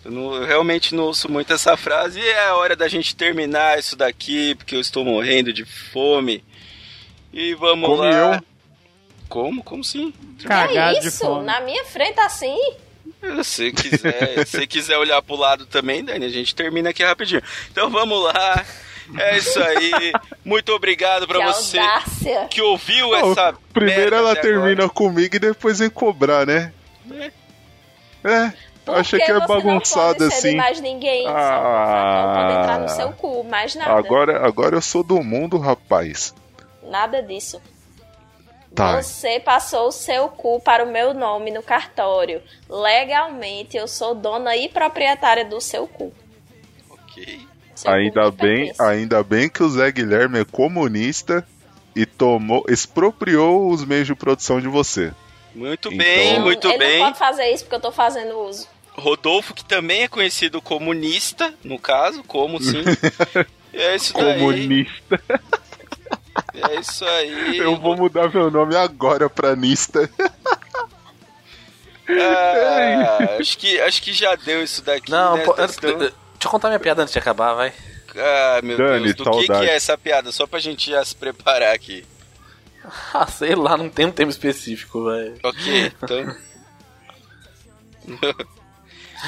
Eu, 0.09 0.13
não- 0.15 0.35
eu 0.35 0.47
realmente 0.47 0.95
não 0.95 1.05
ouço 1.05 1.31
muito 1.31 1.53
essa 1.53 1.77
frase. 1.77 2.19
E 2.19 2.27
é 2.27 2.47
a 2.49 2.55
hora 2.57 2.75
da 2.75 2.89
gente 2.89 3.15
terminar 3.15 3.79
isso 3.79 3.95
daqui, 3.95 4.55
porque 4.55 4.75
eu 4.75 4.81
estou 4.81 5.05
morrendo 5.05 5.53
de 5.53 5.65
fome. 5.67 6.43
E 7.33 7.55
vamos 7.55 7.87
Come 7.91 8.09
lá. 8.11 8.35
eu. 8.37 8.43
Como? 9.29 9.63
Como 9.63 9.85
sim? 9.85 10.13
Cagado 10.45 10.97
é 10.97 11.01
de 11.01 11.09
isso? 11.09 11.19
fome. 11.27 11.45
Na 11.45 11.61
minha 11.61 11.85
frente 11.85 12.19
assim? 12.21 12.57
Se 13.45 13.71
quiser, 13.73 14.47
se 14.49 14.67
quiser 14.67 14.97
olhar 14.97 15.21
pro 15.21 15.37
lado 15.37 15.67
também, 15.67 16.03
Dani, 16.03 16.25
a 16.25 16.29
gente 16.31 16.55
termina 16.55 16.89
aqui 16.91 17.03
rapidinho. 17.05 17.43
Então 17.71 17.91
vamos 17.91 18.23
lá. 18.25 18.65
É 19.19 19.37
isso 19.37 19.59
aí. 19.63 20.13
Muito 20.45 20.73
obrigado 20.73 21.27
pra 21.27 21.39
que 21.41 21.47
você 21.47 21.79
audácia. 21.79 22.47
que 22.51 22.63
ouviu 22.63 23.09
Pô, 23.09 23.17
essa. 23.33 23.55
primeiro 23.75 24.15
ela 24.17 24.35
termina 24.37 24.85
agora. 24.85 24.89
comigo 24.89 25.37
e 25.37 25.39
depois 25.39 25.79
vem 25.79 25.91
cobrar, 25.91 26.47
né? 26.47 26.73
É, 28.25 28.53
Porque 28.89 29.01
achei 29.01 29.21
que 29.21 29.31
é 29.31 29.47
bagunçado 29.47 30.21
não 30.21 30.27
assim. 30.29 30.57
mais 30.57 30.81
ninguém. 30.81 31.25
Só 31.25 31.31
Ah. 31.37 32.33
pode 32.35 32.59
entrar 32.59 32.81
no 32.81 32.89
seu 32.89 33.13
cu, 33.13 33.45
mais 33.45 33.75
nada. 33.75 33.93
Agora, 33.93 34.47
agora 34.47 34.77
eu 34.77 34.83
sou 34.83 35.03
do 35.03 35.23
mundo, 35.23 35.59
rapaz. 35.59 36.35
Nada 36.83 37.23
disso. 37.23 37.61
Tá. 38.75 39.01
Você 39.03 39.41
passou 39.41 39.89
o 39.89 39.93
seu 39.93 40.29
cu 40.29 40.61
para 40.61 40.85
o 40.85 40.91
meu 40.93 41.13
nome 41.15 41.51
no 41.51 41.63
cartório. 41.63 42.41
Legalmente, 42.69 43.77
eu 43.77 43.89
sou 43.89 44.15
dona 44.15 44.55
e 44.57 44.69
proprietária 44.69 45.45
do 45.45 45.61
seu 45.61 45.87
cu. 45.89 46.13
Ok. 46.91 47.41
Seu 47.75 47.91
cu 47.91 47.97
Ainda 47.97 48.25
me 48.27 48.31
bem, 48.33 48.57
pertence. 48.67 48.83
ainda 48.83 49.23
bem 49.23 49.49
que 49.49 49.63
o 49.63 49.69
Zé 49.69 49.91
Guilherme 49.91 50.41
é 50.41 50.45
comunista 50.45 51.47
e 51.97 52.05
tomou, 52.07 52.65
expropriou 52.69 53.69
os 53.71 53.85
meios 53.85 54.07
de 54.07 54.15
produção 54.15 54.61
de 54.61 54.69
você. 54.69 55.13
Muito 55.55 55.89
Então- 55.93 55.99
bem, 55.99 56.39
muito 56.41 56.69
Ele 56.69 56.79
bem. 56.79 56.99
não 56.99 57.07
pode 57.07 57.19
fazer 57.19 57.51
isso 57.51 57.65
porque 57.65 57.77
eu 57.77 57.81
tô 57.81 57.91
fazendo 57.91 58.39
uso. 58.39 58.69
Rodolfo, 58.99 59.55
que 59.55 59.65
também 59.65 60.03
é 60.03 60.09
conhecido 60.09 60.61
comunista, 60.61 61.55
no 61.65 61.79
caso, 61.79 62.23
como 62.25 62.61
sim. 62.63 62.83
É 63.73 63.95
isso 63.95 64.13
daí. 64.15 64.39
Comunista. 64.41 65.21
É 66.55 66.81
isso 66.81 67.05
aí. 67.05 67.59
Eu 67.59 67.77
vou 67.77 67.97
mudar 67.97 68.33
meu 68.33 68.51
nome 68.51 68.75
agora 68.75 69.29
pra 69.31 69.55
Nista. 69.55 70.11
Ah, 72.09 73.37
acho, 73.39 73.59
que, 73.59 73.79
acho 73.81 74.03
que 74.03 74.13
já 74.13 74.35
deu 74.35 74.63
isso 74.65 74.83
daqui, 74.83 75.11
Não, 75.11 75.37
né? 75.37 75.45
pô, 75.45 75.53
Tá- 75.53 75.67
deixa 75.67 75.87
eu 76.45 76.51
contar 76.51 76.69
minha 76.69 76.81
piada 76.81 77.03
antes 77.03 77.13
de 77.13 77.19
acabar, 77.19 77.53
vai. 77.55 77.73
Ah, 78.17 78.61
meu 78.63 78.77
Dani, 78.79 79.05
Deus, 79.13 79.17
do 79.17 79.25
que, 79.25 79.31
saudade. 79.47 79.67
que 79.67 79.71
é 79.71 79.77
essa 79.77 79.99
piada? 79.99 80.33
Só 80.33 80.47
pra 80.47 80.59
gente 80.59 80.91
já 80.91 81.05
se 81.05 81.15
preparar 81.15 81.75
aqui. 81.75 82.05
Ah, 83.13 83.27
sei 83.27 83.55
lá, 83.55 83.77
não 83.77 83.91
tem 83.91 84.07
um 84.07 84.11
tema 84.11 84.31
específico, 84.31 85.05
vai. 85.05 85.35
Ok, 85.43 85.93
então. 86.03 86.37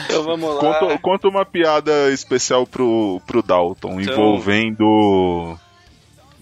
então 0.05 0.23
vamos 0.23 0.55
lá. 0.55 0.61
Conta, 0.61 0.99
conta 0.99 1.29
uma 1.29 1.45
piada 1.45 2.11
especial 2.11 2.67
pro, 2.67 3.21
pro 3.27 3.43
Dalton, 3.43 4.01
Então- 4.01 4.15
envolvendo. 4.15 5.59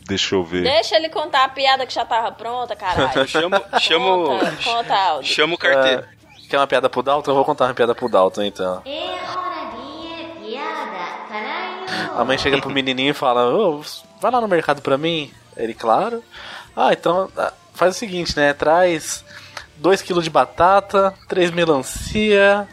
Deixa 0.06 0.34
eu 0.36 0.42
ver. 0.44 0.62
Deixa 0.62 0.96
ele 0.96 1.10
contar 1.10 1.44
a 1.44 1.48
piada 1.50 1.86
que 1.86 1.92
já 1.92 2.04
tava 2.04 2.32
pronta, 2.32 2.74
caralho. 2.74 3.10
Chamo, 3.28 3.56
chamo, 3.78 4.24
Conta, 4.26 4.56
conta, 4.64 4.94
Aldo. 4.94 5.26
chamo 5.26 5.54
o 5.54 5.58
carteiro. 5.58 6.02
Ah, 6.02 6.30
quer 6.48 6.56
uma 6.58 6.66
piada 6.66 6.88
pro 6.88 7.02
Dalton? 7.02 7.30
Eu 7.30 7.34
vou 7.34 7.44
contar 7.44 7.66
uma 7.66 7.74
piada 7.74 7.94
pro 7.94 8.08
Dalton, 8.08 8.42
então. 8.42 8.82
A 12.16 12.24
mãe 12.24 12.38
chega 12.38 12.58
pro 12.58 12.70
menininho 12.70 13.10
e 13.10 13.14
fala: 13.14 13.54
Ô, 13.54 13.82
vai 14.20 14.30
lá 14.30 14.40
no 14.40 14.48
mercado 14.48 14.80
pra 14.82 14.96
mim. 14.98 15.30
Ele, 15.56 15.74
claro. 15.74 16.22
Ah, 16.74 16.92
então 16.92 17.28
ah, 17.36 17.52
faz 17.74 17.94
o 17.94 17.98
seguinte, 17.98 18.36
né? 18.36 18.52
Traz 18.52 19.24
2kg 19.82 20.22
de 20.22 20.30
batata, 20.30 21.14
3 21.28 21.50
melancia, 21.50 22.66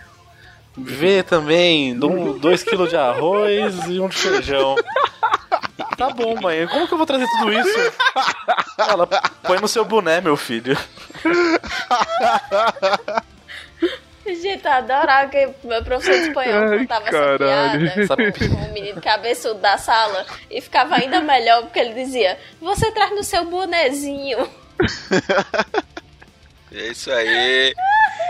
vê 0.78 1.24
também 1.24 1.98
2kg 1.98 2.88
de 2.88 2.98
arroz 2.98 3.76
e 3.88 4.00
um 4.00 4.10
de 4.10 4.18
feijão. 4.18 4.76
Tá 5.98 6.10
bom, 6.10 6.40
mãe. 6.42 6.68
Como 6.68 6.88
que 6.88 6.94
eu 6.94 6.98
vou 6.98 7.08
trazer 7.08 7.28
tudo 7.38 7.54
isso? 7.54 7.94
Ela 8.78 9.08
põe 9.44 9.60
no 9.60 9.68
seu 9.68 9.86
boné, 9.86 10.20
meu 10.22 10.36
filho. 10.36 10.78
Gente, 14.26 14.66
eu 14.66 14.72
adorava 14.72 15.30
que 15.30 15.50
meu 15.64 15.84
professor 15.84 16.14
de 16.16 16.28
espanhol 16.30 16.64
Ai, 16.70 16.80
contava 16.80 17.06
caralho. 17.06 17.88
essa 17.88 18.16
piada 18.18 18.50
com 18.50 18.56
o 18.56 18.74
menino 18.74 19.00
cabeçudo 19.02 19.60
da 19.60 19.78
sala 19.78 20.26
e 20.50 20.60
ficava 20.60 20.96
ainda 20.96 21.22
melhor 21.22 21.62
porque 21.64 21.80
ele 21.80 21.94
dizia: 21.94 22.38
Você 22.60 22.92
traz 22.92 23.12
no 23.12 23.24
seu 23.24 23.46
bonezinho. 23.46 24.50
É 26.76 26.88
isso 26.90 27.10
aí. 27.10 27.74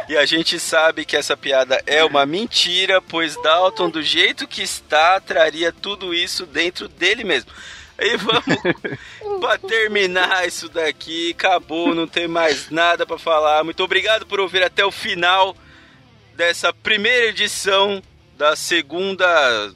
E 0.08 0.16
a 0.16 0.24
gente 0.26 0.60
sabe 0.60 1.04
que 1.04 1.18
essa 1.18 1.36
piada 1.36 1.82
é 1.88 2.04
uma 2.04 2.28
mentira, 2.28 3.02
pois 3.02 3.36
Dalton, 3.42 3.90
do 3.90 4.04
jeito 4.04 4.48
que 4.48 4.62
está, 4.62 5.20
traria 5.20 5.72
tudo 5.72 6.14
isso 6.14 6.46
dentro 6.46 6.88
dele 6.88 7.24
mesmo. 7.24 7.52
E 7.98 8.16
vamos 8.18 8.44
pra 9.42 9.58
terminar 9.58 10.48
isso 10.48 10.70
daqui. 10.70 11.32
Acabou, 11.32 11.96
não 11.96 12.08
tem 12.08 12.28
mais 12.28 12.70
nada 12.70 13.04
pra 13.04 13.18
falar. 13.18 13.64
Muito 13.64 13.84
obrigado 13.84 14.28
por 14.28 14.40
ouvir 14.40 14.62
até 14.62 14.86
o 14.86 14.92
final 14.92 15.58
dessa 16.36 16.72
primeira 16.72 17.28
edição 17.28 18.04
da 18.38 18.56
segunda 18.56 19.74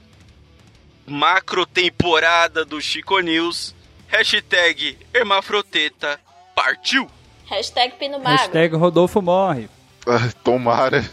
macro 1.07 1.65
temporada 1.65 2.63
do 2.63 2.79
Chico 2.79 3.19
News. 3.19 3.73
Hashtag 4.07 4.95
Hermafroteta 5.11 6.19
partiu! 6.53 7.09
Hashtag 7.49 7.97
Pino 7.97 8.19
Magro. 8.19 8.37
Hashtag 8.37 8.75
Rodolfo 8.75 9.21
morre. 9.21 9.67
Ah, 10.05 10.31
Tomara. 10.43 11.03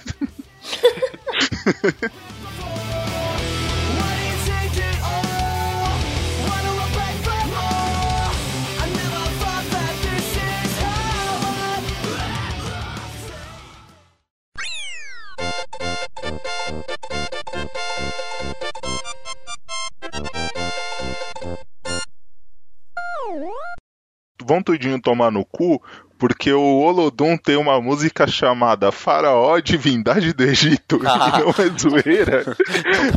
Vão 24.47 24.63
tudinho 24.63 25.01
tomar 25.01 25.33
no 25.33 25.45
cu, 25.45 25.83
porque 26.19 26.53
o 26.53 26.79
Olodum 26.79 27.37
tem 27.37 27.57
uma 27.57 27.81
música 27.81 28.27
chamada 28.27 28.93
Faraó 28.93 29.59
Divindade 29.59 30.33
do 30.33 30.45
Egito, 30.45 31.01
Ah. 31.05 31.41
e 31.41 31.43
não 31.43 31.51
é 31.51 31.79
zoeira. 31.79 32.57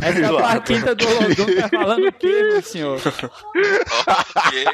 Essa 0.02 0.26
Zoado. 0.26 0.36
plaquinha 0.38 0.94
do 0.94 1.06
Olodum 1.06 1.56
tá 1.60 1.68
falando 1.68 2.08
o 2.08 2.12
quê, 2.12 2.42
meu 2.42 2.62
senhor? 2.62 3.00
Ok. 4.06 4.64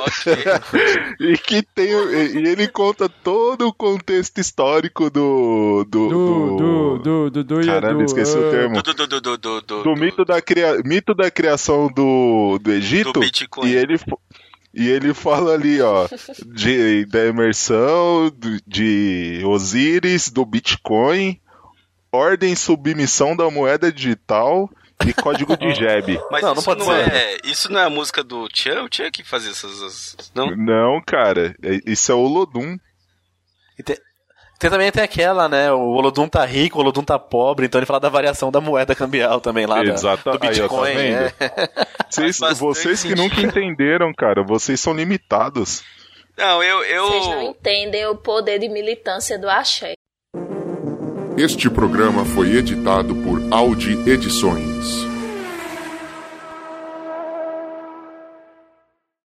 ok. 0.00 0.44
E 1.20 1.38
que 1.38 1.62
tem. 1.62 1.90
E 1.90 2.40
e 2.40 2.48
ele 2.48 2.68
conta 2.68 3.08
todo 3.08 3.68
o 3.68 3.72
contexto 3.72 4.38
histórico 4.38 5.10
do. 5.10 5.84
Do. 5.88 6.08
Do, 6.08 6.56
do, 6.56 6.98
do, 6.98 7.30
do, 7.30 7.44
do, 7.44 7.66
Caramba, 7.66 7.94
do, 7.94 8.04
esqueci 8.04 8.36
o 8.36 8.48
ah, 8.48 8.50
termo. 8.50 8.82
Do, 8.82 8.94
do, 8.94 9.06
do, 9.06 9.20
do, 9.20 9.36
do, 9.36 9.60
do, 9.60 9.82
Do 9.82 9.96
mito 9.96 10.24
da, 10.24 10.40
cria... 10.40 10.80
mito 10.84 11.14
da 11.14 11.30
criação 11.30 11.88
do, 11.88 12.58
do 12.60 12.72
Egito. 12.72 13.12
Do 13.12 13.20
Bitcoin. 13.20 13.68
E 13.68 13.76
ele, 13.76 13.98
e 14.80 14.88
ele 14.88 15.12
fala 15.14 15.52
ali, 15.54 15.80
ó, 15.80 16.08
de, 16.46 17.04
da 17.06 17.26
imersão, 17.26 18.32
de 18.66 19.42
Osíris, 19.44 20.30
do 20.30 20.44
Bitcoin, 20.44 21.40
ordem 22.12 22.52
e 22.52 22.56
submissão 22.56 23.36
da 23.36 23.50
moeda 23.50 23.92
digital 23.92 24.68
e 25.06 25.12
código 25.12 25.56
de 25.56 25.72
Jeb. 25.76 26.18
Mas 26.30 26.42
Não, 26.42 26.50
não 26.50 26.56
isso, 26.56 26.64
pode 26.64 26.80
não 26.80 26.86
ser. 26.86 27.12
é, 27.12 27.36
isso 27.44 27.72
não 27.72 27.80
é 27.80 27.84
a 27.84 27.90
música 27.90 28.22
do 28.24 28.48
Tchan? 28.48 28.82
O 28.82 28.88
Tchan 28.88 29.10
que 29.10 29.22
fazia 29.22 29.50
essas... 29.50 29.72
essas- 29.82 30.32
Não? 30.34 30.54
Não, 30.56 31.00
cara, 31.06 31.54
é- 31.62 31.80
isso 31.86 32.10
é 32.10 32.14
o 32.14 32.26
Lodum. 32.26 32.76
E 34.60 34.68
tem, 34.68 34.68
também 34.70 34.92
tem 34.92 35.02
aquela, 35.02 35.48
né? 35.48 35.72
O 35.72 35.78
Olodum 35.92 36.28
tá 36.28 36.44
rico, 36.44 36.76
o 36.76 36.82
Olodum 36.82 37.02
tá 37.02 37.18
pobre, 37.18 37.64
então 37.64 37.78
ele 37.78 37.86
fala 37.86 37.98
da 37.98 38.10
variação 38.10 38.50
da 38.52 38.60
moeda 38.60 38.94
cambial 38.94 39.40
também 39.40 39.64
lá. 39.64 39.82
da- 39.82 39.94
Exato. 39.94 40.22
Do 40.24 40.30
Aí, 40.32 40.36
ó, 40.36 40.38
tá 40.38 40.48
Bitcoin. 40.48 40.92
vendo? 40.94 41.16
é. 41.16 41.32
Vocês, 42.10 42.38
vocês 42.58 43.02
que 43.04 43.14
nunca 43.14 43.40
entenderam, 43.40 44.12
cara, 44.12 44.42
vocês 44.42 44.78
são 44.80 44.92
limitados. 44.92 45.82
Não, 46.36 46.62
eu. 46.62 46.82
eu... 46.84 47.06
Vocês 47.06 47.26
não 47.28 47.42
entendem 47.42 48.04
o 48.06 48.16
poder 48.16 48.58
de 48.58 48.68
militância 48.68 49.38
do 49.38 49.48
axé. 49.48 49.94
Este 51.38 51.70
programa 51.70 52.24
foi 52.26 52.56
editado 52.56 53.14
por 53.14 53.40
Audi 53.50 53.92
Edições. 54.10 55.06